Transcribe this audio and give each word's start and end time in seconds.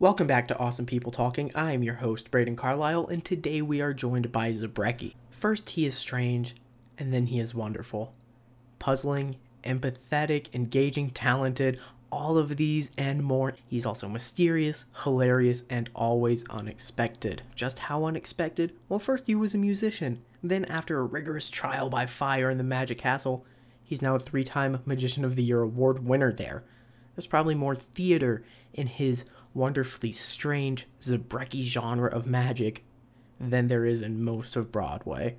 Welcome 0.00 0.28
back 0.28 0.46
to 0.46 0.58
Awesome 0.60 0.86
People 0.86 1.10
Talking. 1.10 1.50
I 1.56 1.72
am 1.72 1.82
your 1.82 1.96
host, 1.96 2.30
Braden 2.30 2.54
Carlisle, 2.54 3.08
and 3.08 3.24
today 3.24 3.60
we 3.60 3.80
are 3.80 3.92
joined 3.92 4.30
by 4.30 4.50
Zabrecky. 4.50 5.14
First, 5.32 5.70
he 5.70 5.86
is 5.86 5.96
strange, 5.96 6.54
and 6.96 7.12
then 7.12 7.26
he 7.26 7.40
is 7.40 7.52
wonderful. 7.52 8.14
Puzzling, 8.78 9.34
empathetic, 9.64 10.54
engaging, 10.54 11.10
talented, 11.10 11.80
all 12.12 12.38
of 12.38 12.58
these 12.58 12.92
and 12.96 13.24
more. 13.24 13.54
He's 13.66 13.84
also 13.84 14.08
mysterious, 14.08 14.86
hilarious, 15.02 15.64
and 15.68 15.90
always 15.96 16.48
unexpected. 16.48 17.42
Just 17.56 17.80
how 17.80 18.04
unexpected? 18.04 18.74
Well, 18.88 19.00
first 19.00 19.26
he 19.26 19.34
was 19.34 19.52
a 19.52 19.58
musician. 19.58 20.22
Then, 20.44 20.64
after 20.66 21.00
a 21.00 21.04
rigorous 21.06 21.50
trial 21.50 21.90
by 21.90 22.06
fire 22.06 22.50
in 22.50 22.58
the 22.58 22.62
Magic 22.62 22.98
Castle, 22.98 23.44
he's 23.82 24.00
now 24.00 24.14
a 24.14 24.20
three 24.20 24.44
time 24.44 24.80
Magician 24.86 25.24
of 25.24 25.34
the 25.34 25.42
Year 25.42 25.62
award 25.62 26.04
winner 26.04 26.32
there. 26.32 26.62
There's 27.16 27.26
probably 27.26 27.56
more 27.56 27.74
theater 27.74 28.44
in 28.72 28.86
his 28.86 29.24
wonderfully 29.54 30.12
strange 30.12 30.86
Zabrecky 31.00 31.62
genre 31.62 32.10
of 32.10 32.26
magic 32.26 32.84
than 33.40 33.68
there 33.68 33.84
is 33.84 34.02
in 34.02 34.22
most 34.22 34.56
of 34.56 34.72
Broadway. 34.72 35.36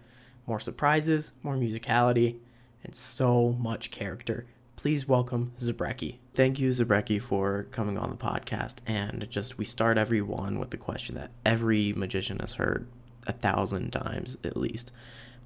More 0.48 0.60
surprises, 0.60 1.34
more 1.44 1.56
musicality, 1.56 2.38
and 2.84 2.96
so 2.96 3.56
much 3.60 3.92
character. 3.92 4.46
Please 4.76 5.08
welcome 5.08 5.52
Zabrecky. 5.60 6.20
Thank 6.34 6.60
you, 6.60 6.70
Zabrecky, 6.70 7.22
for 7.22 7.64
coming 7.72 7.98
on 7.98 8.10
the 8.10 8.16
podcast. 8.16 8.78
And 8.88 9.30
just 9.30 9.58
we 9.58 9.66
start 9.66 9.98
every 9.98 10.22
one 10.22 10.58
with 10.58 10.70
the 10.70 10.78
question 10.78 11.16
that 11.16 11.32
every 11.46 11.92
magician 11.94 12.40
has 12.40 12.54
heard 12.54 12.88
a 13.28 13.34
thousand 13.34 13.92
times 13.92 14.38
at 14.44 14.56
least. 14.56 14.92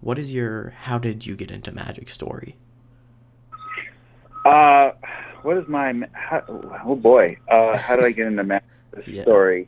What 0.01 0.19
is 0.19 0.33
your 0.33 0.75
how 0.81 0.99
did 0.99 1.25
you 1.25 1.35
get 1.35 1.49
into 1.49 1.71
magic 1.71 2.09
story? 2.09 2.57
Uh, 4.45 4.91
what 5.43 5.57
is 5.57 5.67
my 5.67 5.93
how, 6.13 6.43
oh 6.85 6.95
boy? 6.95 7.37
Uh, 7.49 7.77
how 7.77 7.95
did 7.95 8.05
I 8.05 8.11
get 8.11 8.27
into 8.27 8.43
magic 8.43 8.67
yeah. 9.07 9.21
story? 9.23 9.67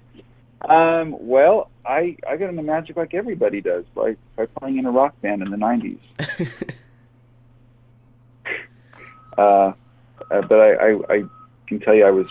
Um, 0.61 1.15
well, 1.19 1.69
I 1.85 2.17
I 2.27 2.37
got 2.37 2.49
into 2.49 2.63
magic 2.63 2.95
like 2.97 3.13
everybody 3.13 3.61
does, 3.61 3.85
like 3.95 4.17
by 4.35 4.45
playing 4.45 4.77
in 4.77 4.85
a 4.85 4.91
rock 4.91 5.19
band 5.21 5.41
in 5.41 5.51
the 5.51 5.57
'90s. 5.57 5.99
uh, 9.37 9.41
uh, 9.41 9.73
but 10.29 10.59
I, 10.59 10.73
I 10.73 10.91
I 11.09 11.23
can 11.67 11.79
tell 11.79 11.93
you 11.93 12.05
I 12.05 12.11
was 12.11 12.27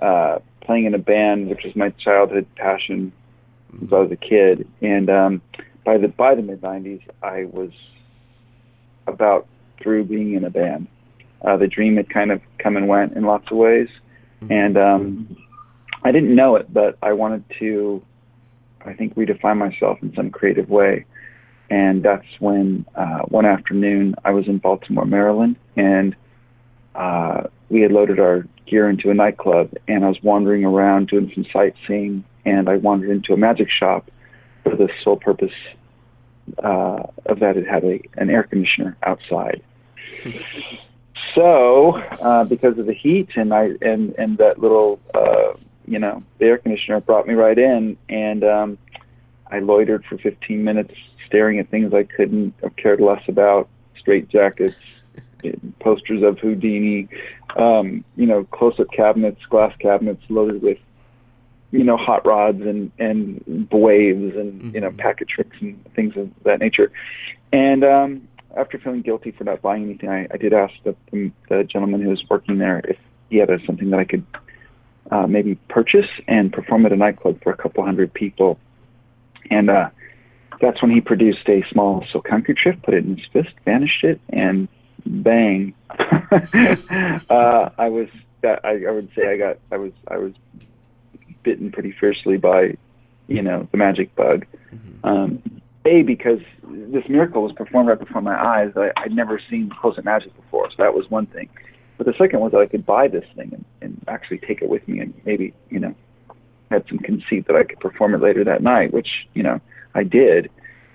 uh, 0.00 0.38
playing 0.62 0.86
in 0.86 0.94
a 0.94 0.98
band, 0.98 1.48
which 1.48 1.62
was 1.64 1.76
my 1.76 1.90
childhood 1.90 2.46
passion 2.56 3.12
since 3.78 3.92
I 3.92 3.98
was 3.98 4.10
a 4.10 4.16
kid, 4.16 4.68
and 4.80 5.10
um, 5.10 5.42
by 5.84 5.98
the 5.98 6.08
by 6.08 6.34
the 6.34 6.42
mid 6.42 6.60
'90s, 6.60 7.02
I 7.22 7.44
was 7.44 7.70
about 9.06 9.46
through 9.80 10.04
being 10.04 10.34
in 10.34 10.44
a 10.44 10.50
band. 10.50 10.88
Uh, 11.44 11.56
the 11.56 11.66
dream 11.66 11.96
had 11.96 12.08
kind 12.08 12.32
of 12.32 12.40
come 12.58 12.76
and 12.76 12.88
went 12.88 13.12
in 13.14 13.24
lots 13.24 13.50
of 13.50 13.56
ways, 13.56 13.88
mm-hmm. 14.42 14.52
and 14.52 14.78
um, 14.78 15.36
I 16.02 16.12
didn't 16.12 16.34
know 16.34 16.56
it, 16.56 16.72
but 16.72 16.98
I 17.02 17.12
wanted 17.12 17.44
to, 17.58 18.02
I 18.84 18.92
think, 18.94 19.14
redefine 19.14 19.58
myself 19.58 19.98
in 20.02 20.14
some 20.14 20.30
creative 20.30 20.68
way. 20.68 21.04
And 21.70 22.02
that's 22.02 22.26
when 22.40 22.84
uh, 22.94 23.20
one 23.28 23.46
afternoon 23.46 24.14
I 24.24 24.30
was 24.30 24.46
in 24.46 24.58
Baltimore, 24.58 25.06
Maryland, 25.06 25.56
and 25.76 26.14
uh, 26.94 27.44
we 27.68 27.80
had 27.80 27.90
loaded 27.90 28.20
our 28.20 28.46
gear 28.66 28.88
into 28.88 29.10
a 29.10 29.14
nightclub, 29.14 29.72
and 29.88 30.04
I 30.04 30.08
was 30.08 30.22
wandering 30.22 30.64
around 30.64 31.08
doing 31.08 31.30
some 31.34 31.46
sightseeing, 31.52 32.24
and 32.44 32.68
I 32.68 32.76
wandered 32.76 33.10
into 33.10 33.32
a 33.32 33.36
magic 33.36 33.68
shop 33.70 34.10
for 34.62 34.76
the 34.76 34.88
sole 35.02 35.16
purpose 35.16 35.52
uh, 36.62 37.02
of 37.26 37.40
that 37.40 37.56
it 37.56 37.66
had 37.66 37.84
a, 37.84 38.00
an 38.16 38.30
air 38.30 38.42
conditioner 38.42 38.96
outside. 39.02 39.62
so, 41.34 41.96
uh, 42.20 42.44
because 42.44 42.78
of 42.78 42.86
the 42.86 42.94
heat 42.94 43.30
and 43.36 43.52
I 43.52 43.70
and 43.82 44.14
and 44.18 44.38
that 44.38 44.58
little 44.58 45.00
uh, 45.14 45.54
you 45.86 45.98
know 45.98 46.22
the 46.38 46.46
air 46.46 46.58
conditioner 46.58 47.00
brought 47.00 47.26
me 47.26 47.34
right 47.34 47.58
in, 47.58 47.96
and 48.08 48.44
um, 48.44 48.78
I 49.50 49.60
loitered 49.60 50.04
for 50.04 50.18
15 50.18 50.62
minutes 50.62 50.94
staring 51.26 51.58
at 51.58 51.68
things 51.70 51.92
I 51.92 52.04
couldn't 52.04 52.54
have 52.62 52.76
cared 52.76 53.00
less 53.00 53.22
about, 53.28 53.68
straight 53.98 54.28
jackets, 54.28 54.76
posters 55.80 56.22
of 56.22 56.38
Houdini, 56.38 57.08
um, 57.56 58.04
you 58.16 58.26
know, 58.26 58.44
close-up 58.44 58.90
cabinets, 58.92 59.40
glass 59.48 59.74
cabinets 59.78 60.22
loaded 60.28 60.62
with, 60.62 60.78
you 61.70 61.84
know, 61.84 61.96
hot 61.96 62.24
rods 62.24 62.62
and 62.62 62.92
and 62.98 63.68
waves 63.72 64.36
and 64.36 64.52
mm-hmm. 64.52 64.74
you 64.74 64.80
know 64.80 64.88
mm-hmm. 64.88 64.98
packet 64.98 65.28
tricks 65.28 65.56
and 65.60 65.84
things 65.94 66.16
of 66.16 66.30
that 66.44 66.60
nature. 66.60 66.92
And 67.52 67.84
um, 67.84 68.28
after 68.56 68.78
feeling 68.78 69.02
guilty 69.02 69.30
for 69.32 69.44
not 69.44 69.62
buying 69.62 69.84
anything, 69.84 70.08
I, 70.08 70.26
I 70.32 70.36
did 70.36 70.52
ask 70.52 70.72
the, 70.84 70.94
the, 71.10 71.30
the 71.48 71.64
gentleman 71.64 72.00
who 72.02 72.10
was 72.10 72.22
working 72.28 72.58
there 72.58 72.80
if 72.84 72.96
he 73.30 73.38
had 73.38 73.50
a, 73.50 73.64
something 73.66 73.90
that 73.90 74.00
I 74.00 74.04
could 74.04 74.24
uh, 75.10 75.26
maybe 75.26 75.56
purchase 75.68 76.08
and 76.26 76.52
perform 76.52 76.86
at 76.86 76.92
a 76.92 76.96
nightclub 76.96 77.42
for 77.42 77.52
a 77.52 77.56
couple 77.56 77.84
hundred 77.84 78.12
people. 78.12 78.58
And 79.50 79.70
uh, 79.70 79.90
that's 80.60 80.80
when 80.80 80.90
he 80.90 81.00
produced 81.00 81.48
a 81.48 81.64
small 81.70 82.04
silk 82.10 82.28
handkerchief, 82.28 82.76
put 82.82 82.94
it 82.94 83.04
in 83.04 83.16
his 83.16 83.26
fist, 83.32 83.54
vanished 83.64 84.04
it, 84.04 84.20
and 84.30 84.68
bang, 85.04 85.74
uh, 85.90 87.70
I 87.78 87.88
was 87.88 88.08
that 88.42 88.64
I, 88.64 88.84
I 88.84 88.90
would 88.90 89.10
say 89.14 89.28
I 89.28 89.36
got 89.36 89.58
I 89.70 89.76
was 89.76 89.92
I 90.08 90.18
was 90.18 90.32
bitten 91.42 91.70
pretty 91.72 91.92
fiercely 91.92 92.36
by 92.36 92.76
you 93.26 93.42
know 93.42 93.68
the 93.70 93.76
magic 93.76 94.14
bug. 94.14 94.46
Mm-hmm. 94.74 95.06
Um, 95.06 95.42
a 95.84 96.02
because 96.02 96.40
this 96.62 97.04
miracle 97.08 97.42
was 97.42 97.52
performed 97.52 97.88
right 97.88 97.98
before 97.98 98.22
my 98.22 98.34
eyes. 98.34 98.72
I, 98.76 98.90
I'd 98.96 99.12
never 99.12 99.40
seen 99.50 99.70
close 99.70 99.98
up 99.98 100.04
magic 100.04 100.34
before, 100.36 100.70
so 100.70 100.76
that 100.78 100.94
was 100.94 101.10
one 101.10 101.26
thing. 101.26 101.48
But 101.96 102.06
the 102.06 102.14
second 102.18 102.40
was 102.40 102.52
that 102.52 102.58
I 102.58 102.66
could 102.66 102.84
buy 102.84 103.08
this 103.08 103.24
thing 103.36 103.52
and, 103.52 103.64
and 103.80 104.04
actually 104.08 104.38
take 104.38 104.62
it 104.62 104.68
with 104.68 104.86
me, 104.88 105.00
and 105.00 105.14
maybe 105.24 105.54
you 105.70 105.80
know 105.80 105.94
had 106.70 106.84
some 106.88 106.98
conceit 106.98 107.46
that 107.46 107.56
I 107.56 107.64
could 107.64 107.80
perform 107.80 108.14
it 108.14 108.20
later 108.20 108.44
that 108.44 108.62
night, 108.62 108.92
which 108.92 109.08
you 109.34 109.42
know 109.42 109.60
I 109.94 110.02
did. 110.02 110.50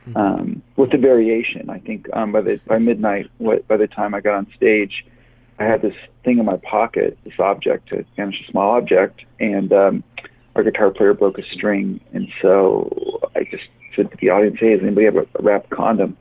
Mm-hmm. 0.07 0.17
Um, 0.17 0.61
with 0.75 0.91
the 0.91 0.97
variation, 0.97 1.69
I 1.69 1.79
think 1.79 2.07
um, 2.13 2.31
by 2.31 2.41
the 2.41 2.59
by 2.65 2.79
midnight, 2.79 3.29
what, 3.37 3.67
by 3.67 3.77
the 3.77 3.87
time 3.87 4.13
I 4.13 4.21
got 4.21 4.35
on 4.35 4.47
stage, 4.55 5.05
I 5.59 5.65
had 5.65 5.81
this 5.81 5.95
thing 6.23 6.39
in 6.39 6.45
my 6.45 6.57
pocket, 6.57 7.17
this 7.23 7.39
object 7.39 7.89
to 7.89 8.05
vanish 8.15 8.41
a 8.47 8.51
small 8.51 8.75
object, 8.75 9.21
and 9.39 9.71
um, 9.71 10.03
our 10.55 10.63
guitar 10.63 10.91
player 10.91 11.13
broke 11.13 11.37
a 11.37 11.43
string, 11.53 12.01
and 12.13 12.27
so 12.41 13.21
I 13.35 13.43
just 13.43 13.63
said 13.95 14.11
to 14.11 14.17
the 14.17 14.29
audience, 14.29 14.57
"Hey, 14.59 14.75
does 14.75 14.83
anybody 14.83 15.05
have 15.05 15.17
a, 15.17 15.27
a 15.35 15.41
wrapped 15.41 15.69
condom?" 15.69 16.17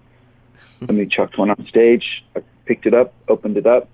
and 0.80 0.96
we 0.96 1.06
chucked 1.06 1.38
one 1.38 1.50
on 1.50 1.66
stage. 1.66 2.24
I 2.36 2.42
picked 2.66 2.86
it 2.86 2.94
up, 2.94 3.12
opened 3.28 3.56
it 3.56 3.66
up, 3.66 3.88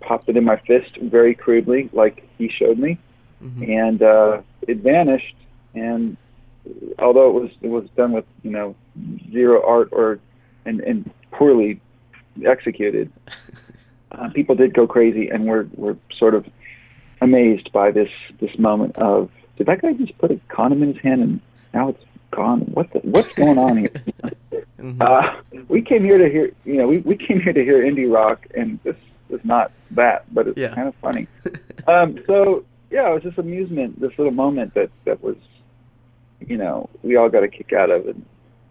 popped 0.00 0.28
it 0.28 0.36
in 0.36 0.44
my 0.44 0.56
fist 0.56 0.96
very 1.00 1.34
crudely, 1.34 1.90
like 1.92 2.28
he 2.38 2.48
showed 2.48 2.78
me, 2.78 2.98
mm-hmm. 3.42 3.70
and 3.70 4.02
uh, 4.02 4.42
it 4.62 4.78
vanished. 4.78 5.36
And 5.74 6.16
although 6.98 7.28
it 7.28 7.40
was 7.40 7.50
it 7.62 7.68
was 7.68 7.88
done 7.96 8.12
with 8.12 8.24
you 8.42 8.50
know 8.50 8.74
zero 9.30 9.64
art 9.64 9.90
or 9.92 10.18
and, 10.64 10.80
and 10.80 11.10
poorly 11.32 11.80
executed, 12.44 13.12
uh, 14.12 14.28
people 14.30 14.54
did 14.54 14.74
go 14.74 14.86
crazy 14.86 15.28
and 15.28 15.46
were 15.46 15.68
were 15.74 15.96
sort 16.16 16.34
of 16.34 16.46
amazed 17.20 17.70
by 17.72 17.90
this 17.90 18.10
this 18.40 18.56
moment 18.58 18.96
of 18.96 19.30
did 19.56 19.66
that 19.66 19.82
guy 19.82 19.92
just 19.92 20.16
put 20.18 20.30
a 20.30 20.40
condom 20.48 20.82
in 20.82 20.94
his 20.94 21.02
hand 21.02 21.20
and 21.20 21.40
now 21.74 21.88
it's 21.88 22.04
gone? 22.30 22.60
What 22.60 22.92
the, 22.92 23.00
what's 23.00 23.32
going 23.34 23.58
on 23.58 23.76
here? 23.78 23.88
mm-hmm. 24.78 25.00
uh, 25.00 25.62
we 25.68 25.82
came 25.82 26.04
here 26.04 26.18
to 26.18 26.28
hear 26.28 26.52
you 26.64 26.76
know 26.76 26.86
we, 26.86 26.98
we 26.98 27.16
came 27.16 27.40
here 27.40 27.52
to 27.52 27.64
hear 27.64 27.82
indie 27.82 28.12
rock 28.12 28.46
and 28.54 28.78
this 28.84 28.96
is 29.30 29.40
not 29.44 29.72
that, 29.92 30.32
but 30.32 30.48
it's 30.48 30.58
yeah. 30.58 30.74
kind 30.74 30.88
of 30.88 30.94
funny. 30.96 31.26
um, 31.86 32.18
so 32.26 32.64
yeah, 32.90 33.10
it 33.10 33.14
was 33.14 33.22
just 33.22 33.38
amusement, 33.38 34.00
this 34.00 34.12
little 34.18 34.32
moment 34.32 34.74
that 34.74 34.90
that 35.04 35.22
was, 35.22 35.36
you 36.40 36.56
know, 36.56 36.88
we 37.02 37.16
all 37.16 37.28
got 37.28 37.42
a 37.42 37.48
kick 37.48 37.72
out 37.72 37.90
of, 37.90 38.06
and 38.06 38.24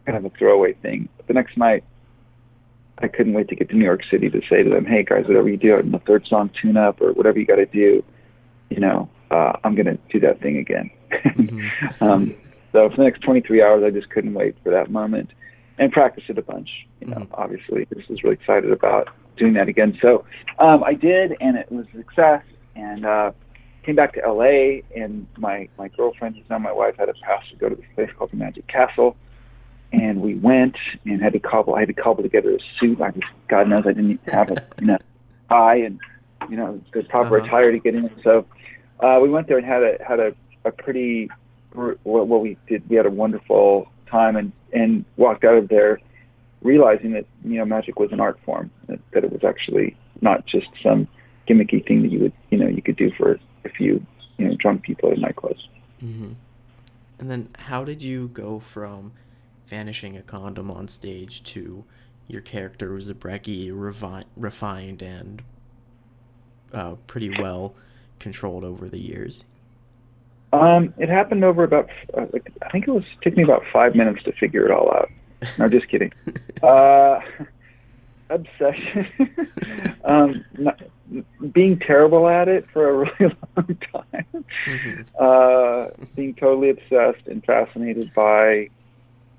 kind 0.06 0.17
of 0.17 0.25
a 0.25 0.29
throwaway 0.38 0.73
thing. 0.73 1.09
But 1.17 1.28
the 1.28 1.34
next 1.34 1.57
night, 1.57 1.84
I 3.00 3.07
couldn't 3.07 3.34
wait 3.34 3.50
to 3.50 3.56
get 3.56 3.69
to 3.69 3.75
New 3.75 3.85
York 3.85 4.01
City 4.09 4.29
to 4.29 4.41
say 4.50 4.63
to 4.63 4.69
them, 4.69 4.85
"Hey 4.85 5.03
guys, 5.03 5.28
whatever 5.28 5.50
you 5.50 5.57
do 5.57 5.78
in 5.78 5.91
the 5.91 6.00
third 6.00 6.25
song 6.28 6.50
tune 6.59 6.78
up 6.78 7.01
or 7.01 7.13
whatever 7.13 7.40
you 7.40 7.46
got 7.46 7.57
to 7.57 7.66
do, 7.66 8.03
you 8.69 8.79
know, 8.79 9.09
uh, 9.29 9.53
I'm 9.63 9.75
gonna 9.75 9.97
do 10.09 10.19
that 10.22 10.41
thing 10.41 10.57
again." 10.57 10.90
mm-hmm. 11.12 12.03
um, 12.03 12.35
so 12.72 12.90
for 12.90 12.97
the 12.97 13.03
next 13.03 13.22
23 13.22 13.61
hours, 13.61 13.84
I 13.84 13.90
just 13.90 14.09
couldn't 14.09 14.34
wait 14.34 14.55
for 14.64 14.72
that 14.72 14.90
moment 14.90 15.31
and 15.78 15.91
practice 15.91 16.23
it 16.28 16.37
a 16.37 16.41
bunch. 16.41 16.69
You 17.02 17.08
know, 17.08 17.17
mm-hmm. 17.17 17.35
obviously, 17.35 17.85
this 17.85 18.08
was 18.08 18.23
really 18.23 18.35
excited 18.35 18.72
about 18.72 19.09
doing 19.37 19.53
that 19.53 19.67
again. 19.67 19.97
So 20.02 20.25
um, 20.59 20.84
I 20.84 20.93
did, 20.93 21.35
and 21.40 21.58
it 21.58 21.72
was 21.72 21.85
a 21.93 21.97
success. 21.97 22.43
And 22.75 23.05
uh, 23.05 23.31
came 23.84 23.96
back 23.96 24.14
to 24.14 24.22
LA, 24.22 24.81
and 24.96 25.25
my 25.37 25.67
my 25.78 25.87
girlfriend, 25.87 26.35
who's 26.35 26.49
now 26.49 26.59
my 26.59 26.72
wife, 26.72 26.96
had 26.97 27.09
a 27.09 27.14
pass 27.14 27.43
to 27.52 27.55
go 27.55 27.69
to 27.69 27.75
this 27.75 27.85
place 27.96 28.09
called 28.17 28.31
the 28.31 28.37
Magic 28.37 28.67
Castle. 28.67 29.16
And 29.93 30.22
we 30.22 30.35
went 30.35 30.75
and 31.05 31.22
had 31.22 31.34
to 31.34 31.40
cobble. 31.40 31.75
I 31.75 31.79
had 31.79 31.87
to 31.87 31.93
cobble 31.93 32.22
together 32.22 32.52
a 32.52 32.59
suit. 32.78 32.99
I 32.99 33.11
just, 33.11 33.25
God 33.47 33.70
knows, 33.70 33.84
I 33.87 33.93
didn't 33.93 34.20
have 34.29 34.52
a 34.52 34.63
you 34.81 34.87
know 34.87 34.97
tie 35.49 35.78
and 35.78 35.99
you 36.49 36.58
know 36.58 36.81
the 36.93 37.03
proper 37.03 37.37
uh-huh. 37.37 37.47
attire 37.47 37.72
to 37.72 37.79
get 37.79 37.96
in. 37.96 38.11
So 38.23 38.46
uh, 38.99 39.20
we 39.22 39.29
went 39.29 39.47
there 39.47 39.58
and 39.58 39.66
had 39.66 39.84
a 39.84 39.97
had 40.05 40.20
a, 40.20 40.35
a 40.66 40.72
pretty 40.72 41.29
what, 42.03 42.28
what 42.28 42.41
we 42.41 42.58
did. 42.68 42.88
We 42.90 42.96
had 42.96 43.06
a 43.06 43.12
wonderful 43.12 43.90
time 44.09 44.35
and 44.35 44.52
and 44.74 45.06
walked 45.16 45.44
out 45.44 45.56
of 45.56 45.70
there 45.70 46.00
realizing 46.62 47.12
that 47.14 47.26
you 47.44 47.58
know 47.58 47.66
magic 47.66 48.00
was 48.00 48.12
an 48.12 48.20
art 48.20 48.40
form, 48.46 48.72
that, 48.88 49.00
it 49.14 49.32
was 49.32 49.44
actually 49.44 49.96
not 50.22 50.46
just 50.46 50.68
some 50.82 51.08
gimmicky 51.47 51.85
thing 51.88 52.02
that 52.02 52.12
you 52.12 52.20
would 52.20 52.34
you 52.50 52.58
know 52.58 52.68
you 52.68 52.82
could 52.82 52.97
do 52.97 53.12
for 53.12 53.40
a 53.66 53.70
few 53.70 54.06
you 54.38 54.47
know 54.47 54.56
drunk 54.56 54.82
people 54.82 55.12
at 55.12 55.18
nightclubs. 55.18 55.62
Mm-hmm. 56.03 56.34
And 57.20 57.32
then, 57.32 57.50
how 57.58 57.84
did 57.84 58.02
you 58.02 58.28
go 58.28 58.59
from 58.59 59.14
vanishing 59.66 60.16
a 60.16 60.22
condom 60.22 60.70
on 60.70 60.88
stage 60.88 61.44
to 61.44 61.84
your 62.28 62.41
character 62.41 62.91
was 62.91 63.12
Zabrecky 63.12 63.72
revi- 63.72 64.26
refined 64.35 65.02
and 65.02 65.41
uh, 66.73 66.96
pretty 67.08 67.32
well 67.41 67.73
controlled 68.20 68.64
over 68.64 68.88
the 68.88 69.02
years? 69.02 69.46
Um, 70.53 70.94
it 70.97 71.09
happened 71.09 71.44
over 71.44 71.64
about, 71.64 71.90
uh, 72.17 72.26
like, 72.32 72.52
I 72.61 72.70
think 72.70 72.88
it 72.88 72.91
was 72.91 73.03
took 73.22 73.35
me 73.35 73.44
about 73.44 73.64
five 73.72 73.96
minutes 73.96 74.23
to 74.23 74.32
figure 74.32 74.66
it 74.66 74.72
all 74.72 74.91
out. 74.94 75.09
No, 75.58 75.67
just 75.67 75.88
kidding. 75.90 76.14
uh, 76.64 77.20
obsession. 78.29 79.08
um, 80.03 80.46
not, 80.58 80.82
being 81.52 81.79
terrible 81.79 82.28
at 82.28 82.47
it 82.47 82.66
for 82.72 82.90
a 82.90 82.94
really 82.97 83.35
long 83.55 83.78
time. 83.94 84.46
Mm-hmm. 84.66 85.02
Uh, 85.20 86.05
being 86.16 86.34
totally 86.35 86.70
obsessed 86.70 87.28
and 87.28 87.44
fascinated 87.46 88.14
by 88.14 88.70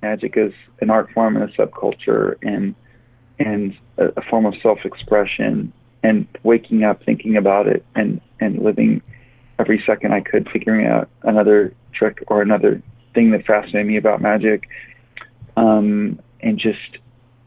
magic 0.03 0.37
as 0.37 0.53
an 0.81 0.91
art 0.91 1.11
form 1.11 1.37
and 1.37 1.51
a 1.51 1.53
subculture 1.55 2.37
and 2.43 2.75
and 3.39 3.77
a, 3.99 4.07
a 4.17 4.23
form 4.23 4.47
of 4.47 4.55
self-expression 4.63 5.73
and 6.03 6.27
waking 6.43 6.85
up 6.85 7.03
thinking 7.05 7.37
about 7.37 7.67
it 7.67 7.85
and 7.95 8.21
and 8.41 8.63
living 8.63 9.03
every 9.59 9.83
second 9.87 10.13
I 10.13 10.21
could 10.21 10.49
figuring 10.51 10.87
out 10.87 11.09
another 11.23 11.75
trick 11.93 12.23
or 12.29 12.43
another 12.43 12.83
thing 13.15 13.31
that 13.33 13.45
fascinated 13.45 13.87
me 13.87 13.97
about 13.97 14.21
magic 14.21 14.69
um, 15.57 16.21
and 16.41 16.59
just 16.59 16.99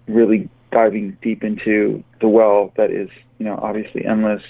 really 0.08 0.50
diving 0.72 1.18
deep 1.22 1.44
into 1.44 2.04
the 2.20 2.28
well 2.28 2.72
that 2.78 2.92
is 2.92 3.10
you 3.38 3.46
know 3.46 3.60
obviously 3.62 4.06
endless. 4.06 4.44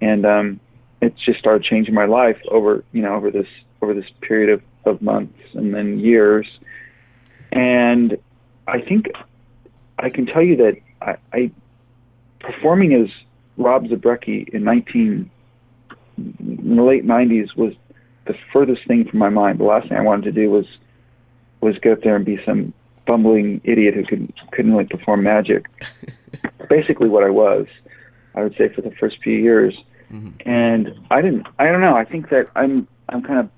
And 0.00 0.24
um, 0.24 0.60
it 1.00 1.14
just 1.24 1.38
started 1.38 1.62
changing 1.62 1.94
my 1.94 2.06
life 2.06 2.38
over 2.50 2.84
you 2.92 3.02
know 3.02 3.14
over 3.14 3.30
this 3.30 3.48
over 3.82 3.94
this 3.94 4.10
period 4.20 4.50
of, 4.50 4.62
of 4.84 5.02
months 5.02 5.38
and 5.54 5.74
then 5.74 5.98
years. 6.00 6.46
And 7.52 8.18
I 8.66 8.80
think 8.80 9.06
I 9.98 10.10
can 10.10 10.26
tell 10.26 10.42
you 10.42 10.56
that 10.56 10.76
I, 11.00 11.16
I 11.32 11.50
performing 12.40 12.94
as 12.94 13.08
Rob 13.56 13.86
Zabrecky 13.86 14.48
in 14.48 14.64
19 14.64 15.30
in 16.38 16.76
the 16.76 16.82
late 16.82 17.04
90s 17.04 17.56
was 17.56 17.74
the 18.26 18.34
furthest 18.52 18.86
thing 18.86 19.08
from 19.08 19.18
my 19.18 19.28
mind. 19.28 19.58
The 19.58 19.64
last 19.64 19.88
thing 19.88 19.98
I 19.98 20.02
wanted 20.02 20.24
to 20.24 20.32
do 20.32 20.50
was 20.50 20.66
was 21.60 21.76
go 21.78 21.92
up 21.92 22.02
there 22.02 22.16
and 22.16 22.24
be 22.24 22.38
some 22.44 22.72
bumbling 23.06 23.60
idiot 23.64 23.94
who 23.94 24.04
could 24.04 24.32
couldn't 24.52 24.72
really 24.72 24.86
perform 24.86 25.22
magic. 25.22 25.66
Basically, 26.68 27.08
what 27.08 27.24
I 27.24 27.30
was, 27.30 27.66
I 28.34 28.42
would 28.42 28.56
say, 28.56 28.68
for 28.68 28.82
the 28.82 28.92
first 28.92 29.16
few 29.22 29.34
years. 29.34 29.74
Mm-hmm. 30.12 30.48
And 30.48 30.94
I 31.10 31.20
didn't. 31.22 31.46
I 31.58 31.66
don't 31.66 31.80
know. 31.80 31.96
I 31.96 32.04
think 32.04 32.30
that 32.30 32.48
I'm 32.54 32.86
I'm 33.08 33.22
kind 33.22 33.40
of 33.40 33.50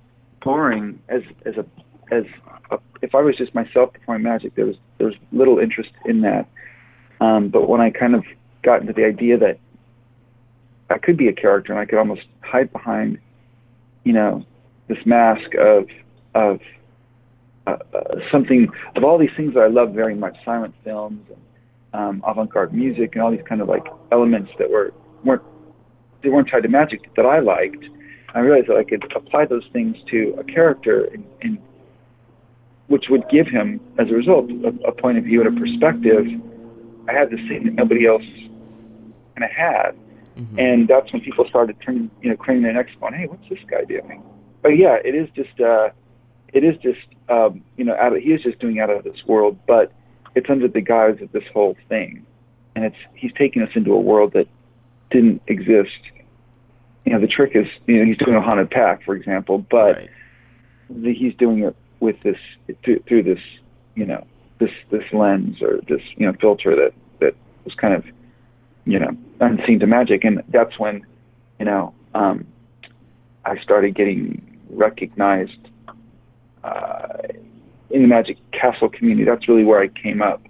boring 0.42 0.98
as 1.08 1.22
as 1.46 1.54
a 1.56 1.66
as 2.10 2.24
a, 2.70 2.78
if 3.00 3.14
I 3.14 3.20
was 3.20 3.36
just 3.36 3.54
myself 3.54 3.92
performing 3.92 4.24
magic. 4.24 4.54
There 4.54 4.66
was 4.66 4.76
there 4.98 5.06
was 5.06 5.16
little 5.32 5.58
interest 5.58 5.90
in 6.04 6.22
that. 6.22 6.48
Um, 7.20 7.48
but 7.48 7.68
when 7.68 7.80
I 7.80 7.90
kind 7.90 8.14
of 8.14 8.24
got 8.62 8.80
into 8.80 8.92
the 8.92 9.04
idea 9.04 9.38
that 9.38 9.58
I 10.92 10.98
could 10.98 11.16
be 11.16 11.28
a 11.28 11.32
character 11.32 11.72
and 11.72 11.80
I 11.80 11.84
could 11.84 11.98
almost 11.98 12.22
hide 12.40 12.72
behind, 12.72 13.18
you 14.04 14.12
know, 14.12 14.44
this 14.88 14.98
mask 15.04 15.54
of 15.58 15.86
of 16.34 16.60
uh, 17.66 17.76
uh, 17.94 18.14
something 18.30 18.68
of 18.96 19.04
all 19.04 19.18
these 19.18 19.30
things 19.36 19.54
that 19.54 19.60
I 19.60 19.68
love 19.68 19.92
very 19.92 20.14
much, 20.14 20.36
silent 20.44 20.74
films 20.84 21.22
and 21.28 21.42
um, 21.94 22.22
avant-garde 22.26 22.72
music 22.72 23.14
and 23.14 23.22
all 23.22 23.30
these 23.30 23.44
kind 23.48 23.60
of 23.60 23.68
like 23.68 23.84
elements 24.10 24.50
that 24.58 24.70
were 24.70 24.92
weren't 25.24 25.42
they 26.22 26.28
weren't 26.28 26.48
tied 26.50 26.62
to 26.62 26.68
magic 26.68 27.14
that 27.16 27.26
I 27.26 27.40
liked. 27.40 27.84
I 28.34 28.40
realized 28.40 28.68
that 28.68 28.76
I 28.76 28.84
could 28.84 29.04
apply 29.14 29.46
those 29.46 29.64
things 29.72 29.96
to 30.10 30.34
a 30.38 30.44
character 30.44 31.04
and, 31.12 31.24
and 31.42 31.58
which 32.86 33.06
would 33.10 33.28
give 33.30 33.46
him, 33.46 33.80
as 33.98 34.08
a 34.08 34.14
result, 34.14 34.50
a, 34.50 34.88
a 34.88 34.92
point 34.92 35.18
of 35.18 35.24
view 35.24 35.42
and 35.42 35.56
a 35.56 35.60
perspective. 35.60 36.26
I 37.08 37.12
had 37.12 37.30
this 37.30 37.40
thing 37.48 37.64
that 37.64 37.74
nobody 37.74 38.06
else 38.06 38.22
kind 39.34 39.44
of 39.44 39.50
had, 39.50 39.92
mm-hmm. 40.36 40.58
and 40.58 40.88
that's 40.88 41.12
when 41.12 41.22
people 41.22 41.46
started 41.48 41.76
turning, 41.84 42.10
you 42.22 42.30
know, 42.30 42.36
craning 42.36 42.62
their 42.62 42.72
necks, 42.72 42.92
going, 43.00 43.14
"Hey, 43.14 43.26
what's 43.26 43.48
this 43.48 43.58
guy 43.66 43.84
doing?" 43.84 44.22
But 44.62 44.70
yeah, 44.70 44.98
it 45.04 45.14
is 45.14 45.28
just, 45.34 45.60
uh, 45.60 45.90
it 46.52 46.64
is 46.64 46.76
just, 46.78 47.00
um, 47.28 47.62
you 47.76 47.84
know, 47.84 47.96
out 47.96 48.14
of, 48.14 48.22
he 48.22 48.32
is 48.32 48.42
just 48.42 48.58
doing 48.58 48.78
out 48.78 48.90
of 48.90 49.04
this 49.04 49.24
world, 49.26 49.58
but 49.66 49.92
it's 50.34 50.48
under 50.48 50.68
the 50.68 50.80
guise 50.80 51.20
of 51.20 51.32
this 51.32 51.44
whole 51.52 51.76
thing, 51.88 52.24
and 52.74 52.84
it's 52.84 52.96
he's 53.14 53.32
taking 53.36 53.62
us 53.62 53.70
into 53.74 53.92
a 53.92 54.00
world 54.00 54.32
that 54.34 54.46
didn't 55.10 55.42
exist. 55.46 55.90
You 57.04 57.12
know, 57.12 57.20
the 57.20 57.26
trick 57.26 57.52
is, 57.54 57.66
you 57.86 57.98
know, 57.98 58.04
he's 58.04 58.18
doing 58.18 58.36
a 58.36 58.40
haunted 58.40 58.70
pack, 58.70 59.02
for 59.04 59.14
example, 59.14 59.58
but 59.58 59.96
right. 59.96 60.10
the, 60.88 61.12
he's 61.12 61.34
doing 61.34 61.58
it 61.60 61.74
with 61.98 62.20
this 62.22 62.36
through, 62.84 63.00
through 63.08 63.24
this, 63.24 63.40
you 63.94 64.06
know, 64.06 64.24
this 64.58 64.70
this 64.90 65.02
lens 65.12 65.60
or 65.60 65.80
this 65.88 66.00
you 66.16 66.26
know 66.26 66.32
filter 66.40 66.76
that 66.76 66.94
that 67.18 67.34
was 67.64 67.74
kind 67.74 67.94
of, 67.94 68.04
you 68.84 68.98
know, 68.98 69.10
unseen 69.40 69.80
to 69.80 69.86
magic, 69.86 70.24
and 70.24 70.42
that's 70.48 70.78
when, 70.78 71.06
you 71.58 71.64
know, 71.64 71.94
um, 72.14 72.46
I 73.44 73.60
started 73.62 73.94
getting 73.94 74.60
recognized 74.70 75.68
uh, 76.64 77.18
in 77.90 78.02
the 78.02 78.08
Magic 78.08 78.38
Castle 78.52 78.88
community. 78.88 79.24
That's 79.24 79.48
really 79.48 79.64
where 79.64 79.80
I 79.80 79.88
came 79.88 80.22
up 80.22 80.42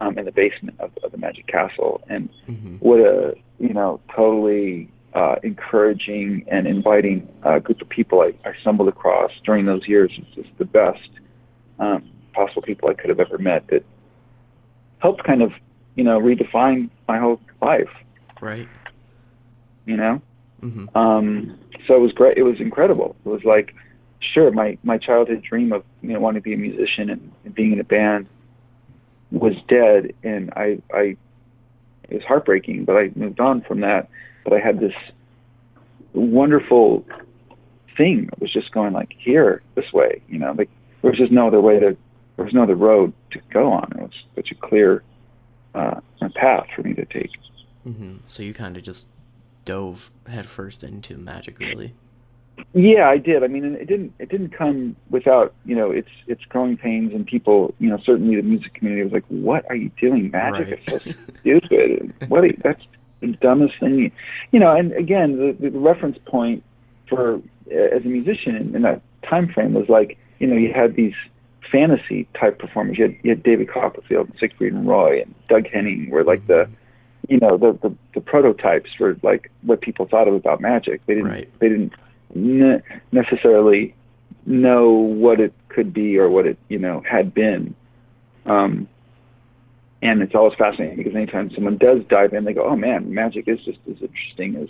um, 0.00 0.18
in 0.18 0.24
the 0.24 0.32
basement 0.32 0.78
of, 0.80 0.90
of 1.02 1.12
the 1.12 1.18
Magic 1.18 1.46
Castle, 1.46 2.02
and 2.08 2.28
mm-hmm. 2.48 2.76
what 2.76 3.00
a 3.00 3.34
you 3.58 3.74
know 3.74 4.00
totally 4.14 4.90
uh, 5.14 5.36
encouraging 5.42 6.44
and 6.48 6.66
inviting 6.66 7.28
uh, 7.42 7.58
group 7.58 7.80
of 7.80 7.88
people 7.88 8.20
I, 8.20 8.34
I 8.48 8.52
stumbled 8.60 8.88
across 8.88 9.32
during 9.44 9.64
those 9.64 9.86
years. 9.88 10.12
It's 10.16 10.34
just 10.34 10.58
the 10.58 10.64
best 10.64 11.08
um, 11.78 12.08
possible 12.32 12.62
people 12.62 12.88
I 12.88 12.94
could 12.94 13.10
have 13.10 13.20
ever 13.20 13.38
met 13.38 13.66
that 13.68 13.84
helped 15.00 15.24
kind 15.24 15.42
of 15.42 15.52
you 15.98 16.04
know 16.04 16.18
redefine 16.20 16.88
my 17.08 17.18
whole 17.18 17.40
life. 17.60 17.90
Right. 18.40 18.68
You 19.84 19.96
know. 19.96 20.22
Mm-hmm. 20.62 20.96
Um, 20.96 21.58
so 21.86 21.94
it 21.94 22.00
was 22.00 22.12
great. 22.12 22.38
It 22.38 22.44
was 22.44 22.60
incredible. 22.60 23.16
It 23.26 23.28
was 23.28 23.44
like 23.44 23.74
sure, 24.20 24.50
my 24.52 24.78
my 24.84 24.96
childhood 24.96 25.42
dream 25.42 25.72
of 25.72 25.84
you 26.02 26.12
know 26.12 26.20
wanting 26.20 26.40
to 26.40 26.44
be 26.44 26.54
a 26.54 26.56
musician 26.56 27.10
and, 27.10 27.32
and 27.44 27.54
being 27.54 27.72
in 27.72 27.80
a 27.80 27.84
band 27.84 28.28
was 29.32 29.54
dead, 29.68 30.14
and 30.22 30.52
I 30.54 30.78
I 30.94 31.16
it 32.08 32.14
was 32.14 32.24
heartbreaking, 32.24 32.84
but 32.84 32.96
I 32.96 33.10
moved 33.16 33.40
on 33.40 33.62
from 33.62 33.80
that. 33.80 34.08
But 34.44 34.52
I 34.52 34.60
had 34.60 34.78
this 34.78 34.94
wonderful 36.12 37.04
thing 37.96 38.26
that 38.26 38.40
was 38.40 38.52
just 38.52 38.70
going 38.70 38.92
like 38.92 39.12
here 39.18 39.62
this 39.74 39.92
way, 39.92 40.22
you 40.28 40.38
know, 40.38 40.54
like 40.56 40.70
there 41.02 41.10
was 41.10 41.18
just 41.18 41.32
no 41.32 41.48
other 41.48 41.60
way 41.60 41.80
to 41.80 41.96
there 42.36 42.44
was 42.44 42.54
no 42.54 42.62
other 42.62 42.76
road 42.76 43.12
to 43.32 43.40
go 43.50 43.72
on. 43.72 43.90
It 43.96 44.02
was 44.02 44.24
such 44.36 44.52
a 44.52 44.54
clear 44.54 45.02
uh, 45.78 46.00
path 46.34 46.66
for 46.74 46.82
me 46.82 46.94
to 46.94 47.04
take. 47.06 47.30
Mm-hmm. 47.86 48.16
So 48.26 48.42
you 48.42 48.54
kind 48.54 48.76
of 48.76 48.82
just 48.82 49.08
dove 49.64 50.10
headfirst 50.26 50.82
into 50.82 51.16
magic, 51.16 51.58
really. 51.58 51.94
Yeah, 52.74 53.08
I 53.08 53.18
did. 53.18 53.44
I 53.44 53.46
mean, 53.46 53.64
it 53.64 53.86
didn't 53.86 54.12
it 54.18 54.28
didn't 54.28 54.50
come 54.50 54.96
without 55.10 55.54
you 55.64 55.76
know 55.76 55.90
its 55.90 56.08
its 56.26 56.44
growing 56.46 56.76
pains 56.76 57.14
and 57.14 57.26
people. 57.26 57.74
You 57.78 57.90
know, 57.90 57.98
certainly 58.04 58.36
the 58.36 58.42
music 58.42 58.74
community 58.74 59.04
was 59.04 59.12
like, 59.12 59.24
"What 59.28 59.64
are 59.68 59.76
you 59.76 59.90
doing? 60.00 60.30
Magic 60.30 60.68
right. 60.68 60.94
is 60.94 61.02
so 61.02 61.12
stupid. 61.40 62.12
what 62.28 62.44
are 62.44 62.46
you, 62.48 62.58
that's 62.62 62.82
the 63.20 63.28
dumbest 63.40 63.78
thing." 63.78 64.10
You 64.50 64.60
know, 64.60 64.74
and 64.74 64.92
again, 64.92 65.38
the, 65.38 65.70
the 65.70 65.78
reference 65.78 66.18
point 66.26 66.64
for 67.08 67.36
uh, 67.70 67.96
as 67.96 68.04
a 68.04 68.08
musician 68.08 68.56
in, 68.56 68.74
in 68.74 68.82
that 68.82 69.02
time 69.28 69.48
frame 69.48 69.74
was 69.74 69.88
like, 69.88 70.18
you 70.38 70.46
know, 70.46 70.56
you 70.56 70.72
had 70.72 70.94
these 70.94 71.14
fantasy 71.70 72.28
type 72.38 72.58
performers. 72.58 72.98
You 72.98 73.04
had, 73.04 73.16
you 73.22 73.30
had 73.30 73.42
David 73.42 73.68
Copperfield 73.70 74.28
and 74.28 74.38
Siegfried 74.38 74.72
and 74.72 74.86
Roy 74.86 75.22
and 75.22 75.34
Doug 75.48 75.66
Henning 75.68 76.10
were 76.10 76.24
like 76.24 76.46
the 76.46 76.68
you 77.28 77.38
know 77.38 77.56
the, 77.56 77.78
the 77.82 77.94
the 78.14 78.20
prototypes 78.20 78.90
for 78.96 79.16
like 79.22 79.50
what 79.62 79.80
people 79.80 80.06
thought 80.06 80.28
of 80.28 80.34
about 80.34 80.60
magic. 80.60 81.04
They 81.06 81.14
didn't 81.14 81.30
right. 81.30 81.58
they 81.58 81.68
didn't 81.68 81.92
ne- 82.34 82.80
necessarily 83.12 83.94
know 84.46 84.90
what 84.90 85.40
it 85.40 85.52
could 85.68 85.92
be 85.92 86.18
or 86.18 86.28
what 86.28 86.46
it 86.46 86.58
you 86.68 86.78
know 86.78 87.02
had 87.08 87.34
been. 87.34 87.74
Um, 88.46 88.88
and 90.00 90.22
it's 90.22 90.34
always 90.34 90.54
fascinating 90.56 90.96
because 90.96 91.14
anytime 91.14 91.50
someone 91.54 91.76
does 91.76 92.02
dive 92.08 92.32
in, 92.32 92.44
they 92.44 92.54
go, 92.54 92.64
"Oh 92.64 92.76
man, 92.76 93.12
magic 93.12 93.48
is 93.48 93.58
just 93.64 93.78
as 93.90 94.00
interesting 94.00 94.56
as 94.56 94.68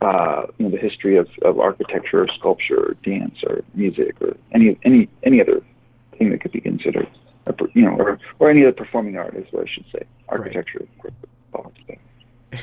uh, 0.00 0.46
you 0.58 0.66
know 0.66 0.70
the 0.70 0.78
history 0.78 1.16
of, 1.16 1.28
of 1.42 1.58
architecture, 1.58 2.22
or 2.22 2.28
sculpture, 2.28 2.90
or 2.90 2.96
dance, 3.02 3.36
or 3.46 3.62
music, 3.74 4.14
or 4.22 4.36
any 4.52 4.78
any 4.84 5.08
any 5.22 5.40
other 5.40 5.62
thing 6.14 6.30
that 6.30 6.40
could 6.40 6.52
be 6.52 6.60
considered, 6.60 7.08
or, 7.46 7.54
you 7.74 7.82
know, 7.82 7.96
or 7.96 8.18
or 8.38 8.50
any 8.50 8.62
other 8.62 8.72
performing 8.72 9.16
art 9.16 9.34
is 9.34 9.46
what 9.50 9.66
I 9.66 9.70
should 9.72 9.84
say. 9.92 10.02
Architecture, 10.28 10.86
right. 11.02 11.12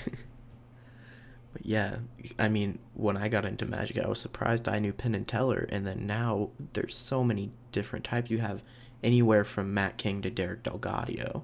But 1.54 1.66
yeah, 1.66 1.98
I 2.40 2.48
mean, 2.48 2.80
when 2.94 3.18
I 3.18 3.28
got 3.28 3.46
into 3.46 3.66
Magic, 3.66 4.00
I 4.00 4.08
was 4.08 4.20
surprised 4.20 4.70
I 4.70 4.80
knew 4.80 4.94
Penn 4.94 5.16
and 5.16 5.28
Teller, 5.28 5.68
and 5.70 5.86
then 5.86 6.08
now 6.08 6.50
there's 6.74 6.96
so 6.96 7.24
many 7.24 7.52
different 7.72 8.06
types. 8.06 8.32
You 8.32 8.40
have 8.40 8.64
anywhere 9.04 9.44
from 9.44 9.74
Mac 9.74 9.98
King 9.98 10.22
to 10.22 10.30
Derek 10.30 10.64
DelGaudio, 10.64 11.44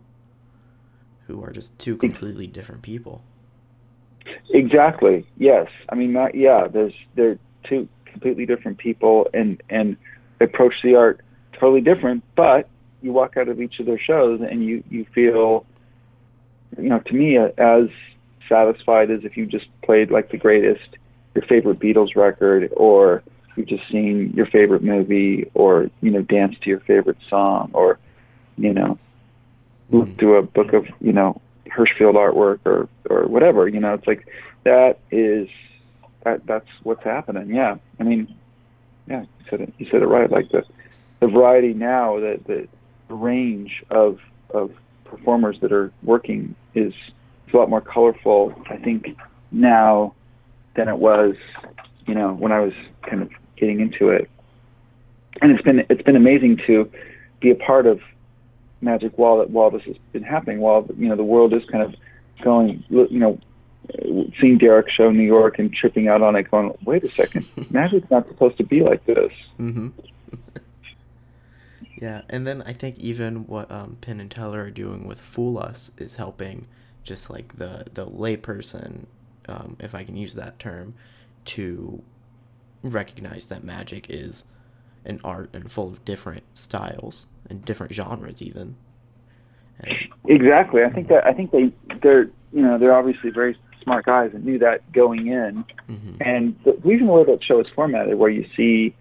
who 1.28 1.44
are 1.44 1.52
just 1.52 1.78
two 1.78 1.98
completely 1.98 2.48
different 2.48 2.84
people. 2.84 3.22
Exactly. 4.52 5.26
Yes. 5.38 5.68
I 5.90 5.96
mean, 5.96 6.14
Mac, 6.14 6.34
yeah. 6.34 6.68
There's 6.68 6.94
they're 7.16 7.40
two 7.64 7.88
completely 8.06 8.46
different 8.46 8.78
people 8.78 9.28
and 9.34 9.62
and 9.70 9.98
approach 10.40 10.74
the 10.84 10.96
art 10.96 11.22
totally 11.60 11.82
different. 11.82 12.24
But 12.36 12.70
you 13.02 13.12
walk 13.12 13.38
out 13.38 13.48
of 13.48 13.62
each 13.62 13.80
of 13.80 13.86
their 13.86 14.00
shows 14.00 14.42
and 14.42 14.64
you 14.64 14.84
you 14.90 15.06
feel, 15.14 15.66
you 16.78 16.90
know, 16.90 17.00
to 17.00 17.14
me 17.14 17.38
uh, 17.38 17.50
as 17.58 17.90
satisfied 18.50 19.12
as 19.12 19.24
if 19.24 19.38
you 19.38 19.46
just 19.46 19.66
played 19.84 20.12
like 20.12 20.32
the 20.32 20.38
greatest, 20.38 20.98
your 21.36 21.46
favorite 21.46 21.80
Beatles 21.80 22.16
record, 22.16 22.72
or 22.76 23.24
you've 23.56 23.68
just 23.68 23.84
seen 23.92 24.34
your 24.36 24.46
favorite 24.48 24.84
movie, 24.84 25.50
or 25.54 25.90
you 26.02 26.12
know, 26.12 26.22
danced 26.22 26.62
to 26.64 26.70
your 26.70 26.80
favorite 26.82 27.18
song, 27.30 27.72
or 27.74 28.00
you 28.58 28.74
know, 28.74 28.98
looked 29.90 30.20
through 30.20 30.38
a 30.38 30.42
book 30.44 30.74
of 30.74 30.86
you 31.00 31.14
know 31.14 31.42
Hirschfeld 31.68 32.16
artwork 32.16 32.60
or 32.66 32.88
or 33.10 33.28
whatever. 33.28 33.68
You 33.68 33.80
know, 33.80 33.94
it's 33.94 34.08
like 34.08 34.28
that 34.64 35.00
is 35.12 35.48
that 36.24 36.46
that's 36.46 36.68
what's 36.84 37.04
happening. 37.04 37.54
Yeah, 37.54 37.76
I 38.00 38.04
mean, 38.04 38.36
yeah, 39.08 39.22
you 39.22 39.46
said 39.50 39.62
it. 39.62 39.74
You 39.78 39.88
said 39.92 40.02
it 40.02 40.08
right. 40.08 40.30
Like 40.30 40.50
the 40.50 40.64
the 41.20 41.28
variety 41.28 41.74
now, 41.74 42.20
the 42.20 42.68
the 43.08 43.14
range 43.14 43.84
of 43.90 44.20
of 44.52 44.72
performers 45.06 45.60
that 45.62 45.72
are 45.72 45.92
working 46.04 46.56
is 46.76 46.94
a 47.54 47.58
lot 47.58 47.70
more 47.70 47.82
colorful. 47.82 48.54
I 48.70 48.78
think 48.78 49.18
now 49.52 50.14
than 50.76 50.88
it 50.88 50.98
was, 50.98 51.36
you 52.06 52.14
know, 52.14 52.34
when 52.34 52.52
I 52.52 52.60
was 52.60 52.74
kind 53.02 53.22
of 53.22 53.32
getting 53.56 53.80
into 53.80 54.10
it. 54.10 54.30
And 55.42 55.52
it's 55.52 55.64
been 55.64 55.86
it's 55.90 56.02
been 56.02 56.16
amazing 56.16 56.62
to 56.68 56.90
be 57.40 57.52
a 57.52 57.56
part 57.56 57.86
of 57.86 58.02
Magic 58.80 59.18
while 59.18 59.40
that 59.40 59.50
while 59.50 59.72
this 59.72 59.84
has 59.84 59.96
been 60.14 60.24
happening, 60.24 60.60
while 60.60 60.88
you 60.98 61.10
know 61.10 61.16
the 61.16 61.24
world 61.24 61.54
is 61.54 61.64
kind 61.66 61.84
of 61.84 61.96
going, 62.44 62.84
you 62.90 63.08
know, 63.10 63.40
seeing 64.40 64.58
Derek 64.60 64.90
show 64.90 65.10
New 65.10 65.24
York 65.24 65.58
and 65.58 65.74
tripping 65.74 66.08
out 66.08 66.22
on 66.22 66.36
it, 66.36 66.50
going, 66.52 66.76
wait 66.86 67.04
a 67.04 67.10
second, 67.10 67.48
Magic's 67.72 68.10
not 68.12 68.28
supposed 68.28 68.58
to 68.58 68.64
be 68.64 68.82
like 68.82 69.04
this. 69.06 69.32
Mm-hmm. 69.60 69.90
Yeah, 72.00 72.22
and 72.30 72.46
then 72.46 72.62
I 72.64 72.74
think 72.74 73.00
even 73.00 73.48
what 73.48 73.72
um, 73.72 73.98
Penn 74.02 74.20
and 74.20 74.30
Teller 74.30 74.64
are 74.64 74.72
doing 74.72 75.08
with 75.08 75.20
Fool 75.20 75.58
Us 75.58 75.92
is 75.98 76.18
helping, 76.18 76.68
just 77.04 77.30
like 77.30 77.58
the 77.58 77.86
the 77.92 78.06
layperson, 78.06 79.06
um, 79.48 79.78
if 79.80 79.96
I 79.96 80.04
can 80.04 80.16
use 80.16 80.36
that 80.36 80.60
term, 80.60 80.94
to 81.46 82.04
recognize 82.84 83.48
that 83.48 83.64
magic 83.64 84.08
is 84.10 84.46
an 85.06 85.20
art 85.24 85.50
and 85.54 85.72
full 85.72 85.88
of 85.88 86.06
different 86.06 86.44
styles 86.54 87.26
and 87.50 87.66
different 87.66 87.94
genres 87.94 88.42
even. 88.42 88.76
And, 89.80 89.98
exactly. 90.28 90.84
I 90.84 90.90
think 90.90 91.08
that 91.08 91.26
I 91.26 91.34
think 91.34 91.52
they 91.52 91.72
they're 92.04 92.30
you 92.54 92.62
know 92.62 92.78
they're 92.78 92.94
obviously 92.94 93.32
very 93.32 93.58
smart 93.82 94.06
guys 94.06 94.32
and 94.36 94.46
knew 94.46 94.60
that 94.60 94.92
going 94.92 95.28
in. 95.28 95.66
Mm-hmm. 95.90 96.16
And 96.20 96.60
the 96.64 96.74
reason 96.84 97.08
why 97.08 97.24
that 97.24 97.44
show 97.44 97.60
is 97.60 97.68
formatted, 97.74 98.20
where 98.20 98.30
you 98.30 98.46
see 98.56 98.94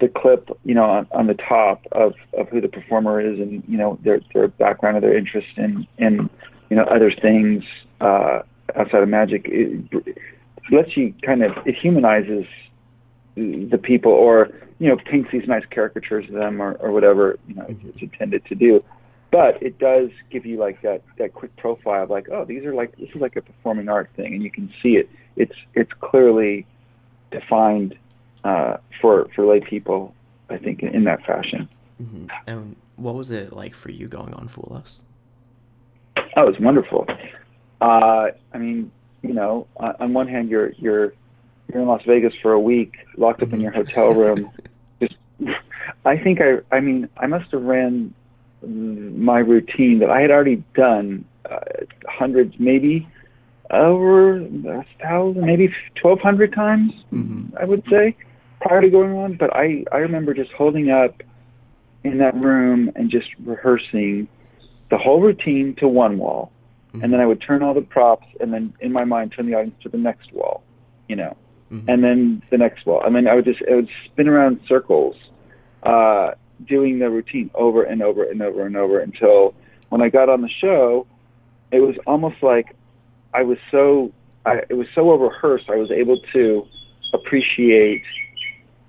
the 0.00 0.08
clip, 0.08 0.48
you 0.64 0.74
know, 0.74 0.84
on, 0.84 1.06
on 1.12 1.26
the 1.26 1.34
top 1.34 1.82
of, 1.92 2.14
of 2.36 2.48
who 2.48 2.60
the 2.60 2.68
performer 2.68 3.20
is 3.20 3.38
and 3.38 3.62
you 3.66 3.78
know 3.78 3.98
their 4.02 4.20
their 4.34 4.48
background 4.48 4.96
or 4.96 5.00
their 5.00 5.16
interest 5.16 5.48
in 5.56 5.86
in 5.98 6.28
you 6.70 6.76
know 6.76 6.84
other 6.84 7.10
things 7.10 7.64
uh, 8.00 8.40
outside 8.74 9.02
of 9.02 9.08
magic, 9.08 9.46
it, 9.46 9.84
it 9.92 10.18
lets 10.70 10.96
you 10.96 11.14
kind 11.24 11.42
of 11.42 11.52
it 11.66 11.74
humanizes 11.80 12.46
the 13.36 13.78
people 13.82 14.12
or 14.12 14.48
you 14.78 14.88
know 14.88 14.96
paints 15.10 15.30
these 15.32 15.46
nice 15.46 15.64
caricatures 15.70 16.26
of 16.28 16.34
them 16.34 16.60
or, 16.60 16.72
or 16.74 16.90
whatever 16.90 17.38
you 17.46 17.54
know 17.54 17.64
mm-hmm. 17.64 17.88
it's 17.88 18.00
intended 18.00 18.44
to 18.46 18.54
do 18.54 18.82
but 19.30 19.62
it 19.62 19.78
does 19.78 20.08
give 20.30 20.46
you 20.46 20.58
like 20.58 20.80
that 20.80 21.02
that 21.18 21.34
quick 21.34 21.54
profile 21.56 22.04
of 22.04 22.10
like 22.10 22.28
oh 22.30 22.46
these 22.46 22.64
are 22.64 22.74
like 22.74 22.96
this 22.96 23.10
is 23.14 23.20
like 23.20 23.36
a 23.36 23.42
performing 23.42 23.90
art 23.90 24.08
thing 24.16 24.32
and 24.32 24.42
you 24.42 24.50
can 24.50 24.72
see 24.82 24.96
it 24.96 25.08
it's 25.36 25.54
it's 25.74 25.90
clearly 26.00 26.66
defined 27.30 27.94
uh, 28.46 28.76
for 29.00 29.28
for 29.34 29.44
lay 29.46 29.60
people 29.60 30.14
i 30.50 30.56
think 30.56 30.82
in, 30.82 30.88
in 30.94 31.04
that 31.04 31.24
fashion 31.24 31.68
mm-hmm. 32.02 32.26
and 32.46 32.76
what 32.96 33.14
was 33.14 33.30
it 33.30 33.52
like 33.52 33.74
for 33.74 33.90
you 33.90 34.06
going 34.08 34.32
on 34.34 34.48
fool 34.48 34.72
us 34.74 35.02
oh 36.36 36.42
it 36.42 36.46
was 36.46 36.60
wonderful 36.60 37.06
uh, 37.80 38.28
i 38.52 38.58
mean 38.58 38.90
you 39.22 39.32
know 39.32 39.66
on, 39.76 39.94
on 40.00 40.12
one 40.12 40.28
hand 40.28 40.48
you're 40.48 40.72
you're 40.72 41.12
you're 41.72 41.82
in 41.82 41.88
Las 41.88 42.02
Vegas 42.06 42.32
for 42.42 42.52
a 42.52 42.60
week, 42.60 42.94
locked 43.16 43.42
up 43.42 43.52
in 43.52 43.60
your 43.60 43.72
hotel 43.72 44.12
room. 44.12 44.50
Just, 45.00 45.16
I 46.04 46.16
think 46.16 46.40
I, 46.40 46.58
I 46.70 46.80
mean, 46.80 47.08
I 47.16 47.26
must 47.26 47.50
have 47.52 47.62
ran 47.62 48.14
my 48.62 49.38
routine 49.38 49.98
that 50.00 50.10
I 50.10 50.20
had 50.20 50.30
already 50.30 50.62
done 50.74 51.24
uh, 51.48 51.58
hundreds, 52.08 52.54
maybe 52.58 53.06
over 53.70 54.36
a 54.36 54.84
thousand, 55.02 55.44
maybe 55.44 55.74
twelve 55.96 56.20
hundred 56.20 56.52
times. 56.52 56.92
Mm-hmm. 57.12 57.56
I 57.58 57.64
would 57.64 57.82
say 57.90 58.16
prior 58.60 58.80
to 58.80 58.90
going 58.90 59.12
on, 59.12 59.36
but 59.36 59.54
I, 59.54 59.84
I 59.92 59.98
remember 59.98 60.34
just 60.34 60.52
holding 60.52 60.90
up 60.90 61.22
in 62.04 62.18
that 62.18 62.34
room 62.34 62.90
and 62.94 63.10
just 63.10 63.28
rehearsing 63.44 64.28
the 64.90 64.98
whole 64.98 65.20
routine 65.20 65.74
to 65.76 65.88
one 65.88 66.18
wall, 66.18 66.52
mm-hmm. 66.88 67.02
and 67.02 67.12
then 67.12 67.20
I 67.20 67.26
would 67.26 67.40
turn 67.40 67.62
all 67.62 67.74
the 67.74 67.80
props, 67.82 68.26
and 68.40 68.52
then 68.52 68.72
in 68.80 68.92
my 68.92 69.04
mind 69.04 69.32
turn 69.32 69.46
the 69.46 69.54
audience 69.54 69.76
to 69.82 69.88
the 69.88 69.98
next 69.98 70.32
wall, 70.32 70.62
you 71.08 71.16
know 71.16 71.36
mm-hmm. 71.70 71.88
and 71.88 72.02
then 72.02 72.42
the 72.50 72.58
next 72.58 72.86
wall. 72.86 73.02
I 73.04 73.10
mean, 73.10 73.26
I 73.26 73.34
would 73.34 73.44
just 73.44 73.60
it 73.62 73.74
would 73.74 73.88
spin 74.06 74.28
around 74.28 74.60
circles, 74.68 75.16
uh, 75.82 76.32
doing 76.66 76.98
the 76.98 77.10
routine 77.10 77.50
over 77.54 77.82
and 77.82 78.02
over 78.02 78.24
and 78.24 78.42
over 78.42 78.66
and 78.66 78.76
over 78.76 79.00
until 79.00 79.54
when 79.88 80.02
I 80.02 80.08
got 80.08 80.28
on 80.28 80.42
the 80.42 80.50
show, 80.60 81.06
it 81.70 81.80
was 81.80 81.96
almost 82.06 82.42
like 82.42 82.74
I 83.34 83.42
was 83.42 83.58
so 83.70 84.12
I, 84.44 84.62
it 84.68 84.74
was 84.74 84.86
so 84.94 85.12
rehearsed. 85.12 85.68
I 85.68 85.76
was 85.76 85.90
able 85.90 86.20
to 86.32 86.66
appreciate 87.12 88.02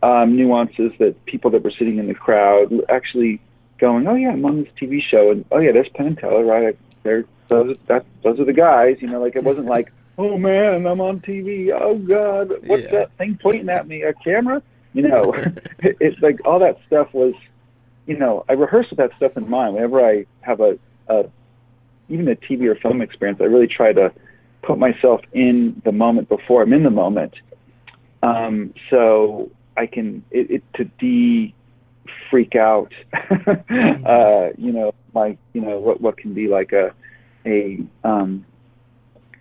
um, 0.04 0.36
nuances 0.36 0.92
that 1.00 1.26
people 1.26 1.52
that 1.52 1.64
were 1.64 1.72
sitting 1.72 1.98
in 1.98 2.08
the 2.08 2.14
crowd 2.14 2.72
actually 2.90 3.42
going, 3.80 4.08
"Oh 4.08 4.16
yeah, 4.16 4.32
I'm 4.32 4.46
on 4.46 4.64
this 4.64 4.74
TV 4.80 5.02
show," 5.02 5.32
and 5.32 5.46
"Oh 5.52 5.60
yeah, 5.60 5.72
there's 5.72 5.90
Penn 5.90 6.08
and 6.08 6.18
Teller, 6.18 6.46
right? 6.46 6.78
There, 7.04 7.26
those 7.48 7.78
that 7.88 8.06
those 8.24 8.40
are 8.40 8.46
the 8.46 8.54
guys." 8.54 8.98
You 9.02 9.10
know, 9.10 9.20
like 9.20 9.36
it 9.36 9.44
wasn't 9.44 9.68
like 9.68 9.92
oh 10.18 10.38
man, 10.38 10.86
I'm 10.86 11.02
on 11.02 11.20
TV. 11.22 11.72
Oh 11.72 11.96
God, 11.96 12.52
what's 12.66 12.84
yeah. 12.84 12.92
that 12.92 13.18
thing 13.18 13.38
pointing 13.42 13.70
at 13.70 13.88
me? 13.88 14.04
A 14.04 14.14
camera? 14.14 14.62
You 14.94 15.04
know, 15.04 15.34
it, 15.80 15.98
it's 16.00 16.22
like 16.22 16.40
all 16.46 16.60
that 16.60 16.78
stuff 16.86 17.14
was, 17.14 17.34
you 18.06 18.18
know, 18.18 18.46
I 18.50 18.54
rehearse 18.54 18.90
with 18.90 18.98
that 18.98 19.12
stuff 19.18 19.36
in 19.38 19.50
mind. 19.50 19.76
Whenever 19.76 20.06
I 20.06 20.26
have 20.42 20.60
a, 20.60 20.78
a 21.08 21.26
even 22.10 22.28
a 22.28 22.36
TV 22.36 22.64
or 22.66 22.76
film 22.76 23.02
experience, 23.02 23.40
I 23.42 23.46
really 23.46 23.68
try 23.68 23.94
to 23.94 24.12
put 24.62 24.78
myself 24.78 25.22
in 25.34 25.82
the 25.86 25.92
moment 25.92 26.30
before 26.30 26.62
I'm 26.62 26.74
in 26.74 26.84
the 26.84 26.90
moment. 26.90 27.34
Um, 28.24 28.74
so 28.90 29.52
I 29.78 29.86
can 29.86 30.24
it, 30.32 30.52
it 30.52 30.64
to 30.76 30.86
de 30.86 31.54
freak 32.30 32.56
out, 32.56 32.92
uh, 33.14 34.50
you 34.58 34.72
know, 34.72 34.94
my 35.14 35.38
you 35.54 35.62
know 35.62 35.78
what 35.80 36.02
what 36.02 36.18
can 36.18 36.34
be 36.34 36.48
like 36.48 36.74
a 36.74 36.94
a 37.46 37.80
um, 38.04 38.46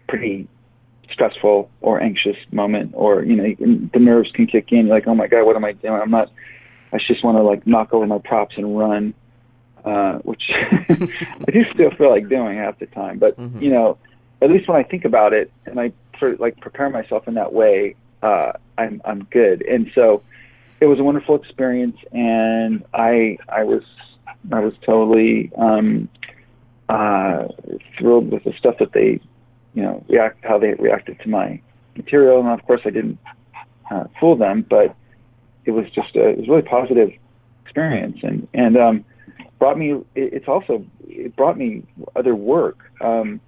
pretty 0.09 0.49
stressful 1.11 1.71
or 1.81 2.01
anxious 2.01 2.37
moment 2.51 2.93
or 2.95 3.23
you 3.23 3.37
know 3.37 3.89
the 3.93 3.99
nerves 3.99 4.31
can 4.33 4.47
kick 4.47 4.73
in. 4.73 4.89
Like 4.89 5.07
oh 5.07 5.15
my 5.15 5.27
god 5.27 5.45
what 5.45 5.57
am 5.57 5.65
i 5.65 5.73
doing? 5.73 6.01
I'm 6.01 6.11
not 6.11 6.31
i 6.93 6.99
just 6.99 7.25
want 7.25 7.37
to 7.37 7.43
like 7.43 7.67
knock 7.67 7.93
over 7.93 8.07
my 8.07 8.19
props 8.19 8.57
and 8.57 8.79
run 8.79 9.15
uh, 9.85 10.19
which 10.19 10.43
i 10.51 11.51
do 11.53 11.65
still 11.73 11.91
feel 11.93 12.11
like 12.11 12.29
doing 12.29 12.59
half 12.59 12.79
the 12.79 12.87
time. 12.87 13.19
But 13.19 13.37
mm-hmm. 13.37 13.63
you 13.63 13.71
know 13.71 13.99
at 14.43 14.51
least 14.51 14.69
when 14.69 14.77
i 14.77 14.83
think 14.83 15.05
about 15.05 15.33
it 15.33 15.51
and 15.65 15.81
i 15.81 15.93
sort 16.19 16.35
of 16.35 16.41
like 16.41 16.61
prepare 16.61 16.91
myself 16.91 17.27
in 17.27 17.35
that 17.35 17.53
way 17.53 17.95
uh, 18.23 18.53
i'm 18.79 19.01
i'm 19.05 19.25
good 19.31 19.63
and 19.63 19.91
so 19.95 20.23
it 20.81 20.87
was 20.87 20.99
a 20.99 21.05
wonderful 21.05 21.35
experience 21.35 21.97
and 22.13 22.85
i 22.95 23.37
i 23.49 23.65
was 23.65 23.83
i 24.53 24.61
was 24.61 24.75
totally 24.85 25.51
um 25.59 26.09
uh 26.89 27.49
thrilled 27.99 28.31
with 28.31 28.45
the 28.45 28.53
stuff 28.59 28.77
that 28.79 28.93
they 28.93 29.21
you 29.77 29.83
know, 29.83 30.03
react 30.09 30.43
how 30.43 30.59
they 30.59 30.73
reacted 30.73 31.21
to 31.21 31.29
my 31.29 31.61
material. 31.97 32.41
And 32.41 32.49
of 32.49 32.67
course, 32.67 32.81
I 32.87 32.91
didn't 32.91 33.19
uh, 33.91 34.05
fool 34.19 34.35
them, 34.35 34.67
but 34.69 34.97
it 35.67 35.73
was 35.73 35.85
just 35.95 36.17
a, 36.17 36.31
it 36.31 36.39
was 36.39 36.49
a 36.49 36.51
really 36.51 36.63
positive 36.63 37.11
experience, 37.63 38.19
and 38.23 38.49
and 38.55 38.77
um, 38.77 39.05
brought 39.59 39.79
me. 39.79 39.93
It, 39.93 40.33
it's 40.33 40.49
also 40.49 40.85
it 41.07 41.37
brought 41.37 41.59
me 41.59 41.85
other 42.17 42.35
work. 42.35 42.91
Um, 43.03 43.39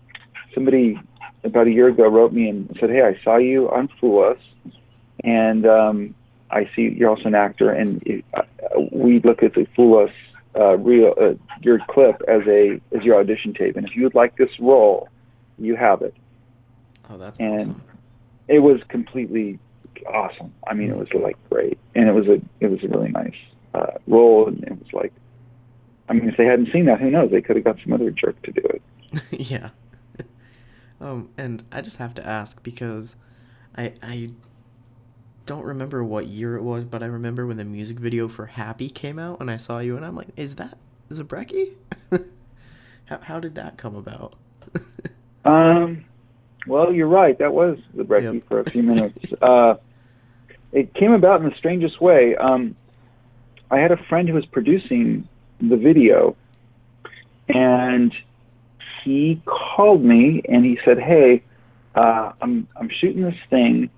somebody 0.55 1.01
about 1.45 1.67
a 1.67 1.71
year 1.71 1.89
ago 1.89 2.07
wrote 2.09 2.35
me 2.35 2.51
and 2.51 2.77
said, 2.79 2.91
"Hey, 2.91 3.03
I 3.03 3.19
saw 3.25 3.39
you 3.39 3.71
on 3.71 3.89
Fool 3.99 4.23
Us, 4.23 4.39
and 5.25 5.67
um, 5.67 6.15
I 6.51 6.69
see 6.75 6.95
you're 6.97 7.11
also 7.11 7.25
an 7.25 7.35
actor, 7.35 7.71
and 7.71 8.03
it, 8.05 8.25
uh, 8.35 8.43
we 8.93 9.21
look 9.21 9.43
at 9.43 9.55
the 9.55 9.67
Fool 9.77 10.05
Us 10.05 10.11
uh, 10.59 10.77
reel 10.79 11.15
uh, 11.21 11.35
your 11.63 11.81
clip 11.89 12.23
as 12.29 12.43
a 12.47 12.81
as 12.97 13.03
your 13.03 13.19
audition 13.19 13.55
tape, 13.55 13.77
and 13.77 13.87
if 13.87 13.95
you 13.95 14.05
would 14.05 14.15
like 14.15 14.37
this 14.37 14.51
role." 14.59 15.09
you 15.59 15.77
have 15.77 16.03
it. 16.03 16.15
Oh, 17.11 17.19
that's 17.19 17.39
and 17.39 17.61
awesome. 17.61 17.83
It 18.49 18.61
was 18.61 18.81
completely 18.89 19.59
awesome. 20.07 20.55
I 20.67 20.75
mean, 20.75 20.91
it 20.91 20.97
was 20.97 21.09
like 21.13 21.37
great, 21.51 21.79
and 21.95 22.09
it 22.09 22.13
was 22.13 22.27
a 22.27 22.41
it 22.61 22.71
was 22.71 22.83
a 22.83 22.89
really 22.89 23.11
nice 23.11 23.37
uh, 23.75 23.99
role, 24.07 24.49
and 24.49 24.63
it 24.65 24.79
was 24.79 24.93
like, 24.93 25.13
I 26.09 26.15
mean, 26.15 26.29
if 26.29 26.37
they 26.37 26.47
hadn't 26.47 26.73
seen 26.73 26.87
that, 26.87 27.01
who 27.01 27.11
knows? 27.11 27.31
They 27.31 27.43
could 27.43 27.57
have 27.57 27.65
got 27.65 27.77
some 27.83 27.93
other 27.93 28.11
jerk 28.11 28.41
to 28.43 28.53
do 28.53 28.63
it. 28.63 28.83
yeah. 29.51 29.71
um, 31.01 31.31
and 31.37 31.65
I 31.73 31.81
just 31.81 31.99
have 31.99 32.15
to 32.15 32.27
ask 32.27 32.63
because 32.63 33.17
I 33.77 33.95
I 34.03 34.31
don't 35.49 35.65
remember 35.65 36.05
what 36.05 36.27
year 36.27 36.57
it 36.57 36.63
was, 36.63 36.85
but 36.85 37.03
I 37.03 37.07
remember 37.07 37.47
when 37.47 37.57
the 37.57 37.65
music 37.65 37.99
video 37.99 38.29
for 38.29 38.45
Happy 38.45 38.91
came 38.91 39.19
out 39.19 39.41
and 39.41 39.51
I 39.51 39.57
saw 39.57 39.79
you 39.79 39.97
and 39.97 40.05
I'm 40.05 40.15
like, 40.15 40.29
is 40.37 40.57
that 40.57 40.77
Zabrecky? 41.11 41.73
how, 43.07 43.19
how 43.23 43.41
did 43.41 43.55
that 43.55 43.79
come 43.79 43.97
about? 43.97 44.35
um, 45.47 46.05
well, 46.67 46.93
you're 46.93 47.09
right. 47.09 47.39
That 47.39 47.55
was 47.55 47.79
Zabrecky 47.97 48.35
yep. 48.35 48.47
for 48.47 48.61
a 48.61 48.71
few 48.71 48.83
minutes. 48.83 49.17
uh, 49.43 49.77
it 50.73 50.93
came 50.93 51.13
about 51.13 51.41
in 51.41 51.49
the 51.49 51.57
strangest 51.57 51.99
way. 51.99 52.37
Um, 52.37 52.77
I 53.71 53.79
had 53.79 53.91
a 53.91 53.97
friend 53.97 54.29
who 54.29 54.35
was 54.35 54.45
producing 54.45 55.27
the 55.63 55.79
video, 55.79 56.37
and 57.49 58.13
he 59.03 59.41
called 59.47 60.05
me 60.05 60.43
and 60.47 60.67
he 60.67 60.79
said, 60.85 60.99
"Hey, 60.99 61.43
uh, 61.95 62.33
I'm 62.43 62.69
I'm 62.77 62.91
shooting 62.91 63.23
this 63.23 63.39
thing, 63.49 63.89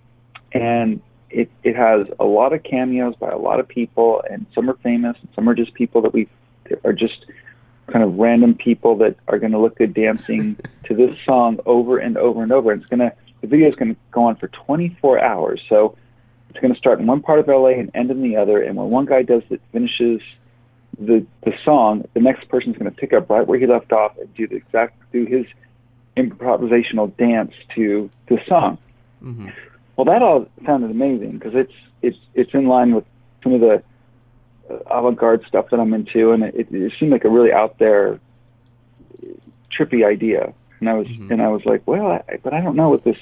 and 0.52 1.02
it 1.30 1.50
it 1.62 1.76
has 1.76 2.08
a 2.18 2.25
lot 2.25 2.52
of 2.52 2.62
cameos 2.62 3.14
by 3.16 3.30
a 3.30 3.38
lot 3.38 3.60
of 3.60 3.68
people, 3.68 4.22
and 4.30 4.46
some 4.54 4.68
are 4.68 4.76
famous, 4.82 5.16
and 5.20 5.28
some 5.34 5.49
are 5.49 5.54
just 5.54 5.75
people 5.75 6.02
that 6.02 6.12
we 6.12 6.28
are 6.84 6.92
just 6.92 7.26
kind 7.87 8.04
of 8.04 8.16
random 8.16 8.54
people 8.54 8.96
that 8.96 9.16
are 9.28 9.38
going 9.38 9.52
to 9.52 9.58
look 9.58 9.76
good 9.76 9.94
dancing 9.94 10.56
to 10.84 10.94
this 10.94 11.16
song 11.25 11.58
over 11.66 11.99
and 11.99 12.16
over 12.16 12.42
and 12.42 12.52
over. 12.52 12.72
And 12.72 12.82
it's 12.82 12.90
going 12.90 13.00
to 13.00 13.12
the 13.40 13.46
video 13.46 13.68
is 13.68 13.75
going 13.75 13.94
to 13.94 14.00
go 14.10 14.25
on 14.25 14.37
for 14.37 14.49
24 14.49 15.18
hours, 15.18 15.62
so 15.68 15.96
it's 16.50 16.58
going 16.58 16.72
to 16.72 16.78
start 16.78 17.00
in 17.00 17.06
one 17.06 17.22
part 17.22 17.38
of 17.38 17.49
LA 17.49 17.70
and 17.70 17.90
end 17.94 18.10
in 18.10 18.22
the 18.22 18.37
other. 18.37 18.62
And 18.62 18.76
when 18.76 18.90
one 18.90 19.06
guy 19.06 19.22
does 19.22 19.42
it, 19.50 19.60
finishes 19.72 20.20
the 20.99 21.25
the 21.42 21.52
song, 21.64 22.04
the 22.14 22.20
next 22.20 22.49
person's 22.49 22.76
going 22.76 22.90
to 22.90 22.96
pick 22.96 23.12
up 23.12 23.30
right 23.30 23.46
where 23.46 23.58
he 23.58 23.66
left 23.66 23.92
off 23.92 24.18
and 24.18 24.32
do 24.34 24.46
the 24.46 24.56
exact 24.56 24.99
do 25.12 25.25
his 25.25 25.46
improvisational 26.16 27.16
dance 27.16 27.52
to 27.75 28.10
the 28.28 28.38
song. 28.46 28.78
Mm-hmm. 29.22 29.49
Well, 30.00 30.14
that 30.14 30.23
all 30.23 30.47
sounded 30.64 30.90
amazing 30.90 31.33
because 31.33 31.54
it's 31.54 31.75
it's 32.00 32.16
it's 32.33 32.54
in 32.54 32.64
line 32.64 32.95
with 32.95 33.04
some 33.42 33.52
of 33.52 33.61
the 33.61 33.83
avant-garde 34.90 35.45
stuff 35.47 35.66
that 35.71 35.78
I'm 35.78 35.92
into, 35.92 36.33
and 36.33 36.42
it, 36.42 36.69
it 36.71 36.92
seemed 36.99 37.12
like 37.12 37.26
a 37.26 37.28
really 37.28 37.52
out 37.52 37.78
there, 37.78 38.19
trippy 39.78 40.07
idea. 40.07 40.54
And 40.78 40.88
I 40.88 40.95
was 40.95 41.07
mm-hmm. 41.07 41.30
and 41.30 41.42
I 41.42 41.49
was 41.49 41.66
like, 41.66 41.83
well, 41.87 42.07
I, 42.07 42.38
but 42.42 42.54
I 42.54 42.62
don't 42.62 42.76
know 42.76 42.88
what 42.88 43.04
this. 43.04 43.19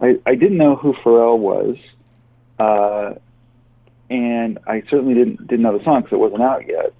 I 0.00 0.16
I 0.24 0.36
didn't 0.36 0.58
know 0.58 0.76
who 0.76 0.92
Pharrell 0.92 1.40
was, 1.40 1.76
uh, 2.60 3.14
and 4.08 4.60
I 4.68 4.84
certainly 4.88 5.14
didn't 5.14 5.44
didn't 5.48 5.62
know 5.62 5.76
the 5.76 5.82
song 5.82 6.02
because 6.02 6.12
it 6.12 6.20
wasn't 6.20 6.42
out 6.42 6.68
yet. 6.68 6.92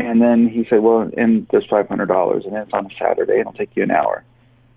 And 0.00 0.20
then 0.20 0.48
he 0.48 0.66
said, 0.68 0.80
well, 0.80 1.08
and 1.16 1.46
there's 1.52 1.66
five 1.66 1.86
hundred 1.86 2.06
dollars, 2.06 2.44
and 2.44 2.56
it's 2.56 2.72
on 2.72 2.86
a 2.86 2.94
Saturday, 2.98 3.34
and 3.34 3.42
it'll 3.42 3.52
take 3.52 3.76
you 3.76 3.84
an 3.84 3.92
hour. 3.92 4.24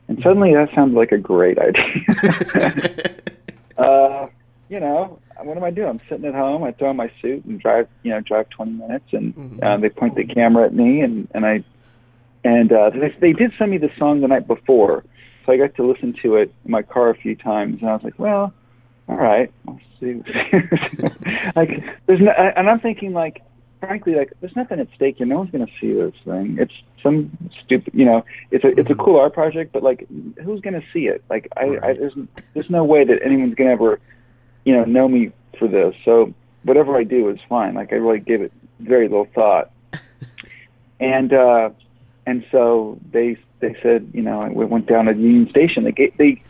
And 0.08 0.22
suddenly 0.22 0.54
that 0.54 0.70
sounded 0.76 0.96
like 0.96 1.12
a 1.12 1.18
great 1.18 1.58
idea. 1.58 3.16
uh, 3.78 4.28
you 4.70 4.80
know, 4.80 5.20
what 5.44 5.58
am 5.58 5.64
I 5.64 5.72
doing? 5.72 5.90
I'm 5.90 6.02
sitting 6.10 6.26
at 6.26 6.34
home. 6.34 6.64
I 6.64 6.72
throw 6.72 6.90
on 6.90 6.96
my 6.96 7.12
suit 7.22 7.46
and 7.46 7.60
drive, 7.60 7.88
you 8.04 8.12
know, 8.12 8.22
drive 8.22 8.50
20 8.50 8.72
minutes, 8.72 9.06
and 9.12 9.36
mm-hmm. 9.36 9.64
uh, 9.64 9.78
they 9.78 9.90
point 9.90 10.16
the 10.16 10.26
camera 10.26 10.66
at 10.66 10.74
me, 10.74 11.02
and 11.02 11.28
and 11.34 11.46
I, 11.46 11.64
and 12.44 12.72
uh, 12.72 12.90
they 12.90 13.14
they 13.20 13.34
did 13.34 13.52
send 13.58 13.72
me 13.72 13.78
the 13.78 13.92
song 13.98 14.22
the 14.22 14.28
night 14.28 14.48
before, 14.48 15.04
so 15.46 15.52
I 15.52 15.58
got 15.58 15.76
to 15.76 15.86
listen 15.86 16.16
to 16.24 16.36
it 16.38 16.54
in 16.64 16.72
my 16.72 16.82
car 16.82 17.10
a 17.10 17.16
few 17.16 17.36
times, 17.36 17.82
and 17.82 17.90
I 17.90 17.94
was 17.94 18.04
like, 18.04 18.18
well, 18.18 18.54
all 19.08 19.18
right, 19.18 19.52
I'll 19.68 19.80
see. 20.00 20.24
like, 21.56 21.84
there's 22.08 22.22
no, 22.22 22.32
and 22.32 22.70
I'm 22.70 22.80
thinking 22.80 23.14
like, 23.14 23.42
frankly, 23.80 24.16
like, 24.16 24.34
there's 24.42 24.56
nothing 24.56 24.80
at 24.80 24.88
stake 24.96 25.18
here. 25.18 25.26
No 25.26 25.38
one's 25.38 25.52
gonna 25.52 25.68
see 25.80 25.94
this 25.94 26.14
thing. 26.24 26.58
It's 26.60 26.74
some 27.02 27.38
stupid, 27.64 27.94
you 27.94 28.06
know, 28.06 28.26
it's 28.52 28.64
a 28.64 28.80
it's 28.80 28.90
a 28.90 28.96
cool 28.96 29.18
art 29.18 29.34
project, 29.34 29.72
but 29.72 29.84
like, 29.84 30.08
who's 30.44 30.62
gonna 30.62 30.84
see 30.94 31.08
it? 31.08 31.24
Like, 31.30 31.48
I, 31.58 31.66
right. 31.66 31.84
I 31.84 31.94
there's 31.94 32.14
there's 32.54 32.70
no 32.70 32.84
way 32.84 33.04
that 33.04 33.22
anyone's 33.24 33.56
gonna 33.56 33.72
ever, 33.72 34.00
you 34.64 34.76
know, 34.76 34.86
know 34.86 35.08
me 35.08 35.32
for 35.60 35.68
this. 35.68 35.96
So 36.04 36.34
whatever 36.64 36.98
I 36.98 37.04
do 37.04 37.30
is 37.30 37.40
fine. 37.48 37.76
Like, 37.76 37.94
I 37.94 37.98
really 37.98 38.20
give 38.20 38.42
it 38.42 38.52
very 38.80 39.08
little 39.08 39.28
thought. 39.34 39.72
and 41.00 41.34
uh, 41.34 41.70
and 42.26 42.46
so 42.52 43.00
they 43.12 43.38
they 43.60 43.76
said, 43.82 44.10
you 44.14 44.22
know, 44.22 44.48
we 44.52 44.66
went 44.66 44.88
down 44.88 45.06
to 45.06 45.14
Union 45.14 45.50
Station. 45.50 45.84
They 45.84 45.92
gave, 45.92 46.18
they 46.18 46.42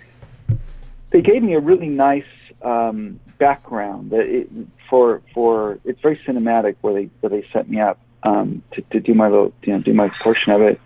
they 1.12 1.22
gave 1.22 1.44
me 1.44 1.54
a 1.54 1.60
really 1.60 1.90
nice 1.90 2.24
um, 2.62 3.20
background 3.38 4.12
it, 4.14 4.50
for 4.90 5.22
for 5.34 5.80
it's 5.84 6.00
very 6.02 6.20
cinematic 6.28 6.76
where 6.82 6.94
they 6.94 7.10
where 7.22 7.30
they 7.30 7.48
set 7.52 7.70
me 7.70 7.80
up 7.80 8.00
um, 8.26 8.64
to, 8.74 8.82
to 8.92 9.00
do 9.00 9.14
my 9.14 9.30
little, 9.30 9.54
you 9.64 9.74
know, 9.74 9.80
do 9.80 9.94
my 9.94 10.10
portion 10.24 10.52
of 10.52 10.62
it. 10.62 10.82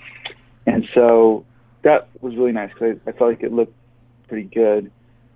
And 0.68 0.88
so 0.94 1.46
that 1.84 2.10
was 2.22 2.36
really 2.36 2.52
nice 2.52 2.72
because 2.74 2.98
I, 3.06 3.10
I 3.10 3.14
felt 3.14 3.32
like 3.32 3.44
it 3.44 3.54
looked 3.54 3.74
pretty 4.28 4.48
good. 4.48 4.92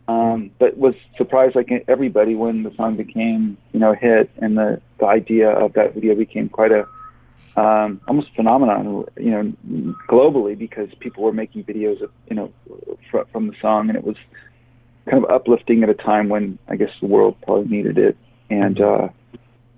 Um, 0.06 0.52
but 0.60 0.78
was 0.78 0.95
surprised 1.17 1.56
like 1.56 1.69
everybody 1.88 2.36
when 2.36 2.63
the 2.63 2.76
song 2.76 2.97
became, 2.97 3.58
you 3.71 3.80
know, 3.80 3.93
a 3.93 3.95
hit 3.95 4.30
and 4.38 4.58
the, 4.58 4.82
the 4.99 5.06
idea 5.06 5.49
of 5.49 5.73
that 5.73 5.93
video 5.93 6.13
became 6.13 6.49
quite 6.49 6.71
a, 6.73 6.86
um, 7.56 8.02
almost 8.08 8.28
phenomenon, 8.36 9.06
you 9.17 9.32
know, 9.32 9.54
globally 10.10 10.58
because 10.58 10.89
people 10.99 11.23
were 11.23 11.32
making 11.32 11.63
videos 11.63 12.02
of, 12.02 12.12
you 12.28 12.36
know, 12.36 12.52
fr- 13.10 13.23
from 13.32 13.47
the 13.47 13.54
song 13.62 13.88
and 13.88 13.97
it 13.97 14.04
was 14.04 14.17
kind 15.09 15.23
of 15.23 15.29
uplifting 15.29 15.83
at 15.83 15.89
a 15.89 15.93
time 15.93 16.29
when 16.29 16.57
I 16.67 16.75
guess 16.75 16.91
the 17.01 17.07
world 17.07 17.35
probably 17.43 17.75
needed 17.75 17.97
it. 17.97 18.17
And, 18.49 18.79
uh, 18.79 19.09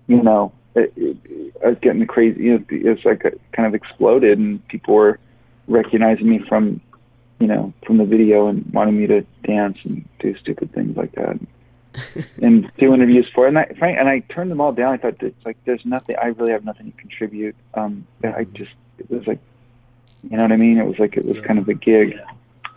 you 0.08 0.22
know, 0.22 0.52
it, 0.76 0.94
it, 0.96 1.18
I 1.64 1.70
was 1.70 1.78
getting 1.82 2.06
crazy. 2.06 2.44
You 2.44 2.60
know, 2.60 2.66
it 2.70 2.86
was 2.86 3.06
like 3.06 3.24
kind 3.54 3.68
of 3.68 3.74
exploded, 3.74 4.38
and 4.38 4.66
people 4.68 4.94
were 4.94 5.20
recognizing 5.68 6.30
me 6.30 6.40
from, 6.48 6.82
you 7.40 7.48
know, 7.48 7.74
from 7.86 7.98
the 7.98 8.06
video 8.06 8.48
and 8.48 8.66
wanting 8.74 9.00
me 9.00 9.08
to 9.08 9.22
dance 9.44 9.78
and 9.84 10.08
do 10.20 10.36
stupid 10.38 10.74
things 10.74 10.98
like 10.98 11.14
that, 11.14 11.40
and 12.42 12.70
do 12.78 12.94
interviews 12.94 13.28
for. 13.34 13.48
And 13.48 13.58
I, 13.58 13.66
Frank, 13.80 13.98
and 13.98 14.10
I 14.10 14.20
turned 14.20 14.52
them 14.52 14.62
all 14.62 14.74
down. 14.74 14.94
I 14.94 14.98
thought 14.98 15.22
it's 15.22 15.46
like 15.46 15.58
there's 15.66 15.86
nothing. 15.86 16.18
I 16.22 16.28
really 16.28 16.52
have 16.52 16.66
nothing 16.66 16.92
to 16.92 16.98
contribute. 16.98 17.56
Um, 17.74 18.06
I 18.24 18.44
just 18.44 18.72
it 19.00 19.10
was 19.10 19.26
like, 19.26 19.40
you 20.30 20.38
know 20.38 20.44
what 20.44 20.52
I 20.52 20.58
mean? 20.58 20.78
It 20.78 20.86
was 20.86 21.00
like 21.00 21.18
it 21.18 21.26
was 21.26 21.38
yeah. 21.38 21.44
kind 21.44 21.60
of 21.60 21.70
a 21.70 21.74
gig. 21.74 22.20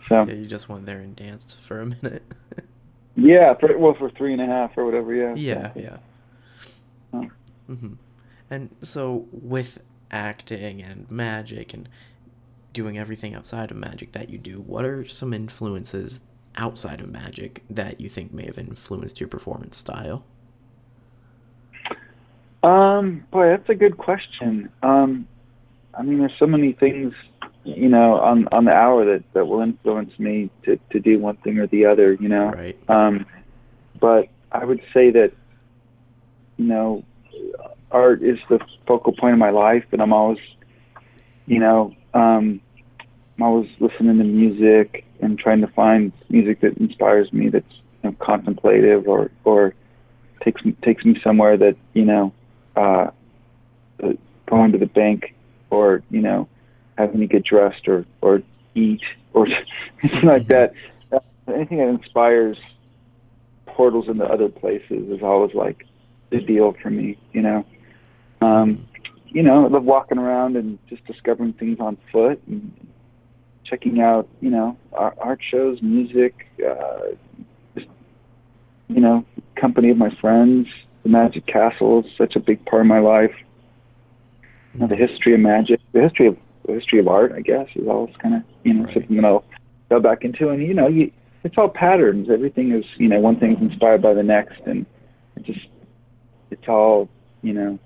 So 0.09 0.25
yeah, 0.27 0.33
you 0.33 0.45
just 0.45 0.67
went 0.67 0.85
there 0.85 0.99
and 0.99 1.15
danced 1.15 1.59
for 1.61 1.79
a 1.79 1.85
minute. 1.85 2.23
yeah, 3.15 3.53
for 3.53 3.77
well 3.77 3.93
for 3.93 4.09
three 4.09 4.33
and 4.33 4.41
a 4.41 4.45
half 4.45 4.77
or 4.77 4.85
whatever. 4.85 5.13
Yeah. 5.13 5.33
Yeah, 5.35 5.71
yeah. 5.75 5.97
Mm-hmm. 7.69 7.93
And 8.49 8.69
so, 8.81 9.27
with 9.31 9.79
acting 10.11 10.81
and 10.81 11.09
magic 11.09 11.73
and 11.73 11.87
doing 12.73 12.97
everything 12.97 13.35
outside 13.35 13.71
of 13.71 13.77
magic 13.77 14.11
that 14.13 14.29
you 14.29 14.37
do, 14.37 14.59
what 14.59 14.85
are 14.85 15.05
some 15.05 15.33
influences 15.33 16.21
outside 16.55 16.99
of 16.99 17.09
magic 17.09 17.63
that 17.69 18.01
you 18.01 18.09
think 18.09 18.33
may 18.33 18.45
have 18.45 18.57
influenced 18.57 19.19
your 19.19 19.29
performance 19.29 19.77
style? 19.77 20.23
Um, 22.63 23.25
boy, 23.31 23.49
that's 23.49 23.69
a 23.69 23.75
good 23.75 23.97
question. 23.97 24.69
Um, 24.83 25.27
I 25.93 26.01
mean, 26.01 26.19
there's 26.19 26.33
so 26.39 26.47
many 26.47 26.73
things, 26.73 27.13
you 27.63 27.89
know, 27.89 28.15
on 28.15 28.47
on 28.51 28.65
the 28.65 28.71
hour 28.71 29.05
that 29.05 29.23
that 29.33 29.45
will 29.45 29.61
influence 29.61 30.17
me 30.17 30.49
to 30.63 30.79
to 30.91 30.99
do 30.99 31.19
one 31.19 31.37
thing 31.37 31.57
or 31.59 31.67
the 31.67 31.85
other, 31.85 32.13
you 32.13 32.29
know. 32.29 32.49
Right. 32.49 32.77
Um, 32.89 33.25
but 33.99 34.29
I 34.51 34.65
would 34.65 34.81
say 34.93 35.11
that, 35.11 35.31
you 36.57 36.65
know, 36.65 37.03
art 37.91 38.23
is 38.23 38.39
the 38.49 38.59
focal 38.87 39.13
point 39.13 39.33
of 39.33 39.39
my 39.39 39.49
life, 39.49 39.85
and 39.91 40.01
I'm 40.01 40.13
always, 40.13 40.39
you 41.45 41.59
know, 41.59 41.95
um, 42.13 42.61
I'm 43.37 43.43
always 43.43 43.69
listening 43.79 44.17
to 44.17 44.23
music 44.23 45.05
and 45.21 45.37
trying 45.37 45.61
to 45.61 45.67
find 45.67 46.11
music 46.29 46.61
that 46.61 46.77
inspires 46.77 47.31
me, 47.33 47.49
that's 47.49 47.73
you 48.03 48.09
know, 48.09 48.15
contemplative 48.19 49.07
or 49.07 49.31
or 49.43 49.73
takes 50.43 50.63
me, 50.63 50.73
takes 50.83 51.03
me 51.03 51.19
somewhere 51.23 51.57
that 51.57 51.75
you 51.93 52.05
know, 52.05 52.33
uh, 52.75 53.07
going 54.47 54.71
to 54.71 54.77
the 54.77 54.87
bank 54.87 55.35
or 55.69 56.01
you 56.09 56.21
know, 56.21 56.47
having 56.99 57.21
to 57.21 57.27
get 57.27 57.45
dressed 57.45 57.87
or 57.87 58.05
or 58.21 58.43
eat 58.75 59.01
or 59.33 59.47
anything 60.03 60.27
like 60.27 60.47
that. 60.47 60.73
Uh, 61.11 61.19
anything 61.47 61.77
that 61.77 61.87
inspires 61.87 62.59
portals 63.65 64.09
into 64.09 64.25
other 64.25 64.49
places 64.49 65.09
is 65.09 65.23
always 65.23 65.55
like 65.55 65.87
the 66.29 66.41
deal 66.41 66.75
for 66.83 66.89
me, 66.89 67.17
you 67.31 67.41
know. 67.41 67.65
Um, 68.41 68.85
you 69.27 69.41
know, 69.41 69.65
I 69.65 69.69
love 69.69 69.83
walking 69.83 70.17
around 70.17 70.57
and 70.57 70.77
just 70.89 71.05
discovering 71.05 71.53
things 71.53 71.79
on 71.79 71.97
foot 72.11 72.41
and 72.47 72.89
checking 73.63 74.01
out, 74.01 74.27
you 74.41 74.49
know, 74.49 74.77
art 74.91 75.39
shows, 75.49 75.81
music, 75.81 76.47
uh, 76.67 76.99
just, 77.75 77.87
you 78.87 78.99
know, 78.99 79.23
company 79.55 79.89
of 79.89 79.97
my 79.97 80.09
friends. 80.19 80.67
The 81.03 81.09
Magic 81.09 81.45
Castle 81.45 82.03
is 82.03 82.11
such 82.17 82.35
a 82.35 82.39
big 82.39 82.65
part 82.65 82.81
of 82.81 82.87
my 82.87 82.99
life. 82.99 83.35
You 84.73 84.81
know, 84.81 84.87
the 84.87 84.95
history 84.95 85.33
of 85.33 85.39
magic, 85.39 85.79
the 85.93 86.01
history 86.01 86.27
of 86.27 86.37
the 86.69 86.79
history 86.79 86.99
of 86.99 87.07
art, 87.07 87.31
I 87.33 87.41
guess, 87.41 87.67
is 87.75 87.87
always 87.87 88.15
kind 88.17 88.35
of 88.35 88.43
you 88.63 88.73
know 88.73 88.83
right. 88.85 88.93
something 88.93 89.15
that 89.17 89.25
I'll 89.25 89.43
go 89.89 89.99
back 89.99 90.23
into. 90.23 90.49
And 90.49 90.61
you 90.61 90.73
know, 90.73 90.87
you, 90.87 91.11
it's 91.43 91.57
all 91.57 91.69
patterns. 91.69 92.29
Everything 92.29 92.71
is 92.71 92.85
you 92.97 93.07
know 93.07 93.19
one 93.19 93.39
thing's 93.39 93.61
inspired 93.61 94.01
by 94.01 94.13
the 94.13 94.23
next, 94.23 94.61
and 94.65 94.85
it 95.35 95.43
just 95.43 95.67
it's 96.51 96.67
all 96.67 97.09
you 97.41 97.53
know 97.53 97.79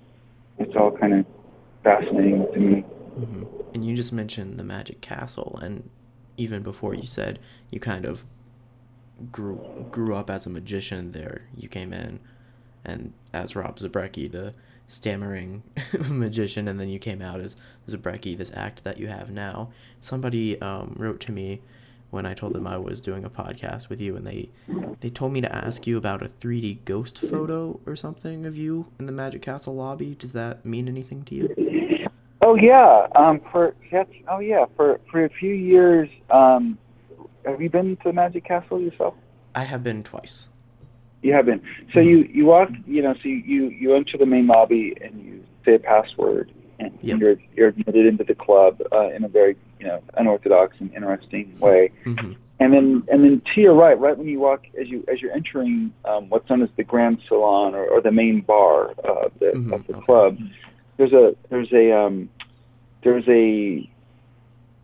it's 0.58 0.74
all 0.76 0.90
kind 0.90 1.14
of 1.14 1.26
fascinating 1.82 2.46
to 2.52 2.58
me. 2.58 2.84
Mm-hmm. 3.18 3.44
And 3.74 3.84
you 3.84 3.94
just 3.96 4.12
mentioned 4.12 4.58
the 4.58 4.64
Magic 4.64 5.00
Castle, 5.00 5.58
and 5.62 5.88
even 6.36 6.62
before 6.62 6.94
you 6.94 7.06
said 7.06 7.38
you 7.70 7.78
kind 7.80 8.04
of 8.04 8.24
grew 9.30 9.86
grew 9.90 10.14
up 10.14 10.30
as 10.30 10.46
a 10.46 10.50
magician 10.50 11.12
there. 11.12 11.48
You 11.56 11.68
came 11.68 11.92
in, 11.92 12.20
and 12.84 13.12
as 13.32 13.56
Rob 13.56 13.78
Zabrecky, 13.78 14.30
the 14.30 14.54
stammering 14.94 15.62
magician, 16.08 16.68
and 16.68 16.78
then 16.78 16.88
you 16.88 16.98
came 16.98 17.20
out 17.20 17.40
as 17.40 17.56
Zabrecky, 17.88 18.36
this 18.36 18.52
act 18.54 18.84
that 18.84 18.98
you 18.98 19.08
have 19.08 19.30
now. 19.30 19.70
Somebody 20.00 20.60
um, 20.60 20.94
wrote 20.96 21.20
to 21.20 21.32
me 21.32 21.60
when 22.10 22.24
I 22.24 22.32
told 22.32 22.52
them 22.52 22.66
I 22.66 22.78
was 22.78 23.00
doing 23.00 23.24
a 23.24 23.30
podcast 23.30 23.88
with 23.88 24.00
you, 24.00 24.16
and 24.16 24.26
they 24.26 24.50
they 25.00 25.10
told 25.10 25.32
me 25.32 25.40
to 25.40 25.54
ask 25.54 25.86
you 25.86 25.98
about 25.98 26.22
a 26.22 26.28
3D 26.28 26.84
ghost 26.84 27.18
photo 27.18 27.80
or 27.86 27.96
something 27.96 28.46
of 28.46 28.56
you 28.56 28.86
in 28.98 29.06
the 29.06 29.12
Magic 29.12 29.42
Castle 29.42 29.74
lobby. 29.74 30.14
Does 30.14 30.32
that 30.32 30.64
mean 30.64 30.88
anything 30.88 31.24
to 31.24 31.34
you? 31.34 32.08
Oh 32.40 32.54
yeah, 32.54 33.08
um, 33.16 33.40
for 33.50 33.74
oh 34.28 34.38
yeah, 34.38 34.66
for 34.76 35.00
for 35.10 35.24
a 35.24 35.30
few 35.30 35.54
years. 35.54 36.08
Um, 36.30 36.78
have 37.44 37.60
you 37.60 37.68
been 37.68 37.96
to 38.04 38.12
Magic 38.12 38.44
Castle 38.44 38.80
yourself? 38.80 39.14
I 39.54 39.64
have 39.64 39.82
been 39.82 40.02
twice. 40.02 40.48
You 41.24 41.32
have 41.32 41.46
been. 41.46 41.62
So 41.94 42.00
you 42.00 42.28
you 42.30 42.44
walk, 42.44 42.68
you 42.86 43.00
know, 43.00 43.14
so 43.14 43.20
you 43.28 43.68
you 43.70 43.94
enter 43.94 44.18
the 44.18 44.26
main 44.26 44.46
lobby 44.46 44.94
and 45.00 45.24
you 45.24 45.42
say 45.64 45.74
a 45.76 45.78
password, 45.78 46.52
and 46.78 46.92
Yep. 47.00 47.18
you're 47.18 47.36
you're 47.56 47.68
admitted 47.68 48.04
into 48.04 48.24
the 48.24 48.34
club 48.34 48.82
uh, 48.92 49.08
in 49.08 49.24
a 49.24 49.28
very 49.28 49.56
you 49.80 49.86
know 49.86 50.02
unorthodox 50.18 50.76
and 50.80 50.92
interesting 50.92 51.58
way. 51.60 51.90
hmm 52.04 52.32
And 52.60 52.74
then 52.74 53.02
and 53.10 53.24
then 53.24 53.40
to 53.54 53.60
your 53.62 53.72
right, 53.74 53.98
right 53.98 54.16
when 54.18 54.28
you 54.28 54.38
walk 54.38 54.66
as 54.78 54.86
you 54.90 55.02
as 55.08 55.22
you're 55.22 55.32
entering 55.32 55.94
um, 56.04 56.28
what's 56.28 56.48
known 56.50 56.60
as 56.62 56.68
the 56.76 56.84
Grand 56.84 57.22
Salon 57.26 57.74
or, 57.74 57.86
or 57.86 58.02
the 58.02 58.12
main 58.12 58.42
bar 58.42 58.90
uh, 59.02 59.26
of 59.26 59.32
the 59.40 59.52
Mhm, 59.52 59.72
of 59.72 59.86
the 59.86 59.94
okay. 59.96 60.04
club, 60.04 60.38
there's 60.98 61.14
a 61.14 61.34
there's 61.48 61.72
a 61.72 61.90
um, 61.90 62.28
there's 63.02 63.24
a 63.28 63.88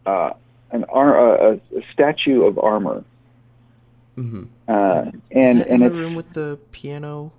uh, 0.06 0.30
an 0.70 0.84
ar- 0.84 1.52
a- 1.52 1.60
a 1.76 1.82
statue 1.92 2.44
of 2.46 2.58
armor, 2.58 3.04
hmm 4.20 4.44
uh, 4.68 5.04
Is 5.06 5.14
and 5.30 5.60
that 5.60 5.68
and 5.68 5.82
the 5.82 5.90
room 5.90 6.14
with 6.14 6.32
the 6.32 6.58
piano? 6.72 7.32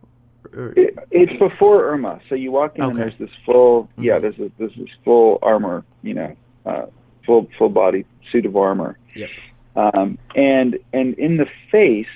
Or, 0.56 0.74
it, 0.76 0.98
it's 1.12 1.32
before 1.39 1.86
Irma. 1.91 2.20
So 2.28 2.36
you 2.36 2.52
walk 2.52 2.76
in 2.78 2.84
and 2.84 2.98
there's 2.98 3.17
this 3.17 3.30
full 3.46 3.88
yeah 3.98 4.17
Mhm. 4.17 4.22
there's 4.22 4.38
this, 4.38 4.52
there's 4.58 4.76
this 4.76 4.89
full 5.06 5.39
armor 5.41 5.84
you 6.04 6.13
know 6.13 6.36
uh, 6.65 6.86
full 7.26 7.48
full 7.58 7.70
body 7.70 8.06
suit 8.32 8.46
of 8.46 8.56
armor. 8.58 8.98
Yep. 9.15 9.30
Um, 9.76 10.17
and 10.36 10.78
and 10.94 11.13
in 11.15 11.38
the 11.38 11.48
face 11.72 12.08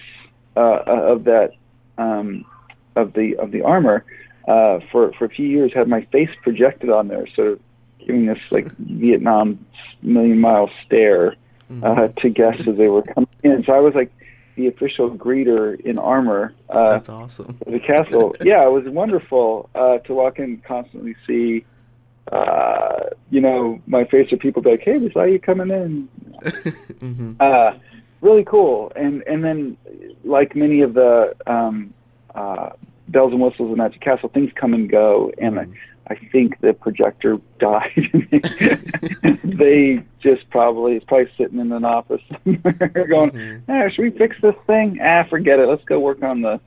uh, 0.58 0.82
of 1.14 1.24
that 1.26 1.52
um, 1.98 2.46
of 2.96 3.14
the 3.14 3.36
of 3.38 3.52
the 3.52 3.62
armor 3.62 4.04
uh, 4.48 4.80
for 4.92 5.14
for 5.14 5.26
a 5.26 5.30
few 5.30 5.48
years 5.48 5.72
had 5.74 5.88
my 5.88 6.02
face 6.12 6.30
projected 6.44 6.90
on 6.90 7.08
there, 7.08 7.28
sort 7.36 7.48
of 7.50 7.60
giving 8.00 8.26
this 8.26 8.40
like 8.52 8.68
Vietnam 8.80 9.64
million 10.02 10.40
mile 10.40 10.70
stare 10.86 11.36
Mhm. 11.72 11.84
uh, 11.84 12.08
to 12.22 12.30
guests 12.30 12.68
as 12.68 12.78
they 12.78 12.90
were 12.90 13.02
coming 13.02 13.28
in. 13.44 13.64
So 13.66 13.74
I 13.74 13.80
was 13.80 13.96
like 13.96 14.12
the 14.56 14.68
official 14.68 15.10
greeter 15.12 15.80
in 15.80 15.98
armor. 15.98 16.54
Uh, 16.70 16.92
That's 16.92 17.10
awesome. 17.10 17.58
the 17.66 17.80
castle. 17.80 18.36
yeah, 18.42 18.66
it 18.66 18.72
was 18.72 18.86
wonderful 18.88 19.70
uh, 19.76 20.00
to 20.00 20.14
walk 20.14 20.40
in 20.40 20.46
and 20.46 20.64
constantly 20.64 21.16
see, 21.28 21.66
uh, 22.32 23.10
you 23.30 23.42
know, 23.42 23.82
my 23.88 24.06
face 24.06 24.32
or 24.32 24.38
people 24.38 24.62
be 24.62 24.72
like, 24.72 24.82
"Hey, 24.82 24.98
we 24.98 25.12
saw 25.12 25.24
you 25.24 25.40
coming 25.40 25.70
in." 25.70 26.10
mm-hmm. 26.42 27.34
Uh, 27.40 27.74
really 28.22 28.44
cool. 28.44 28.92
And 28.96 29.24
and 29.28 29.44
then, 29.44 29.78
like 30.24 30.56
many 30.56 30.82
of 30.82 30.94
the 30.94 31.36
um, 31.48 31.94
uh, 32.34 32.72
bells 33.08 33.32
and 33.32 33.42
whistles 33.42 33.72
in 33.72 33.78
Magic 33.78 34.02
Castle, 34.02 34.30
things 34.30 34.52
come 34.56 34.74
and 34.74 34.90
go. 34.90 35.32
And 35.38 35.60
I, 35.60 35.68
I 36.08 36.16
think 36.32 36.60
the 36.62 36.74
projector 36.74 37.40
died. 37.60 38.10
they 39.44 40.04
just 40.20 40.50
probably 40.50 40.96
it's 40.96 41.06
probably 41.06 41.32
sitting 41.38 41.60
in 41.60 41.72
an 41.72 41.86
office 41.86 42.22
somewhere 42.44 42.74
going, 43.10 43.32
Mhm. 43.32 43.62
eh, 43.70 43.90
should 43.90 44.04
we 44.04 44.12
fix 44.12 44.36
this 44.42 44.56
thing? 44.68 45.00
Ah, 45.02 45.24
forget 45.30 45.60
it. 45.60 45.68
Let's 45.68 45.84
go 45.86 46.00
work 46.00 46.22
on 46.24 46.42
the, 46.42 46.60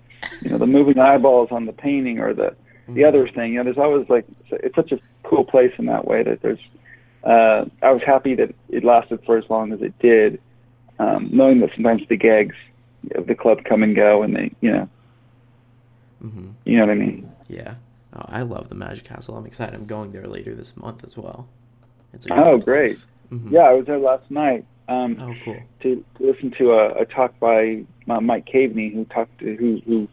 you 0.43 0.51
know, 0.51 0.59
the 0.59 0.67
moving 0.67 0.99
eyeballs 0.99 1.49
on 1.53 1.67
the 1.67 1.73
painting 1.73 2.19
or 2.19 2.35
the 2.35 2.55
the 2.89 3.03
Mhm. 3.03 3.09
other 3.09 3.29
thing. 3.29 3.53
You 3.53 3.59
know, 3.59 3.65
there's 3.65 3.79
always 3.79 4.09
like 4.09 4.25
it's 4.51 4.75
such 4.75 4.93
a 4.93 4.99
cool 5.23 5.45
place 5.45 5.73
in 5.79 5.87
that 5.87 6.07
way 6.07 6.23
that 6.23 6.41
there's. 6.43 6.61
Uh, 7.25 7.65
I 7.83 7.93
was 7.93 8.03
happy 8.07 8.35
that 8.37 8.55
it 8.71 8.85
lasted 8.85 9.21
for 9.27 9.37
as 9.37 9.45
long 9.51 9.73
as 9.73 9.83
it 9.83 9.93
did, 9.99 10.41
um, 10.99 11.29
knowing 11.33 11.61
that 11.61 11.71
sometimes 11.75 12.03
the 12.09 12.17
gags 12.17 12.55
of 13.17 13.27
the 13.27 13.35
club 13.35 13.65
come 13.65 13.83
and 13.83 13.95
go, 13.95 14.23
and 14.23 14.35
they, 14.37 14.51
you 14.61 14.71
know, 14.73 14.89
Mhm. 16.25 16.53
you 16.65 16.77
know 16.79 16.87
what 16.87 16.93
I 16.93 16.95
mean. 16.95 17.29
Yeah. 17.49 17.75
Oh, 18.19 18.25
I 18.29 18.43
love 18.43 18.69
the 18.69 18.75
Magic 18.75 19.05
Castle. 19.05 19.37
I'm 19.37 19.47
excited. 19.47 19.75
I'm 19.75 19.87
going 19.87 20.13
there 20.13 20.27
later 20.27 20.55
this 20.55 20.77
month 20.77 21.05
as 21.05 21.17
well. 21.17 21.47
It's 22.13 22.27
Oh, 22.31 22.59
great. 22.59 23.05
Mhm. 23.31 23.51
Yeah, 23.51 23.61
I 23.63 23.73
was 23.75 23.87
there 23.87 23.99
last 23.99 24.31
night. 24.31 24.65
Um, 24.89 25.17
Oh, 25.21 25.35
cool. 25.45 25.57
to, 25.83 26.05
to 26.17 26.27
listen 26.27 26.51
to 26.59 26.73
a, 26.73 27.03
a 27.03 27.05
talk 27.05 27.39
by 27.39 27.85
uh, 28.09 28.21
Mike 28.21 28.47
Caveney, 28.47 28.89
who 28.93 29.05
talked 29.05 29.39
to, 29.41 29.55
who 29.57 29.81
who 29.87 30.09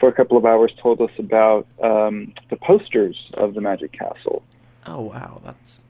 for 0.00 0.08
a 0.08 0.12
couple 0.12 0.36
of 0.36 0.44
hours 0.44 0.72
told 0.82 1.00
us 1.00 1.10
about 1.18 1.66
um, 1.82 2.32
the 2.50 2.56
posters 2.56 3.16
of 3.34 3.54
the 3.54 3.60
Magic 3.60 3.92
Castle. 3.92 4.42
Oh, 4.86 5.02
wow. 5.02 5.40
That's 5.44 5.80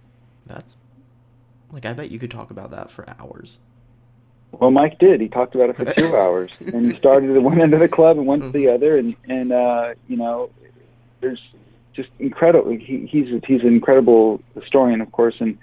that's 0.46 0.76
like 1.72 1.86
I 1.86 1.92
bet 1.94 2.10
you 2.10 2.18
could 2.18 2.30
talk 2.30 2.50
about 2.50 2.70
that 2.70 2.90
for 2.90 3.06
hours. 3.18 3.58
Well, 4.52 4.70
Mike 4.70 4.98
did. 4.98 5.20
He 5.20 5.28
talked 5.28 5.54
about 5.54 5.70
it 5.70 5.76
for 5.76 5.84
two 5.92 6.16
hours, 6.16 6.50
and 6.72 6.90
he 6.90 6.96
started 6.98 7.36
at 7.36 7.42
one 7.42 7.60
end 7.60 7.74
of 7.74 7.80
the 7.80 7.88
club 7.88 8.16
and 8.18 8.26
went 8.26 8.42
to 8.42 8.50
the 8.50 8.68
other, 8.68 8.96
and 8.96 9.14
and 9.28 9.52
uh, 9.52 9.94
you 10.06 10.16
know, 10.16 10.48
there's 11.20 11.40
just 11.94 12.08
incredible. 12.18 12.70
He, 12.70 13.08
he's 13.10 13.32
a, 13.32 13.40
he's 13.46 13.62
an 13.62 13.68
incredible 13.68 14.40
historian, 14.54 15.00
of 15.00 15.10
course, 15.12 15.34
and 15.40 15.58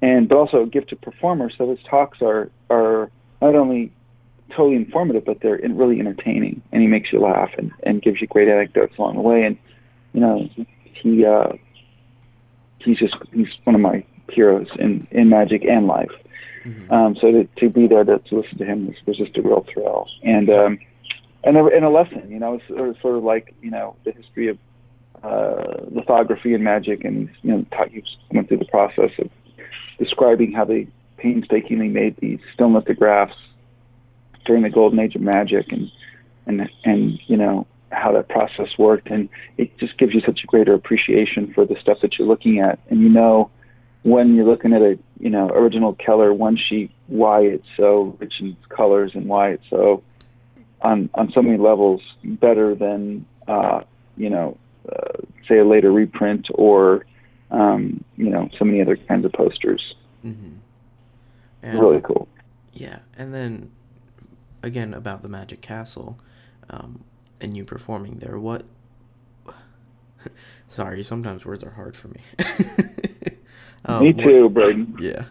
and 0.00 0.28
but 0.28 0.36
also 0.36 0.62
a 0.62 0.66
gifted 0.66 1.00
performer. 1.00 1.50
So 1.56 1.70
his 1.70 1.78
talks 1.88 2.22
are 2.22 2.50
are 2.70 3.10
not 3.40 3.54
only 3.54 3.92
totally 4.50 4.76
informative, 4.76 5.24
but 5.24 5.40
they're 5.40 5.56
in, 5.56 5.76
really 5.76 6.00
entertaining, 6.00 6.62
and 6.72 6.82
he 6.82 6.88
makes 6.88 7.12
you 7.12 7.20
laugh 7.20 7.50
and 7.58 7.72
and 7.82 8.02
gives 8.02 8.20
you 8.20 8.26
great 8.26 8.48
anecdotes 8.48 8.94
along 8.98 9.16
the 9.16 9.22
way. 9.22 9.44
And 9.44 9.58
you 10.12 10.20
know, 10.20 10.48
he 10.84 11.24
uh, 11.24 11.52
he's 12.78 12.98
just 12.98 13.16
he's 13.32 13.48
one 13.64 13.74
of 13.74 13.80
my 13.80 14.04
heroes 14.30 14.68
in 14.78 15.06
in 15.10 15.28
magic 15.28 15.64
and 15.64 15.86
life. 15.86 16.12
Mhm. 16.64 16.90
Um, 16.90 17.16
so 17.20 17.30
to, 17.30 17.44
to 17.58 17.68
be 17.68 17.86
there 17.86 18.04
to, 18.04 18.18
to 18.18 18.40
listen 18.40 18.56
to 18.56 18.64
him 18.64 18.86
was, 18.86 18.96
was 19.06 19.18
just 19.18 19.36
a 19.36 19.42
real 19.42 19.66
thrill, 19.72 20.08
and 20.22 20.48
um, 20.48 20.78
and 21.44 21.56
a, 21.58 21.64
and 21.66 21.84
a 21.84 21.90
lesson. 21.90 22.30
You 22.30 22.38
know, 22.38 22.54
it's 22.54 22.66
sort 22.68 22.88
of, 22.88 22.96
sort 23.02 23.16
of 23.16 23.24
like 23.24 23.54
you 23.60 23.70
know 23.70 23.96
the 24.04 24.12
history 24.12 24.48
of 24.48 24.58
uh, 25.24 25.86
lithography 25.90 26.54
and 26.54 26.62
magic, 26.62 27.04
and 27.04 27.30
you 27.42 27.52
know, 27.52 27.66
taught 27.72 27.92
you 27.92 28.02
went 28.30 28.48
through 28.48 28.58
the 28.58 28.66
process 28.66 29.10
of 29.18 29.30
describing 29.98 30.52
how 30.52 30.64
they 30.64 30.86
painstakingly 31.16 31.88
made 31.88 32.16
these 32.18 32.40
stone 32.52 32.74
lithographs 32.74 33.36
during 34.44 34.62
the 34.62 34.70
golden 34.70 34.98
age 34.98 35.14
of 35.14 35.22
magic, 35.22 35.72
and 35.72 35.90
and 36.46 36.68
and 36.84 37.18
you 37.26 37.36
know 37.36 37.66
how 37.90 38.12
that 38.12 38.28
process 38.28 38.68
worked, 38.78 39.08
and 39.08 39.28
it 39.56 39.76
just 39.78 39.96
gives 39.98 40.14
you 40.14 40.20
such 40.20 40.40
a 40.44 40.46
greater 40.46 40.74
appreciation 40.74 41.52
for 41.54 41.64
the 41.64 41.76
stuff 41.80 41.98
that 42.02 42.18
you're 42.18 42.28
looking 42.28 42.58
at, 42.60 42.78
and 42.90 43.00
you 43.00 43.08
know 43.08 43.50
when 44.02 44.34
you're 44.34 44.44
looking 44.44 44.74
at 44.74 44.82
a 44.82 44.98
you 45.18 45.30
know 45.30 45.48
original 45.48 45.94
Kellar 45.94 46.32
one 46.34 46.58
sheet, 46.58 46.90
why 47.06 47.40
it's 47.40 47.66
so 47.76 48.16
rich 48.20 48.34
in 48.40 48.56
colors 48.68 49.12
and 49.14 49.26
why 49.26 49.52
it's 49.52 49.64
so 49.70 50.02
on 50.82 51.08
on 51.14 51.32
so 51.32 51.40
many 51.40 51.56
levels 51.56 52.02
better 52.22 52.74
than 52.74 53.24
uh, 53.48 53.80
you 54.18 54.28
know 54.28 54.58
uh, 54.90 55.18
say 55.48 55.58
a 55.58 55.64
later 55.64 55.92
reprint 55.92 56.46
or 56.54 57.06
um, 57.50 58.02
you 58.16 58.30
know 58.30 58.48
so 58.58 58.64
many 58.64 58.80
other 58.82 58.96
kinds 58.96 59.24
of 59.24 59.32
posters. 59.32 59.94
Mhm. 60.24 60.58
And, 61.62 61.78
Really 61.80 62.00
cool. 62.02 62.28
Yeah, 62.72 62.98
and 63.16 63.32
then 63.34 63.70
again 64.62 64.92
about 64.94 65.22
the 65.22 65.28
Magic 65.28 65.60
Castle, 65.60 66.18
um, 66.70 67.04
and 67.40 67.56
you 67.56 67.64
performing 67.64 68.18
there. 68.18 68.38
What? 68.38 68.64
Sorry, 70.68 71.02
sometimes 71.02 71.44
words 71.44 71.62
are 71.62 71.70
hard 71.72 71.96
for 71.96 72.08
me. 72.08 72.20
Um, 73.86 74.02
Me 74.02 74.12
what- 74.14 74.24
too, 74.24 74.48
Braden. 74.48 74.96
Yeah. 74.98 75.24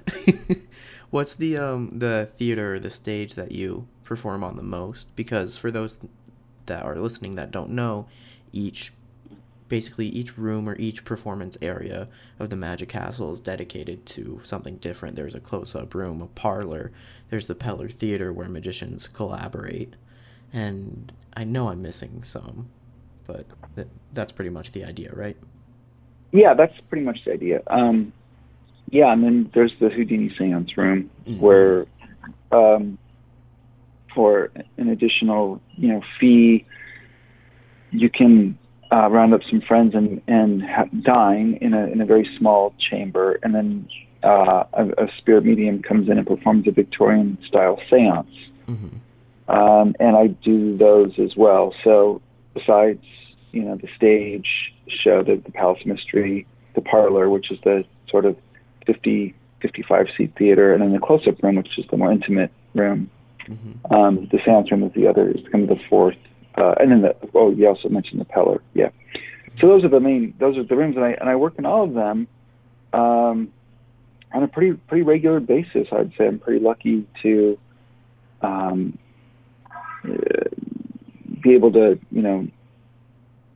What's 1.10 1.34
the 1.34 1.58
um 1.58 1.90
the 1.98 2.30
theater, 2.38 2.78
the 2.80 2.92
stage 2.92 3.34
that 3.34 3.52
you 3.52 3.88
perform 4.04 4.44
on 4.44 4.58
the 4.58 4.62
most? 4.62 5.16
Because 5.16 5.58
for 5.58 5.72
those 5.72 6.00
that 6.68 6.84
are 6.86 6.96
listening 6.98 7.32
that 7.36 7.50
don't 7.50 7.72
know, 7.72 8.06
each 8.52 8.94
basically 9.70 10.08
each 10.08 10.38
room 10.38 10.68
or 10.68 10.76
each 10.78 11.06
performance 11.06 11.58
area 11.62 12.08
of 12.40 12.50
the 12.50 12.56
Magic 12.56 12.90
Castle 12.90 13.32
is 13.32 13.40
dedicated 13.40 14.06
to 14.08 14.40
something 14.44 14.78
different. 14.78 15.16
There's 15.16 15.36
a 15.36 15.40
close-up 15.40 15.94
room, 15.96 16.22
a 16.22 16.28
parlor. 16.28 16.92
There's 17.30 17.48
the 17.48 17.56
Peller 17.56 17.92
Theater 17.92 18.32
where 18.32 18.50
magicians 18.50 19.08
collaborate, 19.08 19.96
and 20.52 21.12
I 21.36 21.44
know 21.44 21.70
I'm 21.70 21.82
missing 21.82 22.24
some, 22.24 22.70
but 23.26 23.46
th- 23.76 23.88
that's 24.14 24.32
pretty 24.32 24.50
much 24.52 24.72
the 24.72 24.84
idea, 24.84 25.12
right? 25.14 25.38
Yeah, 26.32 26.54
that's 26.54 26.80
pretty 26.90 27.06
much 27.06 27.20
the 27.26 27.34
idea. 27.34 27.62
Um, 27.68 28.12
yeah, 28.90 29.12
and 29.12 29.24
then 29.24 29.50
there's 29.54 29.74
the 29.80 29.90
Houdini 29.90 30.34
seance 30.38 30.78
room 30.78 31.10
Mhm. 31.26 31.40
where 31.40 31.86
um, 32.52 32.98
for 34.14 34.52
an 34.78 34.90
additional 34.90 35.60
you 35.76 35.88
know 35.88 36.02
fee 36.20 36.66
you 37.92 38.10
can 38.10 38.58
uh, 38.94 39.10
round 39.10 39.34
up 39.34 39.42
some 39.50 39.62
friends 39.62 39.96
and 39.96 40.22
and 40.28 40.62
ha- 40.64 40.90
dine 41.02 41.58
in 41.62 41.74
a 41.74 41.86
in 41.88 42.02
a 42.02 42.06
very 42.06 42.30
small 42.38 42.74
chamber, 42.90 43.40
and 43.42 43.56
then 43.56 43.88
uh, 44.24 44.64
a, 44.74 44.88
a 45.04 45.08
spirit 45.18 45.46
medium 45.46 45.82
comes 45.82 46.10
in 46.10 46.18
and 46.18 46.28
performs 46.28 46.68
a 46.68 46.72
Victorian 46.72 47.38
style 47.48 47.80
seance. 47.90 48.28
Mm-hmm. 48.68 49.52
um, 49.52 49.94
and 50.00 50.16
I 50.16 50.28
do 50.28 50.78
those 50.78 51.20
as 51.20 51.36
well. 51.36 51.74
So 51.84 52.22
besides 52.54 53.04
you 53.52 53.64
know 53.64 53.76
the 53.76 53.90
stage 53.96 54.48
show, 54.88 55.24
the, 55.24 55.36
the 55.36 55.52
Palace 55.52 55.86
Mystery, 55.86 56.46
the 56.76 56.82
Parlor, 56.82 57.30
which 57.30 57.52
is 57.52 57.60
the 57.64 57.84
sort 58.10 58.26
of 58.26 58.38
50 58.86 59.34
55 59.62 60.08
seat 60.18 60.34
theater, 60.38 60.74
and 60.74 60.84
then 60.84 60.92
the 60.92 61.00
close 61.00 61.26
up 61.28 61.42
room, 61.42 61.56
which 61.56 61.80
is 61.80 61.86
the 61.90 61.98
more 61.98 62.12
intimate 62.12 62.52
room. 62.76 63.10
Mm-hmm. 63.48 63.94
Um, 63.94 64.28
the 64.32 64.40
seance 64.46 64.70
room 64.72 64.84
is 64.84 64.94
the 64.94 65.08
other, 65.08 65.32
is 65.32 65.42
kind 65.52 65.70
of 65.70 65.78
the 65.78 65.84
fourth. 65.90 66.18
Uh, 66.56 66.76
and 66.80 66.92
then 66.92 67.02
the, 67.02 67.16
oh, 67.34 67.52
you 67.52 67.68
also 67.68 67.90
mentioned 67.90 68.22
the 68.22 68.26
Peller. 68.26 68.60
Yeah. 68.74 68.90
So 69.60 69.68
those 69.68 69.84
are 69.84 69.90
the 69.90 70.00
main, 70.00 70.34
those 70.40 70.58
are 70.58 70.64
the 70.64 70.76
rooms, 70.76 70.96
and 70.96 71.06
I, 71.06 71.12
and 71.12 71.30
I 71.30 71.36
work 71.36 71.56
in 71.58 71.66
all 71.66 71.84
of 71.84 71.94
them 71.94 72.28
um, 72.92 73.52
on 74.34 74.44
a 74.44 74.48
pretty, 74.48 74.74
pretty 74.74 75.04
regular 75.04 75.40
basis. 75.40 75.88
I'd 75.92 76.12
say 76.18 76.28
I'm 76.28 76.40
pretty 76.40 76.64
lucky 76.64 77.08
to 77.24 77.58
um, 78.42 78.98
uh, 80.04 80.10
be 81.44 81.54
able 81.54 81.72
to, 81.74 82.00
you 82.12 82.22
know, 82.22 82.48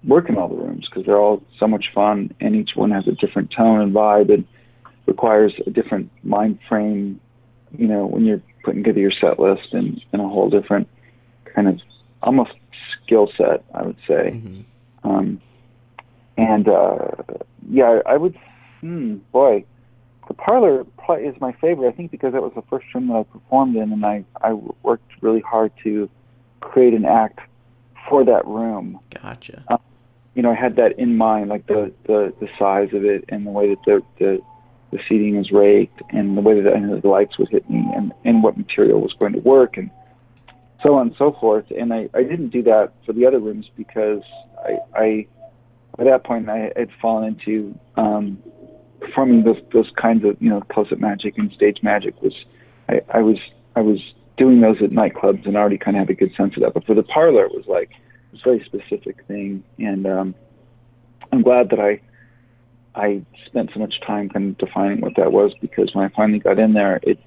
work 0.07 0.29
in 0.29 0.37
all 0.37 0.47
the 0.47 0.55
rooms 0.55 0.87
because 0.89 1.05
they're 1.05 1.19
all 1.19 1.43
so 1.59 1.67
much 1.67 1.85
fun, 1.93 2.33
and 2.39 2.55
each 2.55 2.71
one 2.75 2.91
has 2.91 3.07
a 3.07 3.11
different 3.13 3.51
tone 3.55 3.81
and 3.81 3.93
vibe. 3.93 4.33
And 4.33 4.45
requires 5.07 5.53
a 5.65 5.69
different 5.71 6.11
mind 6.23 6.59
frame, 6.69 7.19
you 7.77 7.87
know, 7.87 8.05
when 8.05 8.25
you're 8.25 8.41
putting 8.63 8.83
together 8.83 8.99
your 8.99 9.11
set 9.11 9.39
list 9.39 9.69
and, 9.71 9.99
and 10.11 10.21
a 10.21 10.27
whole 10.27 10.49
different 10.49 10.87
kind 11.55 11.67
of 11.67 11.79
almost 12.21 12.51
skill 13.07 13.31
set, 13.37 13.63
I 13.73 13.83
would 13.83 13.97
say. 14.07 14.31
Mm-hmm. 14.35 15.09
Um, 15.09 15.41
and 16.37 16.67
uh, 16.67 17.07
yeah, 17.69 17.99
I 18.05 18.17
would, 18.17 18.37
hmm, 18.81 19.15
boy, 19.31 19.65
the 20.27 20.33
parlor 20.33 20.85
is 21.19 21.35
my 21.39 21.53
favorite. 21.53 21.87
I 21.87 21.91
think 21.91 22.11
because 22.11 22.33
that 22.33 22.41
was 22.41 22.51
the 22.53 22.61
first 22.69 22.85
room 22.93 23.07
that 23.07 23.15
I 23.15 23.23
performed 23.23 23.75
in, 23.77 23.91
and 23.93 24.05
I 24.05 24.25
I 24.41 24.53
worked 24.83 25.09
really 25.21 25.39
hard 25.39 25.71
to 25.83 26.09
create 26.59 26.93
an 26.93 27.05
act 27.05 27.39
for 28.09 28.25
that 28.25 28.45
room. 28.45 28.99
Gotcha. 29.21 29.63
Um, 29.69 29.79
you 30.35 30.43
know, 30.43 30.51
I 30.51 30.55
had 30.55 30.75
that 30.75 30.99
in 30.99 31.17
mind, 31.17 31.49
like 31.49 31.65
the 31.67 31.93
the 32.05 32.33
the 32.39 32.49
size 32.59 32.89
of 32.93 33.05
it 33.05 33.23
and 33.29 33.47
the 33.47 33.51
way 33.51 33.69
that 33.69 33.79
the 33.85 34.03
the 34.19 34.41
the 34.91 34.99
seating 35.07 35.37
was 35.37 35.51
raked 35.51 36.01
and 36.11 36.37
the 36.37 36.41
way 36.41 36.61
that 36.61 36.99
the 37.01 37.07
lights 37.09 37.37
would 37.37 37.49
hit 37.49 37.69
me 37.69 37.85
and, 37.95 38.13
and 38.23 38.41
what 38.41 38.57
material 38.57 39.01
was 39.01 39.13
going 39.19 39.33
to 39.33 39.39
work 39.39 39.75
and 39.75 39.89
so 40.83 40.95
on 40.95 41.07
and 41.07 41.15
so 41.17 41.35
forth. 41.39 41.65
And 41.71 41.93
I, 41.93 42.09
I 42.13 42.23
didn't 42.23 42.49
do 42.49 42.63
that 42.63 42.93
for 43.05 43.13
the 43.13 43.25
other 43.25 43.39
rooms 43.39 43.65
because 43.75 44.21
I, 44.65 44.77
I 44.95 45.27
by 45.97 46.03
that 46.05 46.23
point 46.23 46.49
I 46.49 46.71
had 46.75 46.89
fallen 47.01 47.35
into 47.39 47.77
um, 47.95 48.41
performing 48.99 49.43
those 49.43 49.57
those 49.73 49.91
kinds 49.99 50.23
of 50.25 50.41
you 50.41 50.49
know 50.49 50.61
close 50.61 50.91
up 50.91 50.99
magic 50.99 51.37
and 51.37 51.51
stage 51.51 51.79
magic 51.81 52.21
was 52.21 52.33
I, 52.89 53.01
I 53.13 53.21
was 53.21 53.37
I 53.75 53.81
was 53.81 53.99
doing 54.37 54.61
those 54.61 54.77
at 54.83 54.91
nightclubs 54.91 55.45
and 55.47 55.57
already 55.57 55.77
kind 55.77 55.97
of 55.97 56.01
had 56.01 56.09
a 56.09 56.13
good 56.13 56.31
sense 56.37 56.55
of 56.55 56.63
that. 56.63 56.73
But 56.73 56.85
for 56.85 56.93
the 56.93 57.03
parlor, 57.03 57.45
it 57.45 57.51
was 57.51 57.65
like 57.67 57.89
a 58.33 58.37
very 58.43 58.63
specific 58.65 59.25
thing, 59.27 59.63
and 59.79 60.05
um, 60.05 60.35
I'm 61.31 61.41
glad 61.41 61.69
that 61.71 61.79
I 61.79 62.01
I 62.95 63.21
spent 63.45 63.71
so 63.73 63.79
much 63.79 63.95
time 64.05 64.29
kind 64.29 64.49
of 64.49 64.57
defining 64.57 65.01
what 65.01 65.15
that 65.17 65.31
was 65.31 65.53
because 65.61 65.89
when 65.93 66.05
I 66.05 66.09
finally 66.15 66.39
got 66.39 66.59
in 66.59 66.73
there, 66.73 66.99
it 67.03 67.19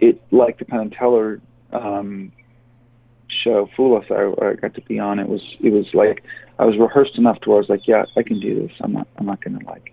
it 0.00 0.20
like 0.30 0.58
the 0.58 0.64
Penn 0.64 0.80
and 0.80 0.92
Teller 0.92 1.40
um, 1.72 2.32
show, 3.42 3.68
Fool 3.76 3.96
Us, 3.96 4.04
I, 4.10 4.32
I 4.44 4.54
got 4.54 4.74
to 4.74 4.80
be 4.82 4.98
on. 4.98 5.18
It 5.18 5.28
was 5.28 5.42
it 5.60 5.72
was 5.72 5.92
like 5.94 6.22
I 6.58 6.64
was 6.64 6.76
rehearsed 6.78 7.16
enough 7.16 7.40
to 7.40 7.50
where 7.50 7.58
I 7.58 7.60
was 7.60 7.68
like, 7.68 7.86
yeah, 7.86 8.04
I 8.16 8.22
can 8.22 8.40
do 8.40 8.62
this. 8.62 8.72
I'm 8.80 8.92
not 8.92 9.08
I'm 9.16 9.26
not 9.26 9.40
gonna 9.42 9.64
like 9.66 9.92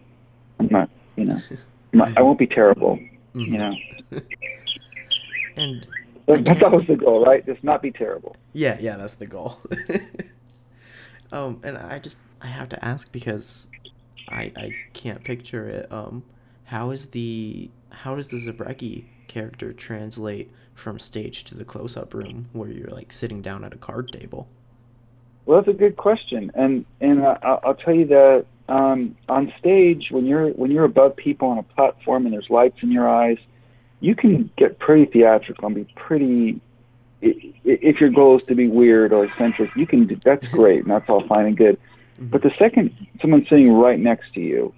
I'm 0.60 0.68
not 0.68 0.90
you 1.16 1.26
know 1.26 1.40
not, 1.94 2.18
I 2.18 2.22
won't 2.22 2.40
be 2.40 2.48
terrible, 2.48 2.98
mm-hmm. 3.36 3.40
you 3.40 3.58
know. 3.58 3.76
and 5.58 5.88
that's 6.28 6.62
always 6.62 6.88
the 6.88 6.96
goal, 6.96 7.26
right? 7.26 7.46
Just 7.46 7.64
not 7.64 7.82
be 7.82 7.92
terrible. 7.92 8.36
Yeah, 8.54 8.78
yeah, 8.80 8.98
that's 8.98 9.16
the 9.16 9.28
goal. 9.28 9.58
um, 11.32 11.62
and 11.64 11.78
I 11.78 12.00
just 12.00 12.18
I 12.42 12.48
have 12.48 12.70
to 12.70 12.86
ask 12.86 13.12
because 13.12 13.70
I 14.28 14.52
I 14.56 14.76
can't 14.94 15.24
picture 15.24 15.68
it. 15.68 15.92
Um, 15.92 16.24
how 16.66 16.92
is 16.92 17.08
the 17.10 17.72
how 17.90 18.16
does 18.16 18.30
the 18.30 18.38
Zabrecky 18.38 19.06
character 19.28 19.74
translate 19.74 20.52
from 20.74 21.00
stage 21.00 21.44
to 21.46 21.56
the 21.56 21.66
close-up 21.66 22.14
room 22.14 22.50
where 22.54 22.70
you're 22.70 22.90
like 22.90 23.12
sitting 23.12 23.42
down 23.42 23.64
at 23.64 23.74
a 23.74 23.78
card 23.78 24.12
table? 24.12 24.48
Well, 25.46 25.62
that's 25.62 25.74
a 25.74 25.78
good 25.78 25.96
question, 25.96 26.52
and 26.56 26.86
and 27.00 27.22
uh, 27.26 27.38
I'll 27.42 27.76
tell 27.76 27.96
you 27.96 28.06
that 28.08 28.46
um, 28.68 29.16
on 29.30 29.54
stage 29.60 30.08
when 30.12 30.26
you're 30.26 30.50
when 30.50 30.72
you're 30.72 30.84
above 30.84 31.16
people 31.16 31.48
on 31.48 31.58
a 31.58 31.64
platform 31.64 32.26
and 32.26 32.34
there's 32.34 32.50
lights 32.50 32.78
in 32.82 32.92
your 32.92 33.08
eyes, 33.08 33.38
you 34.02 34.14
can 34.14 34.50
get 34.58 34.78
pretty 34.80 35.06
theatrical 35.06 35.68
and 35.68 35.76
be 35.76 35.88
pretty. 35.96 36.60
If 37.22 38.00
your 38.00 38.10
goal 38.10 38.38
is 38.40 38.46
to 38.48 38.56
be 38.56 38.68
weird 38.68 39.12
or 39.14 39.26
eccentric, 39.26 39.72
you 39.76 39.88
can. 39.88 40.20
That's 40.24 40.48
great, 40.52 40.82
and 40.82 40.92
that's 40.92 41.10
all 41.10 41.26
fine 41.28 41.46
and 41.46 41.58
good. 41.58 41.80
Mm-hmm. 42.16 42.28
But 42.28 42.44
the 42.44 42.52
second 42.60 42.94
someone's 43.22 43.48
sitting 43.50 43.72
right 43.72 44.00
next 44.00 44.34
to 44.34 44.42
you 44.42 44.74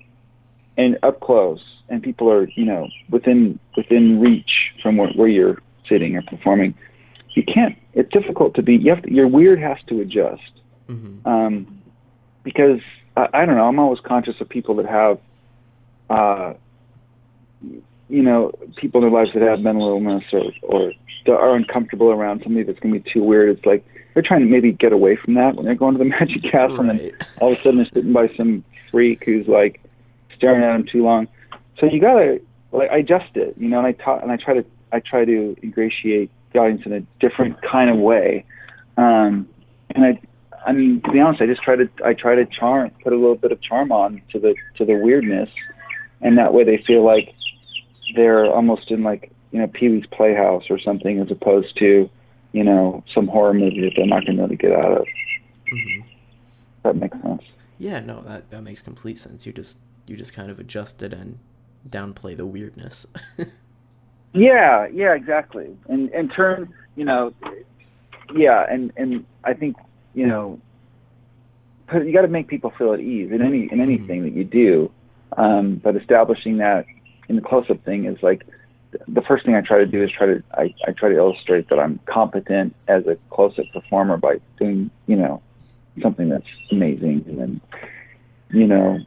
and 0.78 1.00
up 1.04 1.20
close 1.20 1.62
and 1.90 2.04
people 2.04 2.32
are, 2.32 2.48
you 2.50 2.66
know, 2.66 2.88
within 3.10 3.60
within 3.76 4.20
reach 4.20 4.72
from 4.82 4.98
where, 4.98 5.10
where 5.10 5.28
you're 5.28 5.62
sitting 5.88 6.16
or 6.16 6.22
performing, 6.24 6.76
you 7.32 7.44
can't 7.44 7.78
it's 7.94 8.12
difficult 8.12 8.56
to 8.56 8.62
be 8.62 8.76
you 8.76 8.90
have 8.92 9.04
to, 9.04 9.12
your 9.12 9.28
weird 9.28 9.60
has 9.60 9.78
to 9.88 10.02
adjust. 10.02 10.52
Mm-hmm. 10.88 11.28
Um, 11.28 11.82
because 12.44 12.80
I, 13.16 13.28
I 13.34 13.46
don't 13.46 13.56
know, 13.56 13.68
I'm 13.68 13.80
always 13.80 14.00
conscious 14.00 14.36
of 14.40 14.50
people 14.50 14.76
that 14.76 14.86
have 14.86 15.20
uh 16.10 16.54
you 18.10 18.24
know, 18.24 18.52
people 18.76 19.04
in 19.04 19.10
their 19.10 19.20
lives 19.20 19.34
that 19.36 19.44
have 19.44 19.60
mental 19.60 19.88
illness 19.88 20.24
or, 20.34 20.52
or 20.64 20.92
are 21.28 21.56
uncomfortable 21.56 22.10
around 22.10 22.42
somebody 22.44 22.64
that's 22.66 22.80
going 22.80 22.94
to 22.94 23.00
be 23.00 23.12
too 23.12 23.24
weird. 23.24 23.56
It's 23.56 23.66
like 23.66 23.86
they're 24.14 24.24
trying 24.24 24.42
to 24.42 24.48
maybe 24.48 24.72
get 24.72 24.92
away 24.92 25.16
from 25.16 25.36
that 25.36 25.56
when 25.56 25.66
they're 25.66 25.76
going 25.76 25.94
to 25.94 26.00
the 26.00 26.06
Magic 26.10 26.42
Castle, 26.44 26.78
right. 26.78 26.90
and 26.90 27.00
then 27.00 27.12
all 27.40 27.52
of 27.52 27.60
a 27.60 27.62
sudden 27.62 27.78
they're 27.78 27.90
sitting 27.94 28.14
by 28.14 28.30
some 28.36 28.64
freak 28.90 29.24
who's 29.26 29.48
like 29.48 29.80
staring 30.36 30.64
at 30.64 30.74
them 30.74 30.86
too 30.92 31.04
long. 31.04 31.28
So 31.80 31.86
you 31.86 32.00
gotta 32.00 32.42
like 32.72 32.90
I 32.92 32.98
adjust 32.98 33.36
it, 33.36 33.56
you 33.58 33.68
know, 33.68 33.80
and 33.80 33.88
I 33.88 33.92
talk 33.94 34.22
and 34.22 34.32
I 34.32 34.38
try 34.38 34.54
to 34.54 34.66
I 34.92 35.00
try 35.00 35.26
to 35.26 35.56
ingratiate 35.64 36.32
the 36.54 36.60
audience 36.60 36.82
in 36.86 36.94
a 36.94 37.02
different 37.20 37.58
kind 37.62 37.90
of 37.90 37.98
way. 37.98 38.46
Um, 38.98 39.48
and 39.92 40.06
I, 40.06 40.20
I 40.66 40.72
mean, 40.72 41.02
to 41.02 41.12
be 41.12 41.20
honest, 41.20 41.42
I 41.42 41.46
just 41.46 41.62
try 41.62 41.76
to 41.76 41.90
I 42.04 42.14
try 42.14 42.36
to 42.36 42.46
charm, 42.46 42.92
put 43.04 43.14
a 43.14 43.16
little 43.16 43.36
bit 43.36 43.52
of 43.52 43.62
charm 43.62 43.92
on 43.92 44.22
to 44.32 44.40
the 44.40 44.56
to 44.78 44.86
the 44.86 44.96
weirdness, 44.96 45.50
and 46.22 46.38
that 46.38 46.54
way 46.54 46.64
they 46.64 46.84
feel 46.86 47.04
like 47.04 47.34
they're 48.16 48.46
almost 48.46 48.92
in 48.92 49.04
like 49.04 49.32
you 49.52 49.60
know 49.60 49.68
Pee 49.68 49.90
Wee's 49.90 50.06
Playhouse 50.12 50.66
or 50.70 50.80
something, 50.80 51.20
as 51.20 51.32
opposed 51.32 51.78
to 51.78 52.10
you 52.52 52.64
know 52.64 53.04
some 53.14 53.28
horror 53.28 53.54
movie 53.54 53.82
that 53.82 53.94
they're 53.96 54.06
not 54.06 54.26
going 54.26 54.38
to 54.38 54.44
really 54.44 54.58
get 54.58 54.74
out 54.74 54.92
of. 54.92 55.06
Mm-hmm. 55.72 56.08
That 56.84 56.96
makes 56.96 57.22
sense. 57.22 57.44
Yeah, 57.78 58.00
no, 58.00 58.22
that 58.22 58.50
that 58.52 58.62
makes 58.62 58.82
complete 58.82 59.18
sense. 59.18 59.46
You 59.46 59.54
just 59.54 59.78
you 60.08 60.18
just 60.18 60.34
kind 60.34 60.52
of 60.52 60.60
adjust 60.60 61.02
it 61.02 61.14
and 61.14 61.40
downplay 61.90 62.36
the 62.36 62.46
weirdness. 62.46 63.06
yeah, 64.34 64.88
yeah, 64.88 65.14
exactly. 65.14 65.76
And 65.88 66.10
and 66.10 66.32
turn, 66.32 66.74
you 66.96 67.06
know, 67.06 67.34
yeah, 68.34 68.66
and 68.70 68.92
and 68.98 69.26
I 69.44 69.54
think 69.54 69.78
you 70.14 70.28
know, 70.28 70.60
you 71.94 72.14
got 72.14 72.24
to 72.24 72.28
make 72.28 72.48
people 72.48 72.72
feel 72.78 72.94
at 72.94 73.00
ease 73.00 73.32
in 73.32 73.42
any 73.42 73.70
in 73.72 73.82
anything 73.82 74.24
that 74.24 74.34
you 74.34 74.44
do. 74.44 74.92
Um, 75.38 75.76
but 75.76 75.96
establishing 75.96 76.58
that 76.58 76.86
in 77.28 77.36
the 77.36 77.42
close-up 77.42 77.84
thing 77.86 78.06
is 78.06 78.22
like 78.24 78.46
the 79.08 79.22
first 79.22 79.46
thing 79.46 79.54
I 79.56 79.62
try 79.62 79.78
to 79.78 79.86
do 79.86 80.04
is 80.04 80.12
try 80.12 80.28
to 80.28 80.44
I, 80.54 80.74
I 80.88 80.92
try 80.92 81.10
to 81.10 81.16
illustrate 81.16 81.70
that 81.70 81.80
I'm 81.80 82.00
competent 82.06 82.76
as 82.88 83.06
a 83.08 83.18
close-up 83.30 83.66
performer 83.74 84.18
by 84.18 84.40
doing 84.58 84.90
you 85.08 85.16
know 85.16 85.42
something 86.02 86.30
that's 86.30 86.48
amazing, 86.72 87.26
and 87.28 87.40
then 87.40 87.62
you 88.52 88.68
know 88.68 89.00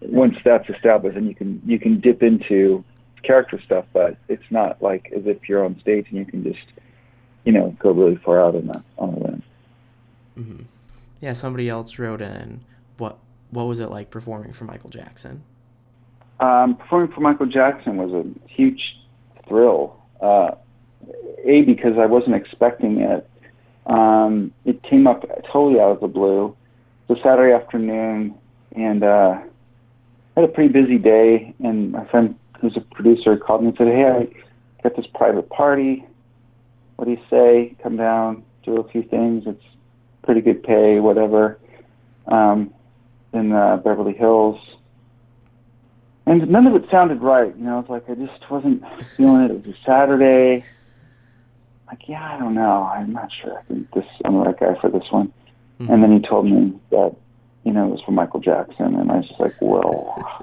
once 0.00 0.36
that's 0.44 0.68
established, 0.68 1.16
and 1.16 1.28
you 1.28 1.34
can 1.34 1.60
you 1.64 1.78
can 1.78 2.00
dip 2.00 2.22
into 2.22 2.84
character 3.22 3.60
stuff, 3.64 3.84
but 3.92 4.16
it's 4.28 4.50
not 4.50 4.82
like 4.82 5.12
as 5.14 5.26
if 5.26 5.48
you're 5.48 5.64
on 5.64 5.78
stage 5.80 6.06
and 6.08 6.18
you 6.18 6.24
can 6.24 6.42
just 6.42 6.64
you 7.44 7.52
know 7.52 7.76
go 7.78 7.90
really 7.90 8.16
far 8.16 8.42
out 8.42 8.54
on 8.54 8.70
a 8.70 8.84
on 8.98 9.08
a 9.14 9.18
limb. 9.18 9.42
Mm-hmm. 10.38 10.62
Yeah, 11.20 11.34
somebody 11.34 11.68
else 11.68 11.98
wrote 11.98 12.22
in 12.22 12.60
what 12.98 13.18
what 13.50 13.64
was 13.64 13.78
it 13.78 13.90
like 13.90 14.10
performing 14.10 14.52
for 14.52 14.64
Michael 14.64 14.90
Jackson? 14.90 15.42
Um, 16.38 16.76
performing 16.76 17.12
for 17.12 17.20
Michael 17.20 17.46
Jackson 17.46 17.96
was 17.96 18.12
a 18.12 18.48
huge 18.48 18.96
thrill. 19.46 20.00
Uh, 20.20 20.52
a 21.44 21.62
because 21.62 21.98
I 21.98 22.06
wasn't 22.06 22.34
expecting 22.34 23.00
it. 23.00 23.28
Um, 23.86 24.52
it 24.64 24.82
came 24.82 25.06
up 25.06 25.24
totally 25.50 25.80
out 25.80 25.92
of 25.92 26.00
the 26.00 26.08
blue. 26.08 26.56
It 27.08 27.12
was 27.12 27.22
Saturday 27.22 27.52
afternoon, 27.52 28.34
and 28.76 29.02
uh, 29.02 29.40
had 30.40 30.50
a 30.50 30.52
pretty 30.52 30.72
busy 30.72 30.98
day. 30.98 31.54
And 31.62 31.92
my 31.92 32.06
friend, 32.06 32.38
who's 32.60 32.76
a 32.76 32.80
producer, 32.80 33.36
called 33.36 33.62
me 33.62 33.68
and 33.68 33.76
said, 33.76 33.88
"Hey, 33.88 34.04
I 34.04 34.82
got 34.82 34.96
this 34.96 35.06
private 35.14 35.48
party. 35.48 36.04
What 36.96 37.06
do 37.06 37.12
you 37.12 37.20
say? 37.30 37.76
Come 37.82 37.96
down, 37.96 38.42
do 38.64 38.76
a 38.78 38.88
few 38.88 39.02
things. 39.02 39.44
It's 39.46 39.64
pretty 40.22 40.40
good 40.40 40.62
pay, 40.62 41.00
whatever." 41.00 41.58
Um, 42.26 42.72
in 43.32 43.52
uh, 43.52 43.76
Beverly 43.78 44.12
Hills 44.12 44.60
and 46.30 46.48
none 46.48 46.66
of 46.66 46.76
it 46.76 46.88
sounded 46.90 47.22
right. 47.22 47.54
You 47.56 47.64
know, 47.64 47.80
it's 47.80 47.88
like 47.88 48.08
I 48.08 48.14
just 48.14 48.48
wasn't 48.48 48.84
feeling 49.16 49.42
it. 49.42 49.50
It 49.50 49.66
was 49.66 49.74
a 49.74 49.78
Saturday. 49.84 50.64
like, 51.88 52.08
yeah, 52.08 52.34
I 52.34 52.38
don't 52.38 52.54
know. 52.54 52.88
I'm 52.92 53.12
not 53.12 53.30
sure. 53.42 53.58
I 53.58 53.62
think 53.62 53.90
this 53.92 54.04
I'm 54.24 54.34
the 54.34 54.40
right 54.40 54.58
guy 54.58 54.80
for 54.80 54.90
this 54.90 55.10
one. 55.10 55.32
Mm-hmm. 55.80 55.92
And 55.92 56.02
then 56.02 56.12
he 56.12 56.20
told 56.20 56.46
me 56.46 56.78
that, 56.90 57.16
you 57.64 57.72
know, 57.72 57.86
it 57.88 57.90
was 57.90 58.00
for 58.02 58.12
Michael 58.12 58.40
Jackson, 58.40 58.94
and 58.96 59.10
I 59.10 59.16
was 59.16 59.28
just 59.28 59.40
like, 59.40 59.54
well, 59.60 60.42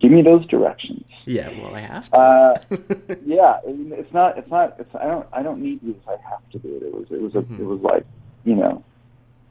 give 0.00 0.10
me 0.10 0.22
those 0.22 0.46
directions. 0.46 1.04
Yeah, 1.26 1.48
well, 1.60 1.74
I 1.74 1.80
have 1.80 2.10
to. 2.10 2.18
Uh, 2.18 2.54
yeah, 3.24 3.60
it's 3.66 4.12
not. 4.12 4.36
It's 4.36 4.50
not. 4.50 4.76
It's. 4.78 4.94
I 4.94 5.04
don't. 5.06 5.26
I 5.32 5.42
don't 5.42 5.62
need 5.62 5.82
you 5.82 5.94
this. 5.94 6.02
I 6.06 6.16
have 6.30 6.48
to 6.52 6.58
do 6.58 6.76
it. 6.76 6.82
It 6.82 6.94
was. 6.94 7.06
It 7.10 7.20
was. 7.22 7.34
A, 7.34 7.38
Mhm. 7.42 7.60
It 7.60 7.64
was 7.64 7.80
like, 7.80 8.04
you 8.44 8.54
know, 8.54 8.82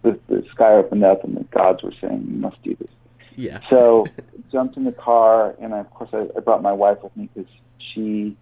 the 0.04 0.19
the 0.28 0.46
sky 0.52 0.74
opened 0.74 1.04
up 1.04 1.24
and 1.24 1.36
the 1.36 1.43
gods 1.46 1.82
were 1.82 1.93
saying, 2.00 2.28
"You 2.30 2.38
must 2.38 2.62
do 2.63 2.76
this." 2.76 2.89
yeah. 3.36 3.60
So 3.72 4.06
jumped 4.52 4.78
in 4.78 4.84
the 4.84 4.91
car, 4.91 5.56
and 5.60 5.74
I, 5.74 5.80
of 5.80 5.89
course 5.96 6.12
I, 6.13 6.28
I 6.38 6.41
brought 6.41 6.62
my 6.62 6.74
wife 6.74 7.00
with 7.02 7.15
me 7.17 7.28
because 7.34 7.50
she, 7.80 8.38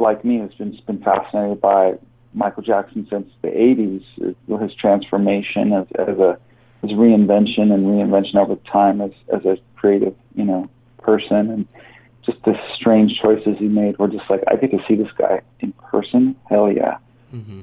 like 0.00 0.24
me, 0.24 0.38
has 0.38 0.52
been 0.54 0.76
been 0.88 1.00
fascinated 1.02 1.60
by 1.60 1.94
Michael 2.34 2.64
Jackson 2.64 3.06
since 3.08 3.30
the 3.42 3.48
'80s. 3.48 4.02
uh, 4.50 4.56
His 4.58 4.74
transformation 4.74 5.72
as 5.72 5.86
as 6.00 6.18
a 6.18 6.36
his 6.82 6.92
reinvention 6.92 7.72
and 7.72 7.86
reinvention 7.86 8.36
over 8.36 8.56
time 8.70 9.00
as 9.00 9.12
as 9.32 9.44
a 9.44 9.58
creative, 9.76 10.14
you 10.34 10.44
know, 10.44 10.68
person, 10.98 11.50
and 11.50 11.68
just 12.24 12.42
the 12.44 12.54
strange 12.74 13.18
choices 13.20 13.56
he 13.58 13.68
made. 13.68 13.98
Were 13.98 14.08
just 14.08 14.28
like 14.28 14.42
I 14.48 14.56
get 14.56 14.70
to 14.72 14.78
see 14.88 14.94
this 14.96 15.10
guy 15.16 15.40
in 15.60 15.72
person. 15.72 16.36
Hell 16.48 16.70
yeah. 16.72 16.98
hmm 17.30 17.60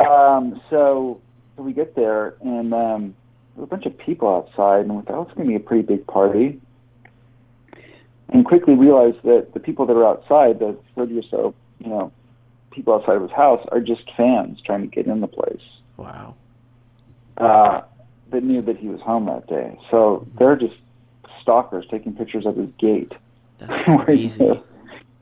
Um, 0.00 0.60
so, 0.70 1.20
so 1.56 1.62
we 1.62 1.72
get 1.72 1.94
there, 1.94 2.34
and 2.40 2.72
um, 2.74 3.14
there 3.54 3.58
were 3.58 3.64
a 3.64 3.66
bunch 3.66 3.86
of 3.86 3.96
people 3.98 4.28
outside, 4.28 4.80
and 4.86 4.96
we 4.96 5.02
thought 5.02 5.14
it 5.14 5.26
was 5.26 5.32
going 5.36 5.46
to 5.46 5.50
be 5.50 5.56
a 5.56 5.60
pretty 5.60 5.82
big 5.82 6.06
party. 6.06 6.60
And 8.30 8.46
quickly 8.46 8.74
realized 8.74 9.22
that 9.24 9.52
the 9.52 9.60
people 9.60 9.84
that 9.84 9.92
are 9.92 10.06
outside, 10.06 10.58
the 10.58 10.74
30 10.96 11.18
or 11.18 11.22
so, 11.30 11.54
you 11.80 11.90
know, 11.90 12.10
people 12.70 12.94
outside 12.94 13.16
of 13.16 13.22
his 13.22 13.30
house, 13.30 13.60
are 13.70 13.80
just 13.80 14.10
fans 14.16 14.58
trying 14.64 14.80
to 14.80 14.86
get 14.86 15.06
in 15.06 15.20
the 15.20 15.26
place 15.26 15.60
Wow. 15.98 16.34
uh, 17.36 17.82
that 18.32 18.42
knew 18.42 18.62
that 18.62 18.76
he 18.76 18.88
was 18.88 19.00
home 19.00 19.26
that 19.26 19.46
day. 19.46 19.78
So 19.90 20.26
they're 20.38 20.56
just 20.56 20.74
stalkers 21.40 21.84
taking 21.90 22.14
pictures 22.14 22.46
of 22.46 22.56
his 22.56 22.70
gate. 22.78 23.12
That's 23.58 23.82
crazy. 24.04 24.44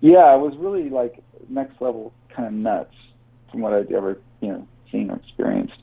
yeah, 0.01 0.35
it 0.35 0.41
was 0.41 0.55
really 0.59 0.89
like 0.89 1.23
next 1.49 1.81
level 1.81 2.13
kind 2.35 2.47
of 2.47 2.55
nuts 2.55 2.95
from 3.51 3.61
what 3.61 3.73
I'd 3.73 3.93
ever 3.93 4.19
you 4.41 4.49
know 4.49 4.69
seen 4.91 5.11
or 5.11 5.17
experienced. 5.17 5.75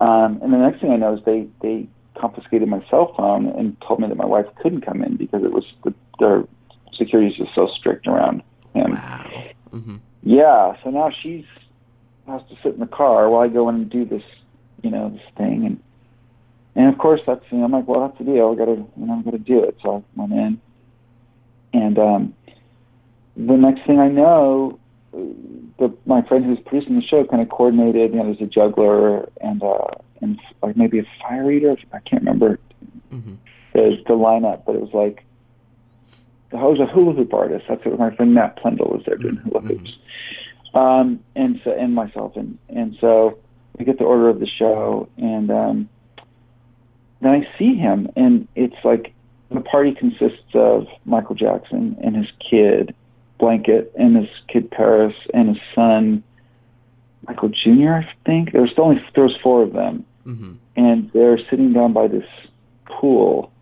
Um, 0.00 0.40
and 0.42 0.52
the 0.52 0.58
next 0.58 0.80
thing 0.80 0.90
I 0.90 0.96
know 0.96 1.14
is 1.14 1.24
they 1.24 1.46
they 1.62 1.88
confiscated 2.18 2.68
my 2.68 2.84
cell 2.90 3.14
phone 3.16 3.46
and 3.46 3.76
told 3.80 4.00
me 4.00 4.08
that 4.08 4.16
my 4.16 4.26
wife 4.26 4.46
couldn't 4.62 4.82
come 4.82 5.02
in 5.02 5.16
because 5.16 5.42
it 5.42 5.52
was 5.52 5.64
the, 5.84 5.94
their 6.18 6.44
security 6.98 7.30
is 7.30 7.36
just 7.36 7.54
so 7.54 7.68
strict 7.78 8.06
around 8.06 8.42
him. 8.74 8.92
Wow. 8.92 9.44
hmm 9.70 9.96
Yeah, 10.22 10.76
so 10.82 10.90
now 10.90 11.10
she's 11.22 11.44
has 12.26 12.42
to 12.48 12.56
sit 12.62 12.74
in 12.74 12.80
the 12.80 12.86
car 12.86 13.28
while 13.28 13.42
I 13.42 13.48
go 13.48 13.68
in 13.68 13.74
and 13.74 13.90
do 13.90 14.04
this, 14.04 14.22
you 14.82 14.90
know, 14.90 15.10
this 15.10 15.22
thing, 15.36 15.64
and 15.66 15.82
and 16.76 16.88
of 16.88 16.98
course 16.98 17.20
that's 17.26 17.44
you 17.50 17.58
know 17.58 17.64
I'm 17.64 17.72
like, 17.72 17.88
well 17.88 18.00
that's 18.06 18.18
the 18.18 18.24
deal, 18.24 18.52
I 18.52 18.54
gotta 18.58 18.72
you 18.96 19.06
know 19.06 19.18
I 19.18 19.22
gotta 19.22 19.38
do 19.38 19.62
it. 19.64 19.76
So 19.82 20.04
I 20.16 20.20
went 20.20 20.32
in, 20.32 20.60
and 21.72 21.98
um, 21.98 22.34
the 23.36 23.56
next 23.56 23.86
thing 23.86 23.98
I 23.98 24.08
know, 24.08 24.78
the 25.12 25.94
my 26.06 26.22
friend 26.22 26.44
who's 26.44 26.58
producing 26.60 26.96
the 26.96 27.02
show 27.06 27.24
kind 27.24 27.42
of 27.42 27.48
coordinated. 27.48 28.12
You 28.12 28.18
know, 28.18 28.24
there's 28.24 28.40
a 28.40 28.46
juggler 28.46 29.28
and 29.40 29.62
uh 29.62 29.86
and 30.20 30.38
like 30.62 30.76
maybe 30.76 30.98
a 30.98 31.06
fire 31.22 31.50
eater. 31.50 31.76
I 31.92 31.98
can't 32.00 32.22
remember 32.22 32.58
hmm 33.10 33.34
the 33.72 33.96
the 34.06 34.14
lineup, 34.14 34.64
but 34.66 34.74
it 34.74 34.80
was 34.80 34.92
like 34.92 35.24
I 36.52 36.64
was 36.64 36.80
a 36.80 36.86
hula 36.86 37.14
hoop 37.14 37.32
artist. 37.32 37.66
That's 37.68 37.84
what 37.84 37.98
my 37.98 38.14
friend 38.14 38.34
Matt 38.34 38.60
Plendle 38.60 38.90
was 38.90 39.02
there 39.06 39.16
doing 39.16 39.36
hula 39.36 39.60
Mhm. 39.60 39.68
hoops. 39.68 39.96
Um, 40.74 41.20
and 41.36 41.60
so 41.64 41.72
and 41.72 41.94
myself 41.94 42.36
and 42.36 42.58
and 42.68 42.96
so 43.00 43.38
we 43.78 43.84
get 43.84 43.98
the 43.98 44.04
order 44.04 44.28
of 44.28 44.40
the 44.40 44.46
show 44.48 45.08
and 45.16 45.50
um, 45.50 45.88
then 47.20 47.32
I 47.32 47.58
see 47.58 47.74
him 47.74 48.08
and 48.16 48.46
it's 48.54 48.76
like 48.84 49.12
the 49.50 49.60
party 49.60 49.92
consists 49.92 50.54
of 50.54 50.86
Michael 51.04 51.34
Jackson 51.34 51.96
and 52.02 52.16
his 52.16 52.28
kid 52.38 52.94
Blanket 53.38 53.92
and 53.98 54.16
his 54.16 54.28
kid 54.48 54.70
Paris 54.70 55.14
and 55.32 55.48
his 55.48 55.58
son 55.74 56.22
Michael 57.26 57.48
Jr. 57.48 57.92
I 57.92 58.08
think. 58.24 58.52
There's 58.52 58.72
only 58.78 59.02
there's 59.14 59.36
four 59.42 59.62
of 59.62 59.72
them. 59.72 60.04
Hmm 60.24 60.54
and 60.80 61.10
they're 61.12 61.38
sitting 61.50 61.72
down 61.72 61.92
by 61.92 62.06
this 62.06 62.26
pool 62.86 63.52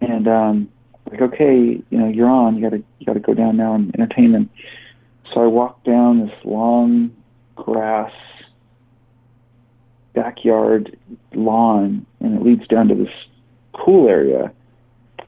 and 0.00 0.28
um 0.28 0.68
like 1.10 1.20
okay 1.20 1.80
you 1.90 1.98
know 1.98 2.08
you're 2.08 2.28
on. 2.28 2.56
You 2.56 2.62
gotta 2.62 2.82
you 2.98 3.06
gotta 3.06 3.20
go 3.20 3.34
down 3.34 3.56
now 3.56 3.74
and 3.74 3.94
entertain 3.94 4.32
them. 4.32 4.50
So 5.32 5.42
i 5.42 5.46
walk 5.46 5.82
down 5.84 6.26
this 6.26 6.44
long 6.44 7.14
grass 7.56 8.12
backyard 10.14 10.96
lawn 11.34 12.06
and 12.20 12.36
it 12.36 12.42
leads 12.42 12.66
down 12.68 12.88
to 12.88 12.94
this 12.94 13.12
pool 13.74 14.08
area. 14.08 14.52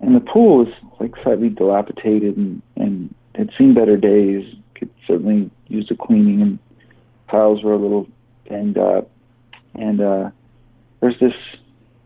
And 0.01 0.14
the 0.14 0.20
pool 0.20 0.66
is 0.66 0.75
like 1.01 1.14
slightly 1.23 1.49
dilapidated 1.49 2.37
and 2.37 2.62
and 2.77 3.14
had 3.35 3.51
seen 3.57 3.75
better 3.75 3.97
days. 3.97 4.55
Could 4.75 4.90
certainly 5.07 5.51
use 5.68 5.90
a 5.90 5.94
cleaning 5.94 6.42
and 6.42 6.59
tiles 7.31 7.62
were 7.62 7.73
a 7.73 7.79
little 7.79 8.07
banged 8.49 8.79
up. 8.79 9.11
And 9.75 10.01
uh 10.01 10.31
there's 11.01 11.18
this 11.20 11.35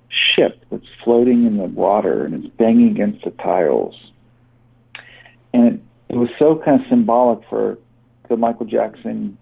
ship 0.09 0.65
that's 0.71 0.87
floating 1.05 1.45
in 1.45 1.57
the 1.57 1.65
water 1.65 2.25
and 2.25 2.35
it's 2.35 2.55
banging 2.57 2.91
against 2.91 3.25
the 3.25 3.31
tiles. 3.31 3.95
And 5.53 5.67
it, 5.67 5.81
it 6.11 6.17
was 6.17 6.29
so 6.39 6.57
kind 6.65 6.81
of 6.81 6.87
symbolic 6.89 7.41
for 7.49 7.79
the 8.29 8.37
Michael 8.37 8.67
Jackson 8.67 9.39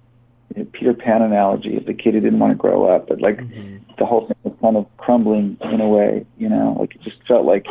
Peter 0.64 0.94
Pan 0.94 1.22
analogy 1.22 1.76
of 1.76 1.86
the 1.86 1.94
kid 1.94 2.14
who 2.14 2.20
didn't 2.20 2.38
want 2.38 2.52
to 2.52 2.56
grow 2.56 2.84
up, 2.86 3.08
but 3.08 3.20
like 3.20 3.38
hmm 3.40 3.76
the 3.98 4.04
whole 4.04 4.26
thing 4.26 4.36
was 4.42 4.52
kind 4.60 4.76
of 4.76 4.86
crumbling 4.98 5.56
in 5.72 5.80
a 5.80 5.88
way, 5.88 6.26
you 6.36 6.50
know, 6.50 6.76
like 6.78 6.94
it 6.94 7.00
just 7.00 7.16
felt 7.26 7.46
like 7.46 7.64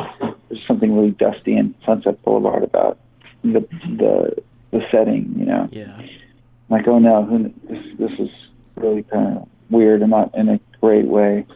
there's 0.48 0.66
something 0.66 0.92
really 0.96 1.12
dusty 1.12 1.56
in 1.56 1.72
Sunset 1.84 2.20
Boulevard 2.24 2.64
about 2.64 2.98
the 3.42 3.60
the 3.96 4.42
the 4.72 4.80
setting, 4.90 5.32
you 5.38 5.44
know 5.44 5.68
Yeah. 5.70 6.00
like, 6.68 6.88
oh 6.88 6.98
no, 6.98 7.24
who, 7.24 7.54
this 7.68 7.84
this 7.96 8.18
is 8.18 8.30
really 8.74 9.04
kind 9.04 9.36
of 9.38 9.48
weird 9.70 10.02
and 10.02 10.10
not 10.10 10.34
in 10.34 10.48
a 10.48 10.60
great 10.80 11.06
way. 11.06 11.46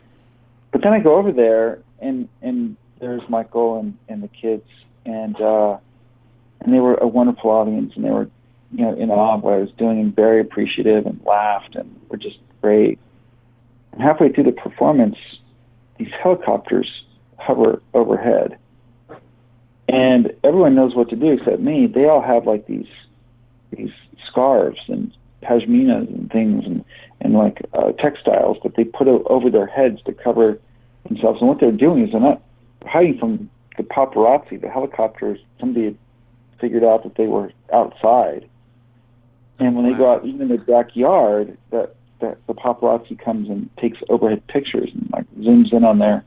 But 0.70 0.82
then 0.82 0.92
I 0.92 1.00
go 1.00 1.16
over 1.16 1.32
there 1.32 1.80
and 2.00 2.28
and 2.42 2.76
there's 3.00 3.22
Michael 3.28 3.80
and 3.80 3.98
and 4.08 4.22
the 4.22 4.28
kids 4.28 4.68
and 5.04 5.34
uh, 5.40 5.78
and 6.60 6.72
they 6.72 6.78
were 6.78 6.94
a 6.94 7.08
wonderful 7.08 7.50
audience 7.50 7.92
and 7.96 8.04
they 8.04 8.10
were 8.10 8.28
you 8.72 8.84
know 8.84 8.94
in 8.94 9.10
awe 9.10 9.34
of 9.34 9.42
what 9.42 9.54
I 9.54 9.58
was 9.58 9.70
doing 9.72 10.00
and 10.00 10.14
very 10.14 10.40
appreciative 10.40 11.06
and 11.06 11.20
laughed 11.24 11.74
and 11.74 12.00
were 12.08 12.16
just 12.16 12.38
great. 12.60 12.98
And 13.92 14.02
halfway 14.02 14.32
through 14.32 14.44
the 14.44 14.52
performance, 14.52 15.16
these 15.98 16.10
helicopters 16.22 16.88
hover 17.38 17.82
overhead. 17.94 18.58
And 19.88 20.32
everyone 20.44 20.74
knows 20.74 20.94
what 20.94 21.08
to 21.10 21.16
do 21.16 21.32
except 21.32 21.60
me. 21.60 21.86
They 21.86 22.04
all 22.04 22.22
have 22.22 22.46
like 22.46 22.66
these 22.66 22.86
these 23.70 23.90
scarves 24.28 24.80
and 24.88 25.12
pashminas 25.42 26.08
and 26.08 26.30
things 26.30 26.64
and 26.64 26.84
and 27.20 27.34
like 27.34 27.60
uh, 27.74 27.92
textiles 27.92 28.58
that 28.62 28.76
they 28.76 28.84
put 28.84 29.08
over 29.08 29.50
their 29.50 29.66
heads 29.66 30.00
to 30.04 30.12
cover 30.12 30.58
themselves. 31.08 31.40
And 31.40 31.48
what 31.48 31.60
they're 31.60 31.72
doing 31.72 32.04
is 32.04 32.12
they're 32.12 32.20
not 32.20 32.42
hiding 32.86 33.18
from 33.18 33.50
the 33.76 33.82
paparazzi. 33.82 34.60
The 34.60 34.68
helicopters, 34.68 35.38
somebody 35.58 35.86
had 35.86 35.98
figured 36.60 36.84
out 36.84 37.02
that 37.04 37.16
they 37.16 37.26
were 37.26 37.52
outside, 37.72 38.48
and 39.60 39.76
when 39.76 39.90
they 39.90 39.96
go 39.96 40.12
out, 40.12 40.24
even 40.24 40.42
in 40.42 40.48
the 40.48 40.58
backyard, 40.58 41.56
that 41.70 41.94
that 42.20 42.38
the 42.46 42.54
paparazzi 42.54 43.18
comes 43.18 43.48
and 43.48 43.68
takes 43.76 43.98
overhead 44.08 44.46
pictures 44.46 44.90
and 44.92 45.08
like 45.12 45.26
zooms 45.38 45.72
in 45.72 45.84
on 45.84 45.98
their 45.98 46.24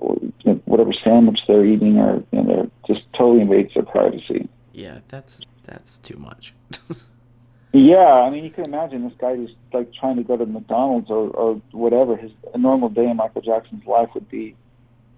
you 0.00 0.32
know, 0.44 0.54
whatever 0.64 0.92
sandwich 0.92 1.40
they're 1.46 1.64
eating, 1.64 1.98
or 1.98 2.24
you 2.32 2.42
know, 2.42 2.44
they're 2.44 2.70
just 2.94 3.06
totally 3.12 3.40
invades 3.40 3.74
their 3.74 3.82
privacy. 3.82 4.48
Yeah, 4.72 5.00
that's 5.08 5.40
that's 5.64 5.98
too 5.98 6.16
much. 6.16 6.54
Yeah, 7.72 7.96
I 7.96 8.28
mean, 8.28 8.44
you 8.44 8.50
can 8.50 8.64
imagine 8.64 9.02
this 9.04 9.16
guy 9.18 9.34
who's 9.34 9.54
like 9.72 9.92
trying 9.94 10.16
to 10.16 10.22
go 10.22 10.36
to 10.36 10.44
McDonald's 10.44 11.08
or, 11.10 11.30
or 11.30 11.54
whatever. 11.70 12.16
His 12.16 12.30
a 12.52 12.58
normal 12.58 12.90
day 12.90 13.08
in 13.08 13.16
Michael 13.16 13.40
Jackson's 13.40 13.86
life 13.86 14.10
would 14.12 14.28
be 14.28 14.54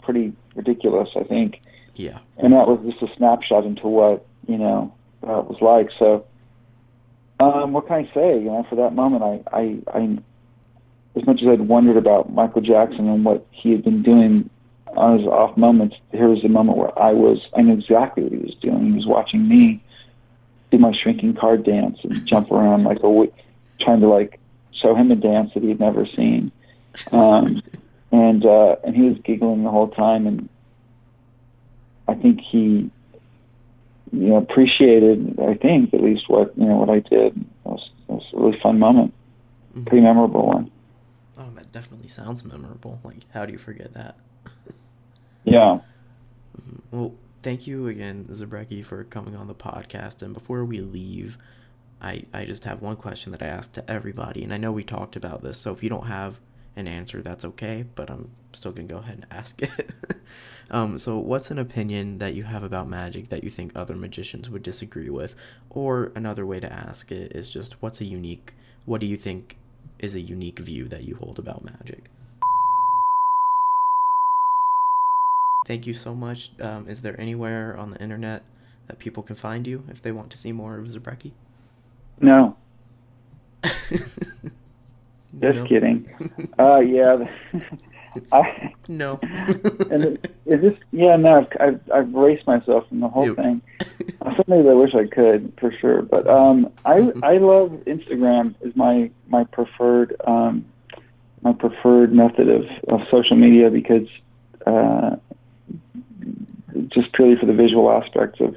pretty 0.02 0.32
ridiculous, 0.54 1.08
I 1.16 1.24
think. 1.24 1.60
yeah. 1.96 2.20
And 2.38 2.52
that 2.52 2.68
was 2.68 2.78
just 2.88 3.02
a 3.02 3.16
snapshot 3.16 3.64
into 3.64 3.88
what 3.88 4.24
you 4.46 4.56
know 4.56 4.94
uh, 5.26 5.40
it 5.40 5.46
was 5.46 5.60
like. 5.60 5.90
So, 5.98 6.24
um, 7.52 7.72
what 7.72 7.86
can 7.86 8.04
I 8.04 8.14
say? 8.14 8.38
You 8.38 8.46
know, 8.46 8.66
for 8.68 8.76
that 8.76 8.94
moment, 8.94 9.22
I, 9.22 9.56
I, 9.56 9.78
I, 9.92 10.18
as 11.16 11.26
much 11.26 11.42
as 11.42 11.48
I'd 11.48 11.60
wondered 11.62 11.96
about 11.96 12.32
Michael 12.32 12.62
Jackson 12.62 13.08
and 13.08 13.24
what 13.24 13.46
he 13.50 13.70
had 13.72 13.84
been 13.84 14.02
doing 14.02 14.50
on 14.96 15.18
his 15.18 15.26
off 15.26 15.56
moments, 15.56 15.96
here 16.12 16.28
was 16.28 16.44
a 16.44 16.48
moment 16.48 16.78
where 16.78 16.98
I 16.98 17.12
was, 17.12 17.40
I 17.56 17.62
knew 17.62 17.74
exactly 17.74 18.22
what 18.22 18.32
he 18.32 18.38
was 18.38 18.54
doing. 18.56 18.86
He 18.86 18.92
was 18.92 19.06
watching 19.06 19.48
me 19.48 19.82
do 20.70 20.78
my 20.78 20.92
shrinking 20.92 21.34
card 21.34 21.64
dance 21.64 21.98
and 22.02 22.26
jump 22.26 22.50
around 22.50 22.84
like 22.84 22.98
a, 23.02 23.28
trying 23.80 24.00
to 24.00 24.08
like 24.08 24.40
show 24.72 24.94
him 24.94 25.10
a 25.10 25.16
dance 25.16 25.52
that 25.54 25.62
he'd 25.62 25.80
never 25.80 26.06
seen. 26.06 26.50
Um, 27.12 27.62
and 28.12 28.44
uh, 28.46 28.76
and 28.84 28.94
he 28.94 29.02
was 29.02 29.18
giggling 29.24 29.64
the 29.64 29.70
whole 29.70 29.88
time, 29.88 30.26
and 30.26 30.48
I 32.06 32.14
think 32.14 32.40
he, 32.40 32.90
you 34.14 34.28
know, 34.28 34.36
appreciated. 34.36 35.38
I 35.40 35.54
think 35.54 35.92
at 35.94 36.02
least 36.02 36.28
what 36.28 36.56
you 36.56 36.66
know 36.66 36.76
what 36.76 36.90
I 36.90 37.00
did. 37.00 37.36
It 37.36 37.46
was, 37.64 37.90
it 38.08 38.12
was 38.12 38.22
a 38.32 38.36
really 38.40 38.58
fun 38.62 38.78
moment. 38.78 39.12
Mhm. 39.76 39.86
pretty 39.86 40.02
memorable 40.04 40.46
one. 40.46 40.70
Oh, 41.36 41.50
that 41.56 41.72
definitely 41.72 42.06
sounds 42.08 42.44
memorable. 42.44 43.00
Like, 43.02 43.24
how 43.32 43.44
do 43.44 43.52
you 43.52 43.58
forget 43.58 43.92
that? 43.94 44.16
Yeah. 45.44 45.80
Mhm. 46.58 46.80
Well, 46.90 47.14
thank 47.42 47.66
you 47.66 47.86
again, 47.88 48.24
Zabrecky, 48.30 48.82
for 48.84 49.04
coming 49.04 49.36
on 49.36 49.46
the 49.46 49.54
podcast. 49.54 50.22
And 50.22 50.32
before 50.32 50.64
we 50.64 50.80
leave, 50.80 51.36
I, 52.00 52.24
I 52.32 52.44
just 52.46 52.64
have 52.64 52.80
one 52.80 52.96
question 52.96 53.32
that 53.32 53.42
I 53.42 53.46
ask 53.46 53.72
to 53.72 53.90
everybody. 53.90 54.42
And 54.42 54.54
I 54.54 54.56
know 54.56 54.72
we 54.72 54.84
talked 54.84 55.16
about 55.16 55.42
this, 55.42 55.58
so 55.58 55.70
if 55.72 55.82
you 55.82 55.90
don't 55.90 56.06
have 56.06 56.40
an 56.76 56.88
answer, 56.88 57.20
that's 57.20 57.44
okay, 57.44 57.84
but 57.94 58.08
I'm 58.10 58.30
still 58.52 58.72
going 58.72 58.88
to 58.88 58.94
go 58.94 59.00
ahead 59.00 59.16
and 59.16 59.26
ask 59.30 59.60
it. 59.62 59.90
um, 60.70 60.98
so, 60.98 61.18
what's 61.18 61.50
an 61.50 61.58
opinion 61.58 62.18
that 62.18 62.34
you 62.34 62.44
have 62.44 62.62
about 62.62 62.88
magic 62.88 63.28
that 63.28 63.44
you 63.44 63.50
think 63.50 63.72
other 63.74 63.94
magicians 63.94 64.48
would 64.50 64.62
disagree 64.62 65.10
with? 65.10 65.34
Or 65.70 66.12
another 66.16 66.44
way 66.46 66.60
to 66.60 66.72
ask 66.72 67.10
it 67.12 67.32
is 67.34 67.50
just 67.50 67.80
what's 67.82 68.00
a 68.00 68.04
unique, 68.04 68.54
what 68.84 69.00
do 69.00 69.06
you 69.06 69.16
think 69.16 69.58
is 69.98 70.14
a 70.14 70.20
unique 70.20 70.58
view 70.58 70.88
that 70.88 71.04
you 71.04 71.16
hold 71.16 71.38
about 71.38 71.64
magic? 71.64 72.10
Thank 75.66 75.86
you 75.86 75.94
so 75.94 76.14
much. 76.14 76.50
Um, 76.60 76.88
is 76.88 77.00
there 77.02 77.18
anywhere 77.20 77.76
on 77.76 77.90
the 77.90 78.00
internet 78.02 78.42
that 78.86 78.98
people 78.98 79.22
can 79.22 79.36
find 79.36 79.66
you 79.66 79.84
if 79.88 80.02
they 80.02 80.12
want 80.12 80.30
to 80.30 80.36
see 80.36 80.52
more 80.52 80.78
of 80.78 80.86
Zabrecky? 80.86 81.32
No, 82.20 82.56
just 83.62 84.20
No. 85.40 85.64
kidding. 85.64 86.06
Uh, 86.58 86.78
yeah. 86.78 87.26
I, 88.32 88.72
No. 88.88 89.18
and 89.22 90.04
it, 90.04 90.34
is 90.46 90.60
this? 90.60 90.74
Yeah, 90.92 91.16
no. 91.16 91.38
I've, 91.38 91.60
I've 91.60 91.80
I've 91.92 92.14
raced 92.14 92.46
myself 92.46 92.88
from 92.88 93.00
the 93.00 93.08
whole 93.08 93.34
thing. 93.34 93.62
Sometimes 94.22 94.68
I 94.68 94.72
wish 94.74 94.94
I 94.94 95.06
could 95.06 95.52
for 95.58 95.72
sure, 95.72 96.02
but 96.02 96.26
um, 96.26 96.70
I 96.84 97.12
I 97.22 97.38
love 97.38 97.70
Instagram 97.86 98.54
is 98.60 98.74
my 98.76 99.10
my 99.28 99.44
preferred 99.44 100.16
um, 100.26 100.64
my 101.42 101.52
preferred 101.52 102.12
method 102.12 102.48
of, 102.48 102.64
of 102.88 103.00
social 103.10 103.36
media 103.36 103.70
because 103.70 104.08
uh, 104.66 105.16
just 106.88 107.12
purely 107.12 107.36
for 107.36 107.46
the 107.46 107.52
visual 107.52 107.90
aspects 107.90 108.40
of 108.40 108.56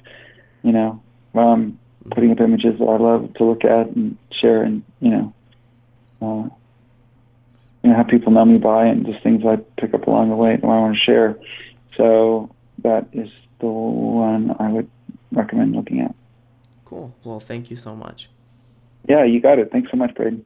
you 0.64 0.72
know 0.72 1.02
um, 1.36 1.78
putting 2.12 2.32
up 2.32 2.40
images 2.40 2.80
that 2.80 2.86
I 2.86 2.98
love 2.98 3.34
to 3.36 3.44
look 3.44 3.66
at 3.66 3.88
and 3.88 4.18
share 4.32 4.64
and 4.64 4.84
you 5.00 5.10
know 5.10 5.34
uh, 6.22 6.50
you 7.84 7.90
know 7.90 7.96
have 7.96 8.08
people 8.08 8.32
know 8.32 8.46
me 8.46 8.58
by 8.58 8.86
and 8.86 9.06
just 9.06 9.24
things 9.24 9.44
I 9.46 9.58
pick 9.80 9.94
up 9.94 10.08
along 10.08 10.30
the 10.30 10.36
way 10.36 10.56
that 10.56 10.64
I 10.64 10.68
want 10.68 10.96
to 10.96 11.02
share. 11.02 11.38
So 11.96 12.54
that 12.84 13.08
is 13.14 13.30
the 13.60 13.68
one 13.68 14.56
I 14.60 14.72
would 14.72 14.90
recommend 15.32 15.76
looking 15.76 16.02
at. 16.02 16.16
cool. 16.86 17.14
Well, 17.24 17.40
thank 17.40 17.70
you 17.70 17.76
so 17.76 17.96
much. 17.96 18.30
Yeah, 19.08 19.24
you 19.24 19.42
got 19.42 19.60
it. 19.60 19.72
Thanks 19.72 19.90
so 19.92 19.98
much, 19.98 20.14
Braden. 20.16 20.46